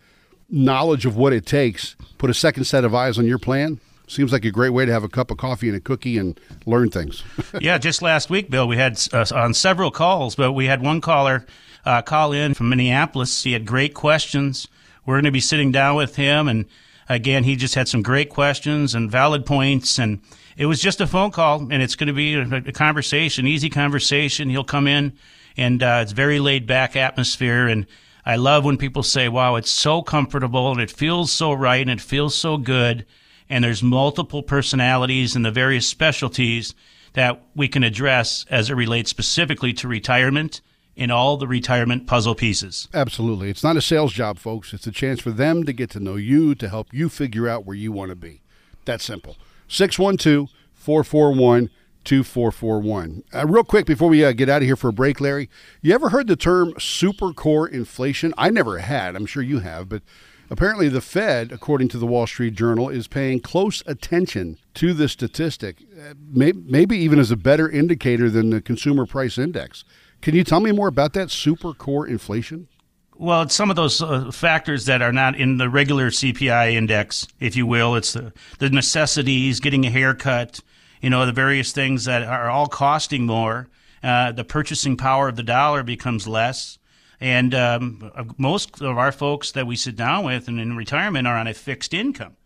knowledge 0.49 1.05
of 1.05 1.17
what 1.17 1.33
it 1.33 1.45
takes 1.45 1.95
put 2.17 2.31
a 2.31 2.35
second 2.35 2.65
set 2.65 2.85
of 2.85 2.95
eyes 2.95 3.19
on 3.19 3.27
your 3.27 3.39
plan 3.39 3.81
Seems 4.09 4.33
like 4.33 4.47
a 4.47 4.51
great 4.51 4.71
way 4.71 4.87
to 4.87 4.93
have 4.93 5.05
a 5.05 5.09
cup 5.09 5.31
of 5.31 5.37
coffee 5.37 5.69
and 5.69 5.77
a 5.77 5.81
cookie 5.81 6.17
and 6.17 6.41
learn 6.65 6.89
things. 6.89 7.23
yeah, 7.61 7.77
just 7.77 8.01
last 8.01 8.31
week, 8.31 8.49
Bill, 8.49 8.67
we 8.67 8.79
had 8.79 8.99
uh, 9.13 9.27
on 9.35 9.53
several 9.53 9.91
calls, 9.91 10.35
but 10.35 10.53
we 10.53 10.65
had 10.65 10.83
one 10.83 11.03
caller 11.03 11.45
uh, 11.85 12.01
call 12.01 12.33
in 12.33 12.55
from 12.55 12.71
Minneapolis. 12.71 13.45
He 13.45 13.53
had 13.53 13.67
great 13.67 13.93
questions. 13.93 14.67
We're 15.05 15.17
going 15.17 15.25
to 15.25 15.31
be 15.31 15.41
sitting 15.41 15.73
down 15.73 15.95
with 15.95 16.17
him, 16.17 16.49
and 16.49 16.65
again, 17.09 17.45
he 17.45 17.57
just 17.57 17.75
had 17.75 17.89
some 17.89 18.03
great 18.03 18.29
questions 18.29 18.95
and 18.95 19.11
valid 19.11 19.47
points. 19.47 19.99
And 19.99 20.21
it 20.57 20.67
was 20.67 20.81
just 20.81 21.01
a 21.01 21.07
phone 21.07 21.31
call, 21.31 21.61
and 21.71 21.83
it's 21.83 21.97
going 21.97 22.09
to 22.09 22.13
be 22.13 22.35
a, 22.35 22.73
conversation, 22.73 23.47
easy 23.47 23.71
conversation. 23.71 24.51
He'll 24.51 24.65
come 24.65 24.87
in, 24.87 25.17
and 25.57 25.83
uh, 25.83 26.01
it's 26.03 26.13
very 26.13 26.41
laid 26.41 26.67
back 26.67 26.97
atmosphere. 26.97 27.67
And 27.67 27.87
I 28.27 28.37
love 28.37 28.65
when 28.65 28.77
people 28.77 29.03
say, 29.03 29.29
"Wow, 29.29 29.57
it's 29.57 29.71
so 29.71 30.03
comfortable 30.03 30.71
and 30.71 30.81
it 30.81 30.91
feels 30.91 31.33
so 31.33 31.53
right 31.53 31.81
and 31.81 31.91
it 31.91 32.01
feels 32.01 32.35
so 32.35 32.57
good." 32.57 33.07
and 33.49 33.65
there's 33.65 33.83
multiple 33.83 34.43
personalities 34.43 35.35
and 35.35 35.45
the 35.45 35.51
various 35.51 35.87
specialties 35.87 36.75
that 37.15 37.43
we 37.55 37.69
can 37.69 37.83
address 37.83 38.45
as 38.51 38.71
it 38.71 38.75
relates 38.75 39.11
specifically 39.11 39.73
to 39.73 39.89
retirement 39.89 40.61
in 40.99 41.13
all 41.13 41.37
the 41.37 41.47
retirement 41.47 42.09
puzzle 42.09 42.35
pieces. 42.35 42.89
Absolutely. 42.93 43.49
It's 43.49 43.63
not 43.63 43.77
a 43.77 43.81
sales 43.81 44.13
job, 44.13 44.37
folks. 44.37 44.75
It's 44.75 44.87
a 44.89 44.91
chance 44.91 45.21
for 45.21 45.31
them 45.31 45.63
to 45.63 45.73
get 45.73 45.91
to 45.91 46.01
know 46.01 46.17
you, 46.17 46.57
to 46.57 46.69
help 46.69 46.93
you 46.93 47.09
figure 47.09 47.49
out 47.49 47.65
where 47.65 47.77
you 47.77 47.93
want 47.93 48.11
to 48.11 48.17
be. 48.17 48.41
That's 48.85 49.05
simple. 49.05 49.37
612 49.69 50.51
441 50.75 51.71
2441. 52.03 53.23
Uh, 53.33 53.47
real 53.47 53.63
quick 53.63 53.87
before 53.87 54.09
we 54.09 54.25
uh, 54.25 54.33
get 54.33 54.49
out 54.49 54.63
of 54.63 54.67
here 54.67 54.75
for 54.75 54.89
a 54.89 54.93
break, 54.93 55.21
Larry, 55.21 55.49
you 55.83 55.95
ever 55.95 56.09
heard 56.09 56.27
the 56.27 56.35
term 56.35 56.75
super 56.81 57.33
core 57.33 57.69
inflation? 57.69 58.35
I 58.37 58.51
never 58.51 58.79
had. 58.79 59.15
I'm 59.15 59.27
sure 59.27 59.43
you 59.43 59.61
have, 59.61 59.89
but 59.89 60.03
Apparently, 60.51 60.89
the 60.89 61.03
Fed, 61.03 61.53
according 61.53 61.89
to 61.89 61.99
the 61.99 62.07
Wall 62.07 62.27
Street 62.27 62.55
Journal, 62.55 62.89
is 62.89 63.07
paying 63.07 63.39
close 63.41 63.83
attention 63.87 64.57
to 64.75 64.95
this 64.95 65.13
statistic, 65.13 65.83
uh, 65.95 66.15
maybe 66.33 66.97
even 66.97 67.19
as 67.19 67.31
a 67.31 67.37
better 67.37 67.69
indicator 67.69 68.31
than 68.31 68.49
the 68.49 68.63
consumer 68.63 69.05
price 69.05 69.37
index. 69.37 69.85
Can 70.21 70.35
you 70.35 70.45
tell 70.45 70.61
me 70.61 70.73
more 70.73 70.89
about 70.89 71.13
that 71.15 71.31
super 71.31 71.73
core 71.73 72.07
inflation? 72.07 72.69
Well, 73.17 73.43
it's 73.43 73.55
some 73.55 73.71
of 73.71 73.77
those 73.77 74.01
uh, 74.01 74.31
factors 74.31 74.85
that 74.87 75.03
are 75.03 75.13
not 75.13 75.37
in 75.37 75.59
the 75.59 75.69
regular 75.69 76.11
CPI 76.11 76.75
index, 76.75 77.27
if 77.41 77.57
you 77.57 77.67
will. 77.67 77.97
It's 77.97 78.13
the, 78.13 78.33
the 78.61 78.71
necessities, 78.71 79.59
getting 79.59 79.85
a 79.85 79.91
haircut, 79.91 80.61
you 81.01 81.11
know, 81.11 81.27
the 81.27 81.33
various 81.33 81.73
things 81.73 82.05
that 82.05 82.23
are 82.23 82.49
all 82.49 82.69
costing 82.69 83.27
more. 83.27 83.69
Uh, 84.03 84.31
the 84.31 84.45
purchasing 84.45 84.97
power 84.97 85.29
of 85.29 85.37
the 85.37 85.43
dollar 85.43 85.83
becomes 85.83 86.29
less. 86.29 86.79
And 87.21 87.55
um, 87.55 88.13
most 88.39 88.81
of 88.81 88.97
our 88.97 89.11
folks 89.11 89.51
that 89.53 89.67
we 89.67 89.75
sit 89.75 89.97
down 89.97 90.25
with 90.25 90.47
and 90.47 90.61
in 90.61 90.77
retirement 90.77 91.27
are 91.27 91.37
on 91.37 91.49
a 91.49 91.55
fixed 91.55 91.93
income. 91.93 92.37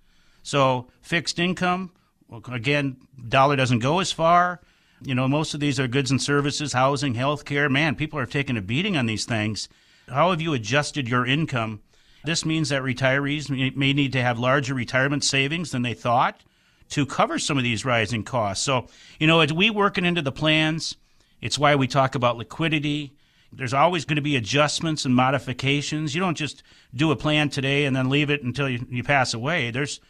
So 0.42 0.88
fixed 1.02 1.38
income, 1.38 1.92
again, 2.50 2.96
dollar 3.28 3.56
doesn't 3.56 3.80
go 3.80 4.00
as 4.00 4.10
far. 4.10 4.60
You 5.04 5.14
know, 5.14 5.28
most 5.28 5.54
of 5.54 5.60
these 5.60 5.80
are 5.80 5.88
goods 5.88 6.10
and 6.10 6.20
services, 6.20 6.72
housing, 6.72 7.14
health 7.14 7.44
care. 7.44 7.68
Man, 7.68 7.94
people 7.94 8.18
are 8.18 8.26
taking 8.26 8.56
a 8.56 8.62
beating 8.62 8.96
on 8.96 9.06
these 9.06 9.24
things. 9.24 9.68
How 10.08 10.30
have 10.30 10.40
you 10.40 10.52
adjusted 10.54 11.08
your 11.08 11.26
income? 11.26 11.80
This 12.24 12.44
means 12.44 12.68
that 12.68 12.82
retirees 12.82 13.50
may 13.76 13.92
need 13.92 14.12
to 14.12 14.22
have 14.22 14.38
larger 14.38 14.74
retirement 14.74 15.24
savings 15.24 15.70
than 15.70 15.82
they 15.82 15.94
thought 15.94 16.42
to 16.90 17.06
cover 17.06 17.38
some 17.38 17.58
of 17.58 17.64
these 17.64 17.84
rising 17.84 18.22
costs. 18.22 18.64
So, 18.64 18.86
you 19.18 19.26
know, 19.26 19.40
as 19.40 19.52
we 19.52 19.70
working 19.70 20.04
into 20.04 20.22
the 20.22 20.30
plans, 20.30 20.96
it's 21.40 21.58
why 21.58 21.74
we 21.74 21.86
talk 21.88 22.14
about 22.14 22.36
liquidity 22.36 23.12
there's 23.52 23.74
always 23.74 24.04
going 24.04 24.16
to 24.16 24.22
be 24.22 24.36
adjustments 24.36 25.04
and 25.04 25.14
modifications. 25.14 26.14
You 26.14 26.20
don't 26.20 26.36
just 26.36 26.62
do 26.94 27.10
a 27.10 27.16
plan 27.16 27.50
today 27.50 27.84
and 27.84 27.94
then 27.94 28.08
leave 28.08 28.30
it 28.30 28.42
until 28.42 28.68
you, 28.68 28.86
you 28.88 29.02
pass 29.02 29.34
away. 29.34 29.70
There's 29.70 30.00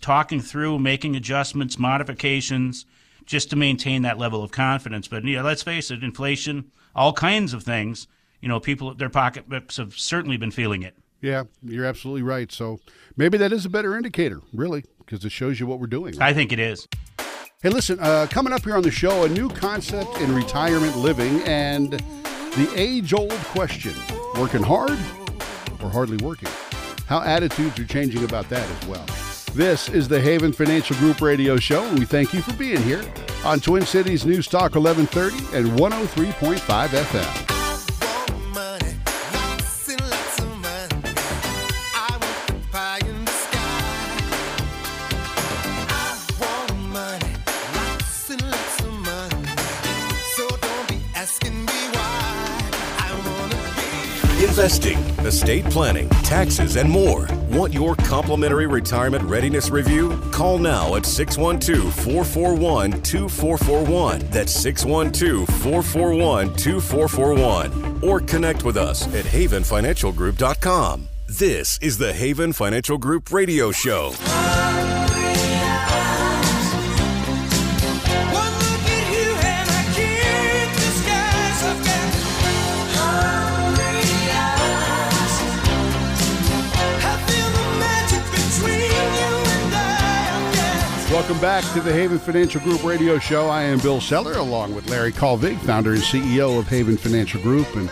talking 0.00 0.40
through, 0.40 0.78
making 0.78 1.14
adjustments, 1.14 1.78
modifications, 1.78 2.86
just 3.26 3.50
to 3.50 3.56
maintain 3.56 4.02
that 4.02 4.18
level 4.18 4.42
of 4.42 4.50
confidence. 4.50 5.08
But 5.08 5.24
yeah, 5.24 5.42
let's 5.42 5.62
face 5.62 5.90
it, 5.90 6.02
inflation, 6.02 6.70
all 6.94 7.12
kinds 7.12 7.52
of 7.52 7.62
things. 7.62 8.06
You 8.40 8.48
know, 8.48 8.60
people 8.60 8.94
their 8.94 9.10
pocketbooks 9.10 9.76
have 9.76 9.98
certainly 9.98 10.36
been 10.36 10.50
feeling 10.50 10.82
it. 10.82 10.96
Yeah, 11.20 11.44
you're 11.62 11.86
absolutely 11.86 12.22
right. 12.22 12.52
So 12.52 12.78
maybe 13.16 13.38
that 13.38 13.52
is 13.52 13.64
a 13.64 13.70
better 13.70 13.96
indicator, 13.96 14.40
really, 14.52 14.84
because 14.98 15.24
it 15.24 15.32
shows 15.32 15.58
you 15.58 15.66
what 15.66 15.80
we're 15.80 15.86
doing. 15.86 16.20
I 16.20 16.32
think 16.32 16.52
it 16.52 16.60
is. 16.60 16.86
Hey, 17.62 17.70
listen, 17.70 17.98
uh, 18.00 18.26
coming 18.30 18.52
up 18.52 18.64
here 18.64 18.76
on 18.76 18.82
the 18.82 18.90
show, 18.90 19.24
a 19.24 19.28
new 19.28 19.48
concept 19.48 20.20
in 20.20 20.34
retirement 20.34 20.96
living 20.98 21.40
and 21.42 21.92
the 21.92 22.72
age 22.76 23.12
old 23.12 23.32
question 23.32 23.94
working 24.38 24.62
hard 24.62 24.98
or 25.82 25.90
hardly 25.90 26.16
working? 26.18 26.48
How 27.06 27.22
attitudes 27.22 27.78
are 27.78 27.84
changing 27.84 28.24
about 28.24 28.48
that 28.50 28.68
as 28.68 28.86
well. 28.86 29.25
This 29.56 29.88
is 29.88 30.06
the 30.06 30.20
Haven 30.20 30.52
Financial 30.52 30.94
Group 30.96 31.22
radio 31.22 31.56
show, 31.56 31.82
and 31.82 31.98
we 31.98 32.04
thank 32.04 32.34
you 32.34 32.42
for 32.42 32.52
being 32.52 32.82
here 32.82 33.02
on 33.42 33.58
Twin 33.58 33.86
Cities 33.86 34.26
News 34.26 34.48
Talk 34.48 34.74
1130 34.74 35.56
and 35.56 35.78
103.5 35.78 36.88
FM. 36.88 37.65
Investing, 54.56 54.96
estate 55.26 55.66
planning, 55.66 56.08
taxes, 56.24 56.76
and 56.76 56.90
more. 56.90 57.28
Want 57.50 57.74
your 57.74 57.94
complimentary 57.94 58.66
retirement 58.66 59.22
readiness 59.24 59.68
review? 59.68 60.18
Call 60.32 60.56
now 60.56 60.94
at 60.94 61.04
612 61.04 61.92
441 61.92 63.02
2441. 63.02 64.20
That's 64.30 64.52
612 64.52 65.46
441 65.46 66.54
2441. 66.54 68.00
Or 68.02 68.18
connect 68.18 68.64
with 68.64 68.78
us 68.78 69.06
at 69.08 69.26
havenfinancialgroup.com. 69.26 71.08
This 71.28 71.78
is 71.82 71.98
the 71.98 72.14
Haven 72.14 72.54
Financial 72.54 72.96
Group 72.96 73.30
Radio 73.32 73.70
Show. 73.72 74.12
Welcome 91.26 91.42
back 91.42 91.64
to 91.74 91.80
the 91.80 91.92
Haven 91.92 92.20
Financial 92.20 92.60
Group 92.60 92.84
radio 92.84 93.18
show. 93.18 93.48
I 93.48 93.62
am 93.64 93.80
Bill 93.80 94.00
Seller, 94.00 94.34
along 94.34 94.76
with 94.76 94.88
Larry 94.88 95.10
Kalvig, 95.10 95.58
founder 95.58 95.90
and 95.90 96.00
CEO 96.00 96.56
of 96.56 96.68
Haven 96.68 96.96
Financial 96.96 97.42
Group. 97.42 97.66
And 97.74 97.90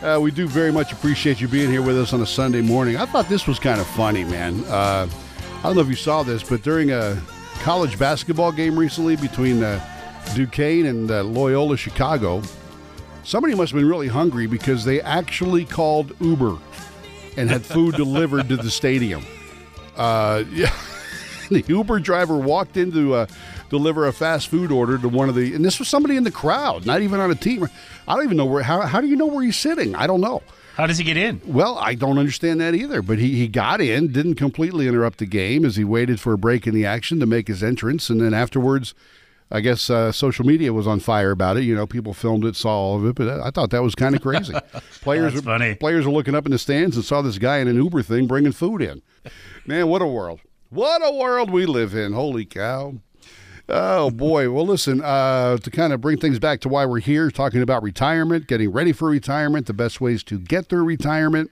uh, 0.00 0.20
we 0.20 0.30
do 0.30 0.46
very 0.46 0.70
much 0.70 0.92
appreciate 0.92 1.40
you 1.40 1.48
being 1.48 1.68
here 1.68 1.82
with 1.82 1.98
us 1.98 2.12
on 2.12 2.20
a 2.20 2.26
Sunday 2.26 2.60
morning. 2.60 2.96
I 2.96 3.06
thought 3.06 3.28
this 3.28 3.48
was 3.48 3.58
kind 3.58 3.80
of 3.80 3.88
funny, 3.88 4.22
man. 4.22 4.62
Uh, 4.66 5.08
I 5.58 5.62
don't 5.64 5.74
know 5.74 5.80
if 5.80 5.88
you 5.88 5.96
saw 5.96 6.22
this, 6.22 6.44
but 6.44 6.62
during 6.62 6.92
a 6.92 7.20
college 7.62 7.98
basketball 7.98 8.52
game 8.52 8.78
recently 8.78 9.16
between 9.16 9.60
uh, 9.64 9.84
Duquesne 10.36 10.86
and 10.86 11.10
uh, 11.10 11.24
Loyola 11.24 11.76
Chicago, 11.76 12.40
somebody 13.24 13.56
must 13.56 13.72
have 13.72 13.80
been 13.80 13.90
really 13.90 14.06
hungry 14.06 14.46
because 14.46 14.84
they 14.84 15.00
actually 15.00 15.64
called 15.64 16.14
Uber 16.20 16.56
and 17.36 17.50
had 17.50 17.66
food 17.66 17.96
delivered 17.96 18.48
to 18.48 18.56
the 18.56 18.70
stadium. 18.70 19.24
Uh, 19.96 20.44
yeah. 20.52 20.72
the 21.50 21.64
Uber 21.68 21.98
driver 22.00 22.36
walked 22.36 22.76
in 22.76 22.92
to 22.92 23.14
uh, 23.14 23.26
deliver 23.70 24.06
a 24.06 24.12
fast 24.12 24.48
food 24.48 24.70
order 24.70 24.98
to 24.98 25.08
one 25.08 25.28
of 25.28 25.34
the, 25.34 25.54
and 25.54 25.64
this 25.64 25.78
was 25.78 25.88
somebody 25.88 26.16
in 26.16 26.24
the 26.24 26.30
crowd, 26.30 26.86
not 26.86 27.02
even 27.02 27.20
on 27.20 27.30
a 27.30 27.34
team. 27.34 27.66
I 28.06 28.14
don't 28.14 28.24
even 28.24 28.36
know 28.36 28.44
where. 28.44 28.62
How, 28.62 28.82
how 28.82 29.00
do 29.00 29.06
you 29.06 29.16
know 29.16 29.26
where 29.26 29.44
he's 29.44 29.56
sitting? 29.56 29.94
I 29.94 30.06
don't 30.06 30.20
know. 30.20 30.42
How 30.76 30.86
does 30.86 30.98
he 30.98 31.04
get 31.04 31.16
in? 31.16 31.40
Well, 31.46 31.78
I 31.78 31.94
don't 31.94 32.18
understand 32.18 32.60
that 32.60 32.74
either. 32.74 33.00
But 33.00 33.18
he, 33.18 33.36
he 33.36 33.46
got 33.46 33.80
in, 33.80 34.10
didn't 34.10 34.34
completely 34.34 34.88
interrupt 34.88 35.18
the 35.18 35.26
game 35.26 35.64
as 35.64 35.76
he 35.76 35.84
waited 35.84 36.20
for 36.20 36.32
a 36.32 36.38
break 36.38 36.66
in 36.66 36.74
the 36.74 36.84
action 36.84 37.20
to 37.20 37.26
make 37.26 37.46
his 37.48 37.62
entrance, 37.62 38.10
and 38.10 38.20
then 38.20 38.34
afterwards. 38.34 38.94
I 39.50 39.60
guess 39.60 39.88
uh, 39.90 40.10
social 40.10 40.44
media 40.44 40.72
was 40.72 40.86
on 40.86 41.00
fire 41.00 41.30
about 41.30 41.58
it. 41.58 41.64
You 41.64 41.76
know, 41.76 41.86
people 41.86 42.14
filmed 42.14 42.44
it, 42.44 42.56
saw 42.56 42.70
all 42.70 42.96
of 42.96 43.04
it, 43.04 43.14
but 43.14 43.28
I 43.28 43.50
thought 43.50 43.70
that 43.70 43.82
was 43.82 43.94
kind 43.94 44.16
of 44.16 44.22
crazy. 44.22 44.54
players, 45.02 45.34
That's 45.34 45.44
funny. 45.44 45.74
players 45.76 46.06
were 46.06 46.12
looking 46.12 46.34
up 46.34 46.46
in 46.46 46.50
the 46.50 46.58
stands 46.58 46.96
and 46.96 47.04
saw 47.04 47.20
this 47.22 47.38
guy 47.38 47.58
in 47.58 47.68
an 47.68 47.76
Uber 47.76 48.02
thing 48.02 48.26
bringing 48.26 48.52
food 48.52 48.80
in. 48.80 49.02
Man, 49.66 49.86
what 49.88 50.02
a 50.02 50.06
world! 50.06 50.40
What 50.70 51.02
a 51.04 51.12
world 51.12 51.50
we 51.50 51.66
live 51.66 51.94
in. 51.94 52.12
Holy 52.12 52.44
cow. 52.44 52.94
Oh 53.68 54.10
boy. 54.10 54.50
Well, 54.50 54.66
listen, 54.66 55.00
uh, 55.02 55.56
to 55.58 55.70
kind 55.70 55.92
of 55.92 56.00
bring 56.00 56.18
things 56.18 56.38
back 56.38 56.60
to 56.60 56.68
why 56.68 56.84
we're 56.84 57.00
here, 57.00 57.30
talking 57.30 57.62
about 57.62 57.82
retirement, 57.82 58.46
getting 58.46 58.70
ready 58.70 58.92
for 58.92 59.08
retirement, 59.08 59.66
the 59.66 59.72
best 59.72 60.00
ways 60.00 60.22
to 60.24 60.38
get 60.38 60.66
through 60.66 60.84
retirement. 60.84 61.50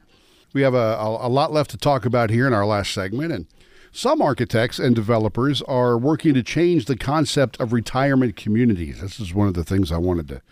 We 0.53 0.63
have 0.63 0.75
a, 0.75 0.97
a, 0.99 1.29
lot 1.29 1.53
left 1.53 1.71
to 1.71 1.79
talk 1.79 2.05
about 2.05 2.29
here 2.29 2.47
in 2.47 2.53
our 2.53 2.67
last 2.67 2.93
segment. 2.93 3.33
And 3.33 3.47
some 3.91 4.21
architects 4.21 4.79
and 4.79 4.95
developers 4.95 5.63
are 5.63 5.97
working 5.97 6.35
to 6.35 6.43
change 6.43 6.85
the 6.85 6.97
concept 6.97 7.59
of 7.59 7.73
retirement 7.73 8.37
communities. 8.37 9.01
This 9.01 9.19
is 9.19 9.33
one 9.33 9.49
of 9.49 9.55
the 9.55 9.65
things 9.65 9.91
I 9.91 9.99
wanted 9.99 10.29
to 10.29 10.43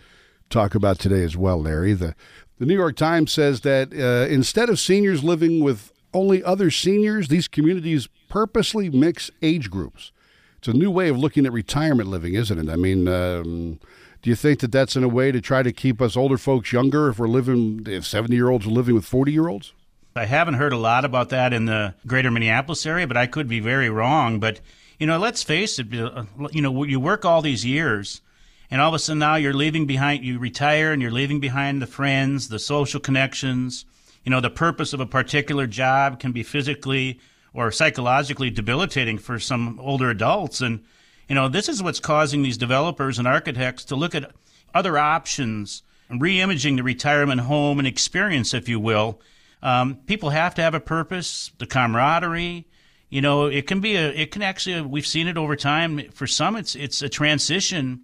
talk 0.49 0.73
about 0.73 0.97
today 0.97 1.23
as 1.23 1.37
well, 1.37 1.61
Larry. 1.61 1.93
The, 1.93 2.15
the 2.57 2.65
New 2.65 2.75
York 2.75 2.95
Times 2.95 3.31
says 3.31 3.61
that 3.61 3.93
uh, 3.93 4.31
instead 4.31 4.69
of 4.69 4.79
seniors 4.79 5.23
living 5.23 5.63
with 5.63 5.91
only 6.13 6.43
other 6.43 6.71
seniors, 6.71 7.27
these 7.27 7.47
communities 7.47 8.07
purposely 8.31 8.89
mix 8.89 9.29
age 9.41 9.69
groups. 9.69 10.13
It's 10.57 10.69
a 10.69 10.73
new 10.73 10.89
way 10.89 11.09
of 11.09 11.17
looking 11.17 11.45
at 11.45 11.51
retirement 11.51 12.09
living, 12.09 12.33
isn't 12.33 12.57
it? 12.57 12.71
I 12.71 12.77
mean, 12.77 13.07
um, 13.09 13.79
do 14.21 14.29
you 14.29 14.35
think 14.35 14.61
that 14.61 14.71
that's 14.71 14.95
in 14.95 15.03
a 15.03 15.09
way 15.09 15.33
to 15.33 15.41
try 15.41 15.63
to 15.63 15.73
keep 15.73 16.01
us 16.01 16.15
older 16.15 16.37
folks 16.37 16.71
younger 16.71 17.09
if 17.09 17.19
we're 17.19 17.27
living, 17.27 17.83
if 17.87 18.05
70 18.05 18.33
year 18.33 18.49
olds 18.49 18.65
are 18.65 18.71
living 18.71 18.95
with 18.95 19.03
40 19.03 19.33
year 19.33 19.49
olds? 19.49 19.73
I 20.15 20.25
haven't 20.25 20.53
heard 20.53 20.71
a 20.71 20.77
lot 20.77 21.03
about 21.03 21.29
that 21.29 21.51
in 21.51 21.65
the 21.65 21.93
greater 22.07 22.31
Minneapolis 22.31 22.85
area, 22.85 23.05
but 23.05 23.17
I 23.17 23.27
could 23.27 23.49
be 23.49 23.59
very 23.59 23.89
wrong. 23.89 24.39
But, 24.39 24.61
you 24.97 25.07
know, 25.07 25.17
let's 25.17 25.43
face 25.43 25.77
it, 25.77 25.87
uh, 25.93 26.23
you 26.51 26.61
know, 26.61 26.83
you 26.83 27.01
work 27.01 27.25
all 27.25 27.41
these 27.41 27.65
years 27.65 28.21
and 28.69 28.79
all 28.79 28.87
of 28.87 28.93
a 28.93 28.99
sudden 28.99 29.19
now 29.19 29.35
you're 29.35 29.53
leaving 29.53 29.85
behind, 29.85 30.23
you 30.23 30.39
retire 30.39 30.93
and 30.93 31.01
you're 31.01 31.11
leaving 31.11 31.41
behind 31.41 31.81
the 31.81 31.87
friends, 31.87 32.47
the 32.47 32.59
social 32.59 33.01
connections. 33.01 33.83
You 34.23 34.29
know, 34.29 34.39
the 34.39 34.49
purpose 34.49 34.93
of 34.93 35.01
a 35.01 35.05
particular 35.05 35.67
job 35.67 36.21
can 36.21 36.31
be 36.31 36.43
physically 36.43 37.19
or 37.53 37.71
psychologically 37.71 38.49
debilitating 38.49 39.17
for 39.17 39.39
some 39.39 39.79
older 39.79 40.09
adults. 40.09 40.61
And, 40.61 40.83
you 41.27 41.35
know, 41.35 41.49
this 41.49 41.67
is 41.67 41.83
what's 41.83 41.99
causing 41.99 42.43
these 42.43 42.57
developers 42.57 43.19
and 43.19 43.27
architects 43.27 43.85
to 43.85 43.95
look 43.95 44.15
at 44.15 44.31
other 44.73 44.97
options, 44.97 45.83
re-imaging 46.09 46.77
the 46.77 46.83
retirement 46.83 47.41
home 47.41 47.79
and 47.79 47.87
experience, 47.87 48.53
if 48.53 48.69
you 48.69 48.79
will. 48.79 49.19
Um, 49.61 49.95
people 50.07 50.29
have 50.29 50.55
to 50.55 50.61
have 50.61 50.73
a 50.73 50.79
purpose, 50.79 51.51
the 51.57 51.67
camaraderie. 51.67 52.67
You 53.09 53.21
know, 53.21 53.47
it 53.47 53.67
can 53.67 53.81
be 53.81 53.95
a, 53.95 54.09
it 54.09 54.31
can 54.31 54.41
actually, 54.41 54.81
we've 54.81 55.05
seen 55.05 55.27
it 55.27 55.37
over 55.37 55.55
time. 55.55 56.09
For 56.11 56.27
some, 56.27 56.55
it's, 56.55 56.75
it's 56.75 57.01
a 57.01 57.09
transition. 57.09 58.01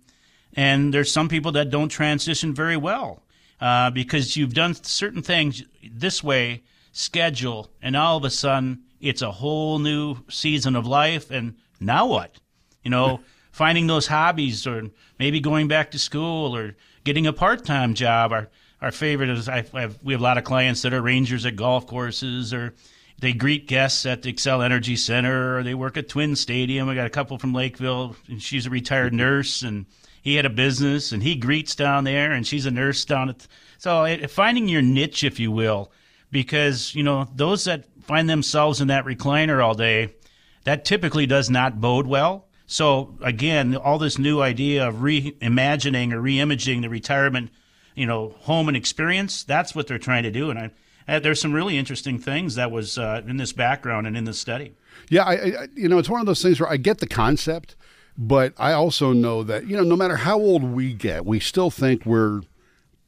And 0.53 0.93
there's 0.93 1.11
some 1.11 1.29
people 1.29 1.53
that 1.53 1.69
don't 1.69 1.89
transition 1.89 2.53
very 2.53 2.77
well 2.77 3.23
uh, 3.61 3.91
because 3.91 4.35
you've 4.35 4.53
done 4.53 4.75
certain 4.75 5.21
things 5.21 5.63
this 5.89 6.23
way, 6.23 6.63
schedule, 6.91 7.69
and 7.81 7.95
all 7.95 8.17
of 8.17 8.25
a 8.25 8.29
sudden 8.29 8.83
it's 8.99 9.21
a 9.21 9.31
whole 9.31 9.79
new 9.79 10.17
season 10.29 10.75
of 10.75 10.87
life. 10.87 11.31
And 11.31 11.55
now 11.79 12.07
what? 12.07 12.39
You 12.83 12.91
know, 12.91 13.21
finding 13.51 13.87
those 13.87 14.07
hobbies 14.07 14.67
or 14.67 14.89
maybe 15.19 15.39
going 15.39 15.67
back 15.67 15.91
to 15.91 15.99
school 15.99 16.55
or 16.55 16.75
getting 17.03 17.27
a 17.27 17.33
part 17.33 17.65
time 17.65 17.93
job. 17.93 18.31
Our, 18.31 18.49
our 18.81 18.91
favorite 18.91 19.29
is 19.29 19.49
I, 19.49 19.63
have, 19.73 19.97
we 20.03 20.13
have 20.13 20.21
a 20.21 20.23
lot 20.23 20.37
of 20.37 20.43
clients 20.43 20.83
that 20.83 20.93
are 20.93 21.01
rangers 21.01 21.45
at 21.45 21.55
golf 21.55 21.87
courses 21.87 22.53
or 22.53 22.75
they 23.19 23.33
greet 23.33 23.67
guests 23.67 24.05
at 24.05 24.21
the 24.21 24.31
Xcel 24.31 24.63
Energy 24.63 24.95
Center 24.95 25.57
or 25.57 25.63
they 25.63 25.73
work 25.73 25.97
at 25.97 26.07
Twin 26.07 26.35
Stadium. 26.35 26.87
I 26.87 26.95
got 26.95 27.07
a 27.07 27.11
couple 27.11 27.37
from 27.39 27.53
Lakeville 27.53 28.15
and 28.29 28.41
she's 28.41 28.67
a 28.67 28.69
retired 28.69 29.13
nurse 29.15 29.63
and 29.63 29.87
he 30.21 30.35
had 30.35 30.45
a 30.45 30.51
business 30.51 31.11
and 31.11 31.23
he 31.23 31.35
greets 31.35 31.73
down 31.73 32.03
there 32.03 32.31
and 32.31 32.45
she's 32.45 32.65
a 32.65 32.71
nurse 32.71 33.05
down 33.05 33.29
at. 33.29 33.47
So 33.79 34.03
it, 34.03 34.29
finding 34.29 34.67
your 34.67 34.81
niche, 34.81 35.23
if 35.23 35.39
you 35.39 35.51
will, 35.51 35.91
because, 36.31 36.93
you 36.93 37.03
know, 37.03 37.27
those 37.33 37.63
that 37.65 37.85
find 38.07 38.29
themselves 38.29 38.81
in 38.81 38.87
that 38.87 39.05
recliner 39.05 39.63
all 39.63 39.75
day, 39.75 40.15
that 40.63 40.85
typically 40.85 41.25
does 41.25 41.49
not 41.49 41.79
bode 41.79 42.07
well. 42.07 42.47
So 42.65 43.17
again, 43.21 43.75
all 43.75 43.99
this 43.99 44.17
new 44.17 44.41
idea 44.41 44.87
of 44.87 44.95
reimagining 44.95 46.11
or 46.11 46.21
reimaging 46.21 46.81
the 46.81 46.89
retirement, 46.89 47.51
you 47.95 48.05
know, 48.05 48.35
home 48.39 48.67
and 48.67 48.75
experience, 48.75 49.43
that's 49.43 49.75
what 49.75 49.87
they're 49.87 49.99
trying 49.99 50.23
to 50.23 50.31
do. 50.31 50.49
And 50.49 50.59
I, 50.59 50.71
I 51.07 51.19
there's 51.19 51.39
some 51.39 51.53
really 51.53 51.77
interesting 51.77 52.19
things 52.19 52.55
that 52.55 52.71
was 52.71 52.97
uh, 52.97 53.21
in 53.27 53.37
this 53.37 53.53
background 53.53 54.07
and 54.07 54.17
in 54.17 54.25
this 54.25 54.39
study. 54.39 54.75
Yeah, 55.09 55.23
I, 55.23 55.33
I, 55.33 55.67
you 55.75 55.87
know, 55.87 55.97
it's 55.97 56.09
one 56.09 56.19
of 56.19 56.25
those 56.25 56.41
things 56.41 56.59
where 56.59 56.69
I 56.69 56.77
get 56.77 56.97
the 56.97 57.07
concept, 57.07 57.75
but 58.17 58.53
I 58.57 58.73
also 58.73 59.13
know 59.13 59.43
that, 59.43 59.67
you 59.67 59.77
know, 59.77 59.83
no 59.83 59.95
matter 59.95 60.17
how 60.17 60.37
old 60.37 60.63
we 60.63 60.93
get, 60.93 61.25
we 61.25 61.39
still 61.39 61.69
think 61.69 62.05
we're 62.05 62.41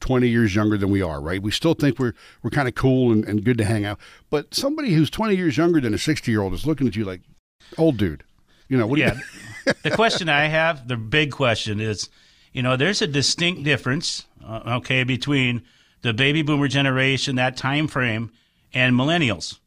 20 0.00 0.28
years 0.28 0.54
younger 0.54 0.76
than 0.76 0.90
we 0.90 1.02
are, 1.02 1.20
right? 1.20 1.42
We 1.42 1.50
still 1.50 1.74
think 1.74 1.98
we're 1.98 2.14
we're 2.42 2.50
kind 2.50 2.68
of 2.68 2.74
cool 2.74 3.12
and, 3.12 3.24
and 3.24 3.44
good 3.44 3.58
to 3.58 3.64
hang 3.64 3.84
out. 3.84 4.00
But 4.30 4.54
somebody 4.54 4.92
who's 4.92 5.10
20 5.10 5.36
years 5.36 5.56
younger 5.56 5.80
than 5.80 5.94
a 5.94 5.98
60 5.98 6.30
year 6.30 6.42
old 6.42 6.54
is 6.54 6.66
looking 6.66 6.86
at 6.86 6.96
you 6.96 7.04
like, 7.04 7.20
old 7.78 7.96
dude. 7.96 8.24
You 8.68 8.78
know, 8.78 8.86
what 8.86 8.96
do 8.96 9.02
yeah. 9.02 9.18
the 9.82 9.90
question 9.90 10.28
I 10.28 10.46
have, 10.46 10.86
the 10.86 10.96
big 10.96 11.32
question 11.32 11.80
is, 11.80 12.08
you 12.52 12.62
know, 12.62 12.76
there's 12.76 13.02
a 13.02 13.06
distinct 13.06 13.64
difference, 13.64 14.26
uh, 14.44 14.62
okay, 14.76 15.04
between 15.04 15.62
the 16.02 16.12
baby 16.12 16.42
boomer 16.42 16.68
generation, 16.68 17.36
that 17.36 17.56
time 17.56 17.86
frame, 17.86 18.30
and 18.72 18.94
millennials. 18.94 19.58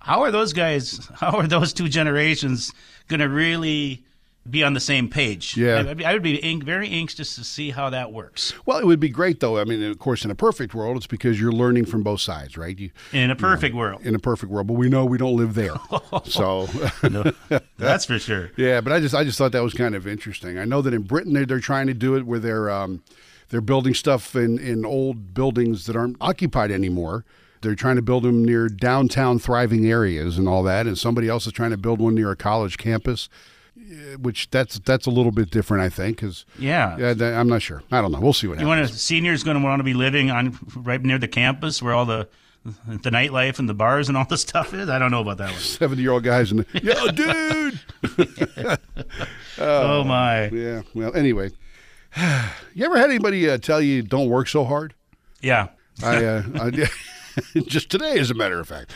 How 0.00 0.22
are 0.22 0.30
those 0.30 0.52
guys? 0.52 1.08
How 1.14 1.38
are 1.38 1.46
those 1.46 1.72
two 1.72 1.88
generations 1.88 2.72
going 3.08 3.20
to 3.20 3.28
really 3.28 4.04
be 4.50 4.62
on 4.64 4.72
the 4.74 4.80
same 4.80 5.08
page? 5.08 5.56
Yeah. 5.56 5.94
I, 5.98 6.10
I 6.10 6.12
would 6.12 6.22
be 6.22 6.42
ang- 6.42 6.62
very 6.62 6.88
anxious 6.88 7.34
to 7.36 7.44
see 7.44 7.70
how 7.70 7.90
that 7.90 8.12
works. 8.12 8.52
Well, 8.66 8.78
it 8.78 8.86
would 8.86 9.00
be 9.00 9.08
great 9.08 9.40
though. 9.40 9.58
I 9.58 9.64
mean, 9.64 9.82
of 9.82 9.98
course, 9.98 10.24
in 10.24 10.30
a 10.30 10.34
perfect 10.34 10.74
world, 10.74 10.96
it's 10.96 11.06
because 11.06 11.40
you're 11.40 11.52
learning 11.52 11.86
from 11.86 12.02
both 12.02 12.20
sides, 12.20 12.56
right? 12.56 12.78
You, 12.78 12.90
In 13.12 13.30
a 13.30 13.36
perfect 13.36 13.74
world, 13.74 14.04
in 14.04 14.14
a 14.14 14.18
perfect 14.18 14.50
world, 14.52 14.66
but 14.66 14.74
we 14.74 14.88
know 14.88 15.04
we 15.04 15.18
don't 15.18 15.36
live 15.36 15.54
there. 15.54 15.74
so, 16.24 16.68
No, 17.08 17.32
that's 17.76 18.04
for 18.04 18.18
sure. 18.18 18.50
yeah, 18.56 18.80
but 18.80 18.92
I 18.92 19.00
just 19.00 19.14
I 19.14 19.24
just 19.24 19.38
thought 19.38 19.52
that 19.52 19.62
was 19.62 19.74
kind 19.74 19.94
of 19.94 20.06
interesting. 20.06 20.58
I 20.58 20.64
know 20.64 20.82
that 20.82 20.94
in 20.94 21.02
Britain 21.02 21.32
they're, 21.32 21.46
they're 21.46 21.60
trying 21.60 21.86
to 21.88 21.94
do 21.94 22.16
it 22.16 22.24
where 22.26 22.38
they're 22.38 22.70
um, 22.70 23.02
they're 23.50 23.60
building 23.60 23.94
stuff 23.94 24.34
in 24.36 24.58
in 24.58 24.84
old 24.84 25.34
buildings 25.34 25.86
that 25.86 25.96
aren't 25.96 26.16
occupied 26.20 26.70
anymore. 26.70 27.24
They're 27.60 27.74
trying 27.74 27.96
to 27.96 28.02
build 28.02 28.22
them 28.22 28.44
near 28.44 28.68
downtown 28.68 29.40
thriving 29.40 29.84
areas 29.90 30.38
and 30.38 30.46
all 30.48 30.62
that, 30.62 30.86
and 30.86 30.96
somebody 30.96 31.28
else 31.28 31.44
is 31.46 31.52
trying 31.52 31.72
to 31.72 31.76
build 31.76 31.98
one 32.00 32.14
near 32.14 32.30
a 32.30 32.36
college 32.36 32.78
campus. 32.78 33.28
Which 34.20 34.50
that's 34.50 34.78
that's 34.80 35.06
a 35.06 35.10
little 35.10 35.32
bit 35.32 35.50
different, 35.50 35.82
I 35.82 35.88
think. 35.88 36.16
Because 36.18 36.44
Yeah. 36.58 36.96
yeah, 36.98 37.40
I'm 37.40 37.48
not 37.48 37.62
sure. 37.62 37.82
I 37.90 38.00
don't 38.00 38.12
know. 38.12 38.20
We'll 38.20 38.32
see 38.32 38.46
what 38.46 38.58
You 38.60 38.66
happens. 38.66 38.78
You 38.78 38.82
want 38.84 38.88
to 38.92 38.98
seniors 38.98 39.42
going 39.44 39.56
to 39.58 39.62
want 39.64 39.80
to 39.80 39.84
be 39.84 39.94
living 39.94 40.30
on 40.30 40.58
right 40.76 41.02
near 41.02 41.18
the 41.18 41.28
campus 41.28 41.82
where 41.82 41.94
all 41.94 42.04
the 42.04 42.28
the 42.86 43.10
nightlife 43.10 43.58
and 43.58 43.68
the 43.68 43.74
bars 43.74 44.08
and 44.08 44.16
all 44.18 44.26
the 44.26 44.36
stuff 44.36 44.74
is. 44.74 44.88
I 44.90 44.98
don't 44.98 45.10
know 45.10 45.20
about 45.22 45.38
that 45.38 45.50
one. 45.52 45.60
Seventy 45.60 46.02
year 46.02 46.10
old 46.12 46.24
guys 46.24 46.50
and 46.52 46.66
yo, 46.82 47.08
dude. 47.12 47.80
Oh, 49.60 50.04
my. 50.04 50.48
Yeah. 50.50 50.82
Well, 50.94 51.14
anyway, 51.16 51.50
you 52.74 52.84
ever 52.84 52.96
had 52.96 53.10
anybody 53.10 53.48
uh, 53.50 53.58
tell 53.58 53.80
you 53.80 54.02
don't 54.02 54.28
work 54.28 54.48
so 54.48 54.64
hard? 54.64 54.94
Yeah. 55.40 55.68
I, 56.02 56.24
uh, 56.24 56.42
I 56.60 56.70
just 57.66 57.90
today, 57.90 58.18
as 58.18 58.30
a 58.30 58.34
matter 58.34 58.60
of 58.60 58.68
fact. 58.68 58.92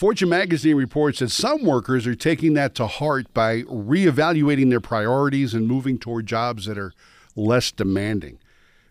Fortune 0.00 0.30
magazine 0.30 0.76
reports 0.76 1.18
that 1.18 1.28
some 1.28 1.62
workers 1.62 2.06
are 2.06 2.14
taking 2.14 2.54
that 2.54 2.74
to 2.76 2.86
heart 2.86 3.34
by 3.34 3.64
reevaluating 3.64 4.70
their 4.70 4.80
priorities 4.80 5.52
and 5.52 5.68
moving 5.68 5.98
toward 5.98 6.24
jobs 6.24 6.64
that 6.64 6.78
are 6.78 6.94
less 7.36 7.70
demanding. 7.70 8.38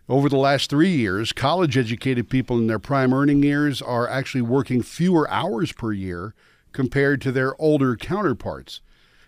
Over 0.08 0.28
the 0.28 0.36
last 0.36 0.70
three 0.70 0.92
years, 0.92 1.32
college 1.32 1.76
educated 1.76 2.30
people 2.30 2.58
in 2.58 2.68
their 2.68 2.78
prime 2.78 3.12
earning 3.12 3.42
years 3.42 3.82
are 3.82 4.08
actually 4.08 4.42
working 4.42 4.82
fewer 4.82 5.28
hours 5.28 5.72
per 5.72 5.90
year 5.90 6.32
compared 6.70 7.20
to 7.22 7.32
their 7.32 7.60
older 7.60 7.96
counterparts, 7.96 8.80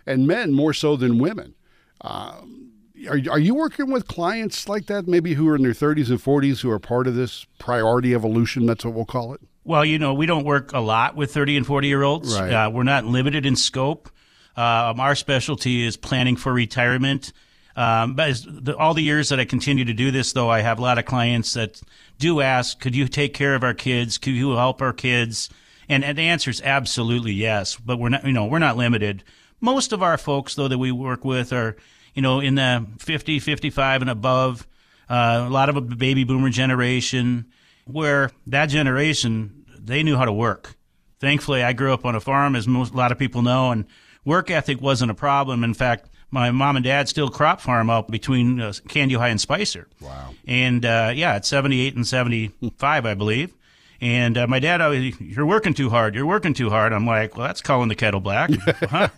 and 0.07 0.25
men 0.25 0.53
more 0.53 0.73
so 0.73 0.95
than 0.95 1.19
women. 1.19 1.57
Um, 2.03 2.75
are, 3.09 3.19
are 3.29 3.41
you 3.41 3.57
working 3.57 3.91
with 3.91 4.07
clients 4.07 4.69
like 4.69 4.87
that, 4.87 5.09
maybe 5.09 5.35
who 5.35 5.49
are 5.49 5.57
in 5.57 5.65
their 5.65 5.73
30s 5.73 6.11
and 6.11 6.23
40s 6.23 6.61
who 6.61 6.71
are 6.71 6.79
part 6.79 7.09
of 7.09 7.17
this 7.17 7.45
priority 7.59 8.15
evolution? 8.15 8.67
That's 8.67 8.85
what 8.85 8.95
we'll 8.95 9.05
call 9.05 9.35
it. 9.35 9.41
Well, 9.65 9.85
you 9.85 9.99
know, 9.99 10.15
we 10.15 10.27
don't 10.27 10.45
work 10.45 10.73
a 10.73 10.81
lot 10.81 11.15
with 11.17 11.33
30 11.33 11.59
and 11.59 11.67
40 11.67 11.89
year 11.89 12.03
olds. 12.03 12.39
Right. 12.39 12.53
Uh, 12.53 12.71
we're 12.71 12.83
not 12.83 13.05
limited 13.05 13.47
in 13.47 13.57
scope. 13.57 14.11
Um, 14.57 15.01
our 15.01 15.15
specialty 15.15 15.87
is 15.87 15.97
planning 15.97 16.37
for 16.37 16.53
retirement. 16.53 17.33
Um, 17.75 18.15
but 18.15 18.45
the, 18.47 18.77
all 18.77 18.93
the 18.93 19.03
years 19.03 19.31
that 19.31 19.41
I 19.41 19.45
continue 19.45 19.85
to 19.87 19.95
do 19.95 20.11
this, 20.11 20.33
though, 20.33 20.51
I 20.51 20.61
have 20.61 20.79
a 20.79 20.83
lot 20.83 20.99
of 20.99 21.07
clients 21.07 21.55
that 21.55 21.81
do 22.19 22.41
ask, 22.41 22.79
could 22.81 22.95
you 22.95 23.09
take 23.09 23.35
care 23.35 23.55
of 23.55 23.65
our 23.65 23.73
kids? 23.73 24.19
Could 24.19 24.35
you 24.35 24.51
help 24.53 24.83
our 24.83 24.93
kids? 24.93 25.49
And, 25.89 26.05
and 26.05 26.19
the 26.19 26.23
answer 26.23 26.51
is 26.51 26.61
absolutely 26.63 27.33
yes. 27.33 27.77
But 27.77 27.99
we're 27.99 28.11
not, 28.11 28.27
you 28.27 28.33
know, 28.33 28.47
we're 28.47 28.59
not 28.59 28.77
limited. 28.77 29.25
Most 29.61 29.93
of 29.93 30.03
our 30.03 30.19
folks, 30.19 30.55
though, 30.55 30.69
that 30.69 30.79
we 30.79 30.93
work 30.93 31.25
with 31.25 31.53
are, 31.53 31.77
you 32.15 32.21
know, 32.21 32.41
in 32.41 32.57
the 32.57 32.87
50, 32.99 33.39
55 33.39 34.03
and 34.03 34.11
above. 34.11 34.67
Uh, 35.09 35.45
a 35.47 35.51
lot 35.51 35.69
of 35.69 35.77
a 35.77 35.81
baby 35.81 36.25
boomer 36.25 36.51
generation 36.51 37.47
where 37.85 38.31
that 38.47 38.67
generation, 38.67 39.65
they 39.79 40.03
knew 40.03 40.17
how 40.17 40.25
to 40.25 40.33
work. 40.33 40.77
Thankfully, 41.21 41.63
I 41.63 41.73
grew 41.73 41.93
up 41.93 42.05
on 42.05 42.15
a 42.15 42.21
farm, 42.21 42.57
as 42.57 42.67
most, 42.67 42.95
a 42.95 42.97
lot 42.97 43.13
of 43.13 43.19
people 43.19 43.43
know, 43.43 43.71
and 43.71 43.87
work 44.25 44.51
ethic 44.51 44.81
wasn't 44.81 45.11
a 45.11 45.15
problem. 45.15 45.63
In 45.63 45.75
fact, 45.75 46.09
my 46.31 46.51
mom 46.51 46.77
and 46.77 46.85
dad 46.85 47.09
still 47.09 47.29
crop 47.29 47.61
farm 47.61 47.91
up 47.91 48.11
between 48.11 48.61
uh, 48.61 48.71
Kandiyohi 48.71 49.31
and 49.31 49.41
Spicer. 49.41 49.87
Wow. 50.01 50.31
And 50.47 50.85
uh, 50.85 51.13
yeah, 51.15 51.35
at 51.35 51.47
78 51.47 51.95
and 51.95 52.07
75, 52.07 53.07
I 53.07 53.15
believe. 53.15 53.55
And 54.01 54.37
uh, 54.37 54.49
my 54.49 54.59
dad, 54.59 54.81
always, 54.81 55.21
you're 55.21 55.47
working 55.47 55.75
too 55.75 55.89
hard. 55.89 56.17
You're 56.17 56.27
working 56.27 56.55
too 56.55 56.71
hard. 56.71 56.93
I'm 56.93 57.07
like, 57.07 57.37
well, 57.37 57.47
that's 57.47 57.61
calling 57.61 57.89
the 57.89 57.95
kettle 57.95 58.19
black. 58.19 58.51
huh? 58.67 59.09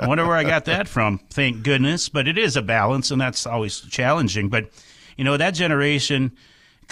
I 0.00 0.06
wonder 0.08 0.26
where 0.26 0.36
I 0.36 0.42
got 0.42 0.64
that 0.64 0.88
from. 0.88 1.20
Thank 1.30 1.62
goodness. 1.62 2.08
But 2.08 2.26
it 2.26 2.36
is 2.36 2.56
a 2.56 2.62
balance, 2.62 3.12
and 3.12 3.20
that's 3.20 3.46
always 3.46 3.80
challenging. 3.82 4.48
But 4.48 4.70
you 5.16 5.22
know, 5.22 5.36
that 5.36 5.52
generation 5.52 6.32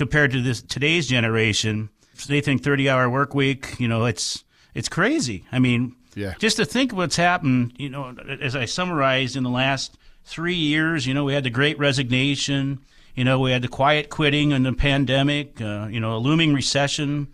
compared 0.00 0.32
to 0.32 0.40
this 0.40 0.62
today's 0.62 1.06
generation, 1.06 1.90
they 2.26 2.40
think 2.40 2.62
30 2.64 2.88
hour 2.88 3.08
work 3.10 3.34
week. 3.34 3.78
You 3.78 3.86
know, 3.86 4.06
it's 4.06 4.44
it's 4.74 4.88
crazy. 4.88 5.44
I 5.52 5.58
mean, 5.58 5.94
Yeah. 6.14 6.32
just 6.38 6.56
to 6.56 6.64
think 6.64 6.92
what's 6.94 7.16
happened. 7.16 7.74
You 7.76 7.90
know, 7.90 8.14
as 8.40 8.56
I 8.56 8.64
summarized 8.64 9.36
in 9.36 9.42
the 9.42 9.50
last 9.50 9.98
three 10.24 10.54
years, 10.54 11.06
you 11.06 11.12
know, 11.12 11.24
we 11.24 11.34
had 11.34 11.44
the 11.44 11.50
Great 11.50 11.78
Resignation. 11.78 12.80
You 13.14 13.24
know, 13.24 13.38
we 13.40 13.50
had 13.50 13.60
the 13.60 13.68
quiet 13.68 14.08
quitting 14.08 14.52
and 14.54 14.64
the 14.64 14.72
pandemic. 14.72 15.60
Uh, 15.60 15.88
you 15.90 16.00
know, 16.00 16.16
a 16.16 16.18
looming 16.18 16.54
recession 16.54 17.28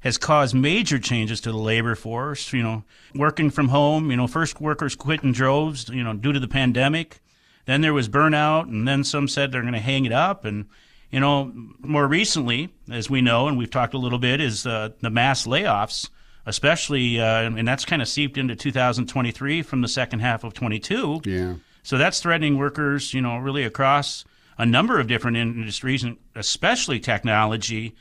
has 0.00 0.16
caused 0.18 0.54
major 0.54 0.98
changes 1.00 1.40
to 1.40 1.50
the 1.50 1.58
labor 1.58 1.94
force. 1.96 2.52
You 2.52 2.62
know, 2.62 2.84
working 3.16 3.50
from 3.50 3.68
home. 3.68 4.10
You 4.12 4.16
know, 4.16 4.28
first 4.28 4.60
workers 4.60 4.94
quit 4.94 5.24
in 5.24 5.32
droves. 5.32 5.88
You 5.88 6.04
know, 6.04 6.12
due 6.14 6.32
to 6.32 6.40
the 6.40 6.48
pandemic. 6.48 7.18
Then 7.64 7.80
there 7.80 7.94
was 7.94 8.08
burnout, 8.08 8.64
and 8.64 8.86
then 8.88 9.02
some 9.04 9.28
said 9.28 9.50
they're 9.52 9.60
going 9.62 9.72
to 9.74 9.78
hang 9.92 10.04
it 10.04 10.12
up. 10.12 10.44
And 10.44 10.66
you 11.12 11.20
know, 11.20 11.52
more 11.80 12.08
recently, 12.08 12.70
as 12.90 13.08
we 13.08 13.20
know, 13.20 13.46
and 13.46 13.58
we've 13.58 13.70
talked 13.70 13.92
a 13.94 13.98
little 13.98 14.18
bit, 14.18 14.40
is 14.40 14.66
uh, 14.66 14.88
the 15.00 15.10
mass 15.10 15.46
layoffs, 15.46 16.08
especially, 16.46 17.20
uh, 17.20 17.42
and 17.42 17.68
that's 17.68 17.84
kind 17.84 18.00
of 18.00 18.08
seeped 18.08 18.38
into 18.38 18.56
2023 18.56 19.62
from 19.62 19.82
the 19.82 19.88
second 19.88 20.20
half 20.20 20.42
of 20.42 20.54
22. 20.54 21.20
Yeah. 21.24 21.54
So 21.82 21.98
that's 21.98 22.20
threatening 22.20 22.56
workers, 22.56 23.12
you 23.12 23.20
know, 23.20 23.36
really 23.36 23.64
across 23.64 24.24
a 24.56 24.64
number 24.64 24.98
of 24.98 25.06
different 25.06 25.36
industries, 25.36 26.02
and 26.02 26.16
especially 26.34 26.98
technology. 26.98 27.94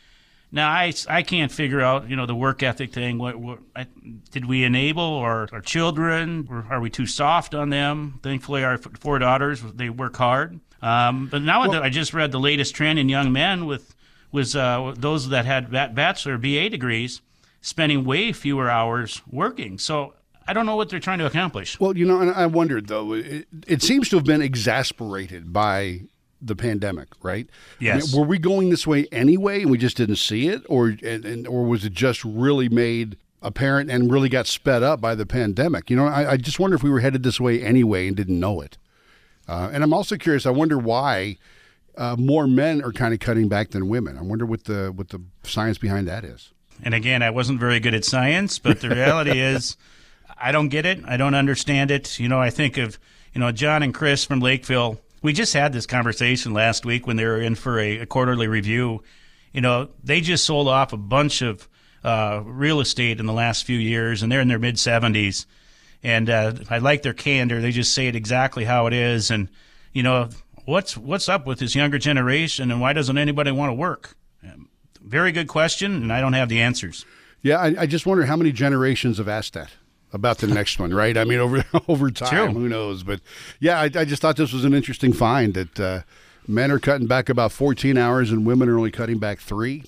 Now, 0.50 0.70
I, 0.70 0.94
I 1.10 1.22
can't 1.24 1.52
figure 1.52 1.82
out, 1.82 2.10
you 2.10 2.16
know, 2.16 2.26
the 2.26 2.36
work 2.36 2.64
ethic 2.64 2.94
thing. 2.94 3.18
What, 3.18 3.38
what 3.38 3.60
I, 3.76 3.88
did 4.32 4.46
we 4.46 4.64
enable 4.64 5.16
our, 5.16 5.50
our 5.52 5.62
children? 5.62 6.48
Or 6.50 6.66
are 6.70 6.80
we 6.80 6.90
too 6.90 7.08
soft 7.08 7.56
on 7.56 7.70
them? 7.70 8.20
Thankfully, 8.22 8.64
our 8.64 8.78
four 8.78 9.20
daughters, 9.20 9.62
they 9.62 9.90
work 9.90 10.16
hard. 10.16 10.60
Um, 10.82 11.28
but 11.28 11.42
now 11.42 11.68
that 11.68 11.84
I 11.84 11.90
just 11.90 12.14
read 12.14 12.32
the 12.32 12.40
latest 12.40 12.74
trend 12.76 12.98
in 13.00 13.08
young 13.10 13.32
men 13.32 13.66
with 13.66 13.96
was 14.32 14.56
uh, 14.56 14.94
those 14.98 15.30
that 15.30 15.46
had 15.46 15.70
ba- 15.70 15.92
bachelor 15.94 16.38
BA 16.38 16.70
degrees 16.70 17.22
spending 17.62 18.04
way 18.06 18.32
fewer 18.32 18.70
hours 18.70 19.22
working. 19.30 19.78
So 19.78 20.14
I 20.48 20.54
don't 20.54 20.66
know 20.66 20.76
what 20.76 20.90
they're 20.90 21.00
trying 21.00 21.20
to 21.20 21.26
accomplish. 21.26 21.80
Well, 21.80 21.96
you 21.96 22.06
know, 22.06 22.20
and 22.22 22.32
I 22.32 22.46
wondered 22.48 22.88
though. 22.88 23.14
It, 23.14 23.48
it 23.68 23.82
seems 23.84 24.10
to 24.10 24.16
have 24.16 24.26
been 24.26 24.42
exasperated 24.42 25.54
by 25.54 26.02
the 26.42 26.56
pandemic, 26.56 27.10
right? 27.22 27.48
I 27.80 27.84
mean, 27.84 27.94
Yes. 27.98 28.16
were 28.16 28.26
we 28.26 28.40
going 28.40 28.70
this 28.72 28.88
way 28.88 29.06
anyway, 29.12 29.62
and 29.62 29.70
we 29.70 29.78
just 29.78 29.96
didn't 29.98 30.16
see 30.16 30.48
it, 30.48 30.64
or 30.68 30.88
and, 31.04 31.24
and 31.26 31.48
or 31.48 31.64
was 31.66 31.86
it 31.86 31.94
just 31.94 32.26
really 32.26 32.68
made 32.70 33.18
apparent 33.44 33.92
and 33.92 34.12
really 34.12 34.30
got 34.30 34.48
sped 34.48 34.82
up 34.82 35.00
by 35.00 35.14
the 35.14 35.26
pandemic? 35.28 35.90
You 35.92 35.98
know, 35.98 36.08
I, 36.08 36.32
I 36.32 36.38
just 36.38 36.60
wonder 36.60 36.76
if 36.76 36.82
we 36.82 36.90
were 36.90 37.02
headed 37.02 37.22
this 37.22 37.40
way 37.40 37.62
anyway 37.62 38.08
and 38.08 38.16
didn't 38.18 38.40
know 38.40 38.60
it. 38.62 38.78
Uh, 39.48 39.70
and 39.74 39.84
I'm 39.84 39.94
also 39.94 40.18
curious. 40.18 40.46
I 40.46 40.52
wonder 40.52 40.78
why 40.78 41.38
uh, 41.98 42.16
more 42.18 42.48
men 42.48 42.84
are 42.84 42.92
kind 42.92 43.14
of 43.14 43.20
cutting 43.20 43.48
back 43.48 43.72
than 43.72 43.88
women. 43.88 44.18
I 44.18 44.22
wonder 44.22 44.46
what 44.46 44.66
the 44.66 44.92
what 44.96 45.10
the 45.10 45.22
science 45.44 45.78
behind 45.78 46.08
that 46.08 46.24
is. 46.24 46.52
And 46.84 46.94
again, 46.94 47.22
I 47.22 47.30
wasn't 47.30 47.60
very 47.60 47.80
good 47.80 47.94
at 47.94 48.06
science, 48.06 48.60
but 48.60 48.82
the 48.82 48.90
reality 48.90 49.40
is, 49.40 49.78
I 50.38 50.52
don't 50.52 50.70
get 50.70 50.86
it. 50.86 51.00
I 51.06 51.18
don't 51.18 51.36
understand 51.36 51.92
it. 51.92 52.20
You 52.20 52.28
know, 52.28 52.40
I 52.40 52.50
think 52.50 52.78
of, 52.78 52.98
you 53.34 53.40
know, 53.40 53.52
John 53.52 53.84
and 53.84 53.94
Chris 53.94 54.26
from 54.26 54.40
Lakeville. 54.40 55.00
We 55.22 55.34
just 55.34 55.54
had 55.54 55.74
this 55.74 55.86
conversation 55.86 56.54
last 56.54 56.86
week 56.86 57.06
when 57.06 57.18
they 57.18 57.26
were 57.26 57.40
in 57.40 57.56
for 57.56 57.80
a, 57.80 58.00
a 58.00 58.06
quarterly 58.08 58.48
review. 58.48 59.04
You 59.54 59.62
know, 59.62 59.90
they 60.04 60.22
just 60.22 60.46
sold 60.46 60.68
off 60.68 60.94
a 60.94 60.98
bunch 60.98 61.42
of 61.44 61.68
uh, 62.04 62.42
real 62.44 62.80
estate 62.80 63.20
in 63.20 63.28
the 63.28 63.34
last 63.34 63.64
few 63.66 63.78
years, 63.78 64.24
and 64.24 64.32
they're 64.32 64.42
in 64.42 64.48
their 64.48 64.58
mid 64.58 64.76
70s. 64.76 65.46
And 66.04 66.30
uh, 66.30 66.54
I 66.70 66.80
like 66.80 67.04
their 67.04 67.14
candor. 67.14 67.62
They 67.62 67.72
just 67.72 67.94
say 67.94 68.08
it 68.08 68.16
exactly 68.16 68.66
how 68.66 68.88
it 68.88 68.94
is. 68.94 69.30
And, 69.30 69.50
you 69.94 70.02
know, 70.04 70.30
what's 70.66 70.98
what's 70.98 71.30
up 71.30 71.46
with 71.46 71.60
this 71.60 71.76
younger 71.76 71.98
generation, 71.98 72.72
and 72.72 72.82
why 72.82 72.94
doesn't 72.94 73.18
anybody 73.18 73.52
want 73.52 73.70
to 73.70 73.74
work? 73.74 74.16
Um, 74.44 74.70
Very 75.02 75.32
good 75.32 75.48
question, 75.48 75.94
and 75.96 76.12
I 76.12 76.22
don't 76.22 76.34
have 76.34 76.50
the 76.50 76.62
answers. 76.62 77.06
Yeah, 77.42 77.58
I, 77.58 77.76
I 77.80 77.86
just 77.86 78.06
wonder 78.06 78.26
how 78.26 78.36
many 78.36 78.52
generations 78.52 79.18
have 79.18 79.28
asked 79.28 79.54
that 79.54 79.72
about 80.14 80.40
the 80.40 80.48
next 80.48 80.80
one, 80.80 80.94
right? 80.94 81.18
I 81.18 81.24
mean, 81.24 81.40
over 81.40 81.64
over 81.88 82.12
time, 82.12 82.54
True. 82.54 82.62
who 82.62 82.70
knows? 82.70 83.04
But 83.04 83.22
yeah, 83.60 83.80
I, 83.80 83.86
I 83.86 84.06
just 84.06 84.22
thought 84.22 84.38
this 84.38 84.54
was 84.54 84.66
an 84.66 84.74
interesting 84.74 85.14
find 85.14 85.54
that 85.54 85.80
uh, 85.80 86.02
men 86.48 86.72
are 86.72 86.80
cutting 86.80 87.08
back 87.08 87.30
about 87.30 87.52
14 87.52 87.98
hours 87.98 88.32
and 88.32 88.46
women 88.46 88.70
are 88.70 88.78
only 88.78 88.92
cutting 88.92 89.20
back 89.20 89.40
three. 89.40 89.84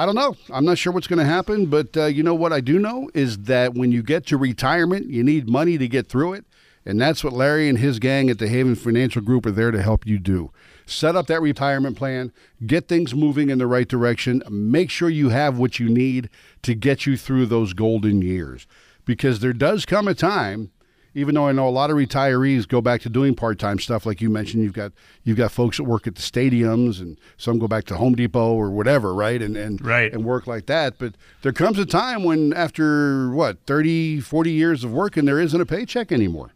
I 0.00 0.06
don't 0.06 0.14
know. 0.14 0.34
I'm 0.48 0.64
not 0.64 0.78
sure 0.78 0.94
what's 0.94 1.06
going 1.06 1.18
to 1.18 1.26
happen, 1.26 1.66
but 1.66 1.94
uh, 1.94 2.06
you 2.06 2.22
know 2.22 2.34
what 2.34 2.54
I 2.54 2.62
do 2.62 2.78
know 2.78 3.10
is 3.12 3.36
that 3.40 3.74
when 3.74 3.92
you 3.92 4.02
get 4.02 4.24
to 4.28 4.38
retirement, 4.38 5.10
you 5.10 5.22
need 5.22 5.46
money 5.46 5.76
to 5.76 5.86
get 5.86 6.08
through 6.08 6.32
it. 6.32 6.46
And 6.86 6.98
that's 6.98 7.22
what 7.22 7.34
Larry 7.34 7.68
and 7.68 7.76
his 7.76 7.98
gang 7.98 8.30
at 8.30 8.38
the 8.38 8.48
Haven 8.48 8.76
Financial 8.76 9.20
Group 9.20 9.44
are 9.44 9.50
there 9.50 9.70
to 9.70 9.82
help 9.82 10.06
you 10.06 10.18
do. 10.18 10.52
Set 10.86 11.16
up 11.16 11.26
that 11.26 11.42
retirement 11.42 11.98
plan, 11.98 12.32
get 12.66 12.88
things 12.88 13.14
moving 13.14 13.50
in 13.50 13.58
the 13.58 13.66
right 13.66 13.86
direction, 13.86 14.42
make 14.48 14.88
sure 14.88 15.10
you 15.10 15.28
have 15.28 15.58
what 15.58 15.78
you 15.78 15.90
need 15.90 16.30
to 16.62 16.74
get 16.74 17.04
you 17.04 17.18
through 17.18 17.44
those 17.44 17.74
golden 17.74 18.22
years. 18.22 18.66
Because 19.04 19.40
there 19.40 19.52
does 19.52 19.84
come 19.84 20.08
a 20.08 20.14
time, 20.14 20.70
even 21.14 21.34
though 21.34 21.48
I 21.48 21.52
know 21.52 21.68
a 21.68 21.70
lot 21.70 21.90
of 21.90 21.96
retirees 21.96 22.66
go 22.68 22.80
back 22.80 23.00
to 23.02 23.08
doing 23.08 23.34
part-time 23.34 23.78
stuff 23.78 24.06
like 24.06 24.20
you 24.20 24.30
mentioned, 24.30 24.62
you've 24.62 24.72
got 24.72 24.92
you've 25.24 25.36
got 25.36 25.50
folks 25.52 25.76
that 25.78 25.84
work 25.84 26.06
at 26.06 26.14
the 26.14 26.22
stadiums 26.22 27.00
and 27.00 27.18
some 27.36 27.58
go 27.58 27.66
back 27.68 27.84
to 27.86 27.96
Home 27.96 28.14
Depot 28.14 28.52
or 28.54 28.70
whatever, 28.70 29.12
right? 29.14 29.40
And 29.42 29.56
and 29.56 29.84
Right. 29.84 30.12
and 30.12 30.24
work 30.24 30.46
like 30.46 30.66
that, 30.66 30.98
but 30.98 31.14
there 31.42 31.52
comes 31.52 31.78
a 31.78 31.86
time 31.86 32.22
when 32.24 32.52
after 32.52 33.30
what, 33.32 33.58
30, 33.66 34.20
40 34.20 34.50
years 34.52 34.84
of 34.84 34.92
working 34.92 35.24
there 35.24 35.40
isn't 35.40 35.60
a 35.60 35.66
paycheck 35.66 36.12
anymore. 36.12 36.50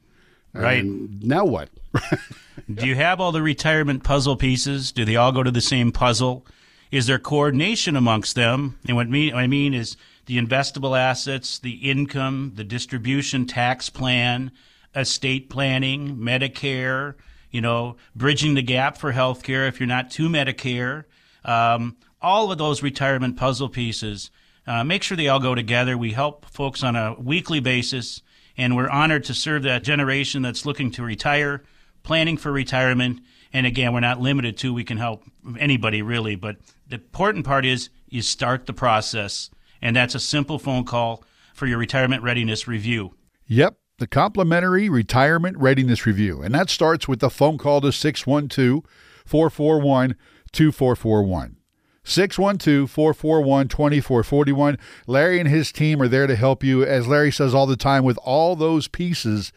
Right. 0.52 0.84
And 0.84 1.22
now 1.22 1.44
what? 1.44 1.68
Do 2.72 2.86
you 2.86 2.94
have 2.94 3.20
all 3.20 3.32
the 3.32 3.42
retirement 3.42 4.04
puzzle 4.04 4.36
pieces? 4.36 4.92
Do 4.92 5.04
they 5.04 5.16
all 5.16 5.32
go 5.32 5.42
to 5.42 5.50
the 5.50 5.60
same 5.60 5.90
puzzle? 5.90 6.46
Is 6.92 7.06
there 7.08 7.18
coordination 7.18 7.96
amongst 7.96 8.36
them? 8.36 8.78
And 8.86 8.96
what 8.96 9.08
mean, 9.08 9.34
I 9.34 9.48
mean 9.48 9.74
is 9.74 9.96
the 10.26 10.38
investable 10.38 10.98
assets, 10.98 11.58
the 11.58 11.90
income, 11.90 12.52
the 12.54 12.64
distribution 12.64 13.46
tax 13.46 13.90
plan, 13.90 14.50
estate 14.94 15.50
planning, 15.50 16.16
Medicare, 16.16 17.14
you 17.50 17.60
know, 17.60 17.96
bridging 18.16 18.54
the 18.54 18.62
gap 18.62 18.96
for 18.96 19.12
healthcare 19.12 19.68
if 19.68 19.78
you're 19.78 19.86
not 19.86 20.10
to 20.12 20.28
Medicare. 20.28 21.04
Um, 21.44 21.96
all 22.20 22.50
of 22.50 22.58
those 22.58 22.82
retirement 22.82 23.36
puzzle 23.36 23.68
pieces. 23.68 24.30
Uh, 24.66 24.82
make 24.82 25.02
sure 25.02 25.16
they 25.16 25.28
all 25.28 25.40
go 25.40 25.54
together. 25.54 25.96
We 25.96 26.12
help 26.12 26.46
folks 26.46 26.82
on 26.82 26.96
a 26.96 27.14
weekly 27.20 27.60
basis, 27.60 28.22
and 28.56 28.74
we're 28.74 28.88
honored 28.88 29.24
to 29.24 29.34
serve 29.34 29.62
that 29.64 29.82
generation 29.82 30.40
that's 30.40 30.64
looking 30.64 30.90
to 30.92 31.02
retire, 31.02 31.62
planning 32.02 32.38
for 32.38 32.50
retirement. 32.50 33.20
And 33.52 33.66
again, 33.66 33.92
we're 33.92 34.00
not 34.00 34.20
limited 34.20 34.56
to, 34.58 34.72
we 34.72 34.84
can 34.84 34.96
help 34.96 35.22
anybody 35.58 36.00
really, 36.00 36.34
but 36.34 36.56
the 36.88 36.96
important 36.96 37.44
part 37.44 37.66
is 37.66 37.90
you 38.08 38.22
start 38.22 38.66
the 38.66 38.72
process, 38.72 39.50
and 39.84 39.94
that's 39.94 40.14
a 40.14 40.20
simple 40.20 40.58
phone 40.58 40.84
call 40.84 41.22
for 41.52 41.66
your 41.66 41.78
retirement 41.78 42.22
readiness 42.22 42.66
review. 42.66 43.14
Yep, 43.46 43.76
the 43.98 44.06
complimentary 44.06 44.88
retirement 44.88 45.58
readiness 45.58 46.06
review. 46.06 46.42
And 46.42 46.54
that 46.54 46.70
starts 46.70 47.06
with 47.06 47.22
a 47.22 47.30
phone 47.30 47.58
call 47.58 47.82
to 47.82 47.92
612 47.92 48.82
441 49.26 50.16
2441. 50.50 51.56
612 52.02 52.90
441 52.90 53.68
2441. 53.68 54.78
Larry 55.06 55.38
and 55.38 55.48
his 55.48 55.70
team 55.70 56.00
are 56.00 56.08
there 56.08 56.26
to 56.26 56.34
help 56.34 56.64
you, 56.64 56.82
as 56.82 57.06
Larry 57.06 57.30
says 57.30 57.54
all 57.54 57.66
the 57.66 57.76
time, 57.76 58.04
with 58.04 58.18
all 58.24 58.56
those 58.56 58.88
pieces 58.88 59.52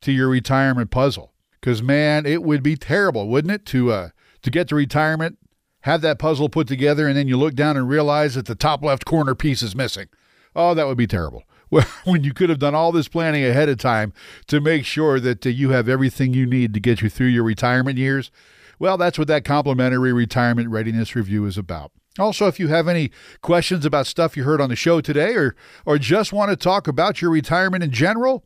to 0.00 0.12
your 0.12 0.28
retirement 0.28 0.90
puzzle. 0.90 1.32
Because, 1.60 1.82
man, 1.82 2.26
it 2.26 2.42
would 2.42 2.62
be 2.62 2.76
terrible, 2.76 3.28
wouldn't 3.28 3.52
it, 3.52 3.66
to, 3.66 3.92
uh, 3.92 4.08
to 4.42 4.50
get 4.50 4.68
to 4.68 4.76
retirement, 4.76 5.38
have 5.82 6.00
that 6.02 6.18
puzzle 6.18 6.48
put 6.48 6.66
together, 6.66 7.06
and 7.06 7.16
then 7.16 7.28
you 7.28 7.36
look 7.36 7.54
down 7.54 7.76
and 7.76 7.88
realize 7.88 8.34
that 8.34 8.46
the 8.46 8.54
top 8.54 8.82
left 8.82 9.04
corner 9.04 9.34
piece 9.34 9.62
is 9.62 9.76
missing. 9.76 10.08
Oh, 10.54 10.74
that 10.74 10.86
would 10.86 10.98
be 10.98 11.06
terrible. 11.06 11.44
When 12.04 12.24
you 12.24 12.32
could 12.32 12.48
have 12.48 12.58
done 12.58 12.74
all 12.74 12.92
this 12.92 13.08
planning 13.08 13.44
ahead 13.44 13.68
of 13.68 13.76
time 13.76 14.14
to 14.46 14.60
make 14.60 14.86
sure 14.86 15.20
that 15.20 15.44
uh, 15.44 15.50
you 15.50 15.70
have 15.70 15.88
everything 15.88 16.32
you 16.32 16.46
need 16.46 16.72
to 16.74 16.80
get 16.80 17.02
you 17.02 17.10
through 17.10 17.26
your 17.26 17.44
retirement 17.44 17.98
years, 17.98 18.30
well, 18.78 18.96
that's 18.96 19.18
what 19.18 19.28
that 19.28 19.44
complimentary 19.44 20.12
retirement 20.12 20.70
readiness 20.70 21.14
review 21.14 21.44
is 21.44 21.58
about. 21.58 21.92
Also, 22.18 22.46
if 22.46 22.58
you 22.58 22.68
have 22.68 22.88
any 22.88 23.10
questions 23.42 23.84
about 23.84 24.06
stuff 24.06 24.34
you 24.36 24.44
heard 24.44 24.60
on 24.60 24.70
the 24.70 24.76
show 24.76 25.00
today 25.00 25.34
or 25.34 25.54
or 25.84 25.98
just 25.98 26.32
want 26.32 26.50
to 26.50 26.56
talk 26.56 26.88
about 26.88 27.22
your 27.22 27.30
retirement 27.30 27.84
in 27.84 27.90
general, 27.90 28.44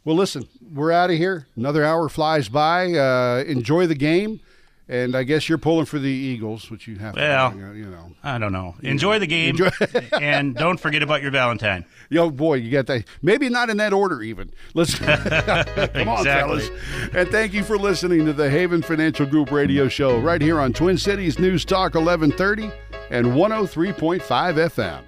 Well, 0.04 0.16
listen, 0.16 0.48
we're 0.72 0.92
out 0.92 1.10
of 1.10 1.16
here. 1.16 1.46
Another 1.56 1.84
hour 1.84 2.08
flies 2.08 2.48
by. 2.48 2.92
Uh, 2.92 3.42
enjoy 3.46 3.86
the 3.86 3.94
game. 3.94 4.40
And 4.86 5.16
I 5.16 5.22
guess 5.22 5.48
you're 5.48 5.56
pulling 5.56 5.86
for 5.86 5.98
the 5.98 6.10
Eagles, 6.10 6.70
which 6.70 6.86
you 6.86 6.96
have 6.96 7.16
Well, 7.16 7.52
to, 7.52 7.56
you 7.72 7.86
know. 7.86 8.12
I 8.22 8.36
don't 8.36 8.52
know. 8.52 8.74
Enjoy 8.82 9.18
the 9.18 9.26
game, 9.26 9.52
Enjoy- 9.56 9.70
and 10.20 10.54
don't 10.54 10.78
forget 10.78 11.02
about 11.02 11.22
your 11.22 11.30
Valentine. 11.30 11.86
Yo, 12.10 12.28
boy, 12.30 12.56
you 12.56 12.70
got 12.70 12.86
that. 12.88 13.04
Maybe 13.22 13.48
not 13.48 13.70
in 13.70 13.78
that 13.78 13.94
order, 13.94 14.20
even. 14.20 14.52
Let's 14.74 14.94
come 14.98 16.08
on, 16.08 16.24
fellas. 16.24 16.68
And 17.14 17.30
thank 17.30 17.54
you 17.54 17.64
for 17.64 17.78
listening 17.78 18.26
to 18.26 18.34
the 18.34 18.50
Haven 18.50 18.82
Financial 18.82 19.24
Group 19.24 19.50
radio 19.50 19.88
show 19.88 20.18
right 20.18 20.42
here 20.42 20.60
on 20.60 20.74
Twin 20.74 20.98
Cities 20.98 21.38
News 21.38 21.64
Talk 21.64 21.94
1130 21.94 22.70
and 23.08 23.28
103.5 23.28 24.20
FM. 24.20 25.02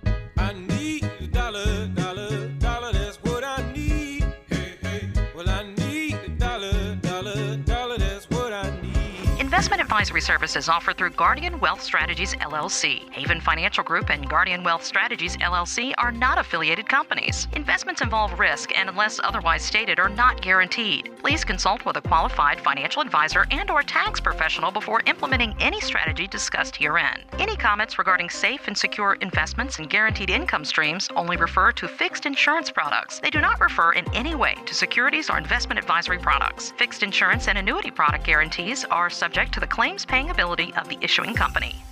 Investment 9.56 9.80
advisory 9.80 10.20
services 10.20 10.68
offered 10.68 10.98
through 10.98 11.08
Guardian 11.12 11.58
Wealth 11.60 11.80
Strategies 11.80 12.34
LLC. 12.34 13.10
Haven 13.10 13.40
Financial 13.40 13.82
Group 13.82 14.10
and 14.10 14.28
Guardian 14.28 14.62
Wealth 14.62 14.84
Strategies 14.84 15.38
LLC 15.38 15.94
are 15.96 16.12
not 16.12 16.36
affiliated 16.36 16.86
companies. 16.86 17.48
Investments 17.54 18.02
involve 18.02 18.38
risk 18.38 18.76
and 18.78 18.90
unless 18.90 19.18
otherwise 19.24 19.62
stated 19.62 19.98
are 19.98 20.10
not 20.10 20.42
guaranteed. 20.42 21.10
Please 21.20 21.42
consult 21.42 21.86
with 21.86 21.96
a 21.96 22.02
qualified 22.02 22.60
financial 22.60 23.00
advisor 23.00 23.46
and 23.50 23.70
or 23.70 23.82
tax 23.82 24.20
professional 24.20 24.70
before 24.70 25.00
implementing 25.06 25.54
any 25.58 25.80
strategy 25.80 26.26
discussed 26.26 26.76
herein. 26.76 27.24
Any 27.38 27.56
comments 27.56 27.96
regarding 27.96 28.28
safe 28.28 28.68
and 28.68 28.76
secure 28.76 29.14
investments 29.22 29.78
and 29.78 29.88
guaranteed 29.88 30.28
income 30.28 30.66
streams 30.66 31.08
only 31.16 31.38
refer 31.38 31.72
to 31.72 31.88
fixed 31.88 32.26
insurance 32.26 32.70
products. 32.70 33.20
They 33.20 33.30
do 33.30 33.40
not 33.40 33.58
refer 33.58 33.92
in 33.92 34.04
any 34.14 34.34
way 34.34 34.56
to 34.66 34.74
securities 34.74 35.30
or 35.30 35.38
investment 35.38 35.78
advisory 35.78 36.18
products. 36.18 36.74
Fixed 36.76 37.02
insurance 37.02 37.48
and 37.48 37.56
annuity 37.56 37.90
product 37.90 38.26
guarantees 38.26 38.84
are 38.90 39.08
subject 39.08 39.45
to 39.52 39.60
the 39.60 39.66
claims 39.66 40.04
paying 40.04 40.30
ability 40.30 40.72
of 40.78 40.88
the 40.88 40.98
issuing 41.02 41.34
company. 41.34 41.82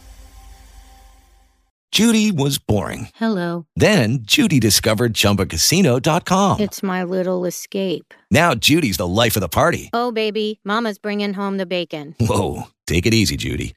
Judy 1.94 2.32
was 2.32 2.58
boring. 2.58 3.10
Hello. 3.14 3.66
Then 3.76 4.18
Judy 4.22 4.58
discovered 4.58 5.12
ChumbaCasino.com. 5.14 6.58
It's 6.58 6.82
my 6.82 7.04
little 7.04 7.44
escape. 7.44 8.12
Now 8.32 8.56
Judy's 8.56 8.96
the 8.96 9.06
life 9.06 9.36
of 9.36 9.42
the 9.42 9.48
party. 9.48 9.90
Oh, 9.92 10.10
baby, 10.10 10.58
Mama's 10.64 10.98
bringing 10.98 11.34
home 11.34 11.56
the 11.56 11.66
bacon. 11.66 12.16
Whoa, 12.18 12.64
take 12.88 13.06
it 13.06 13.14
easy, 13.14 13.36
Judy. 13.36 13.76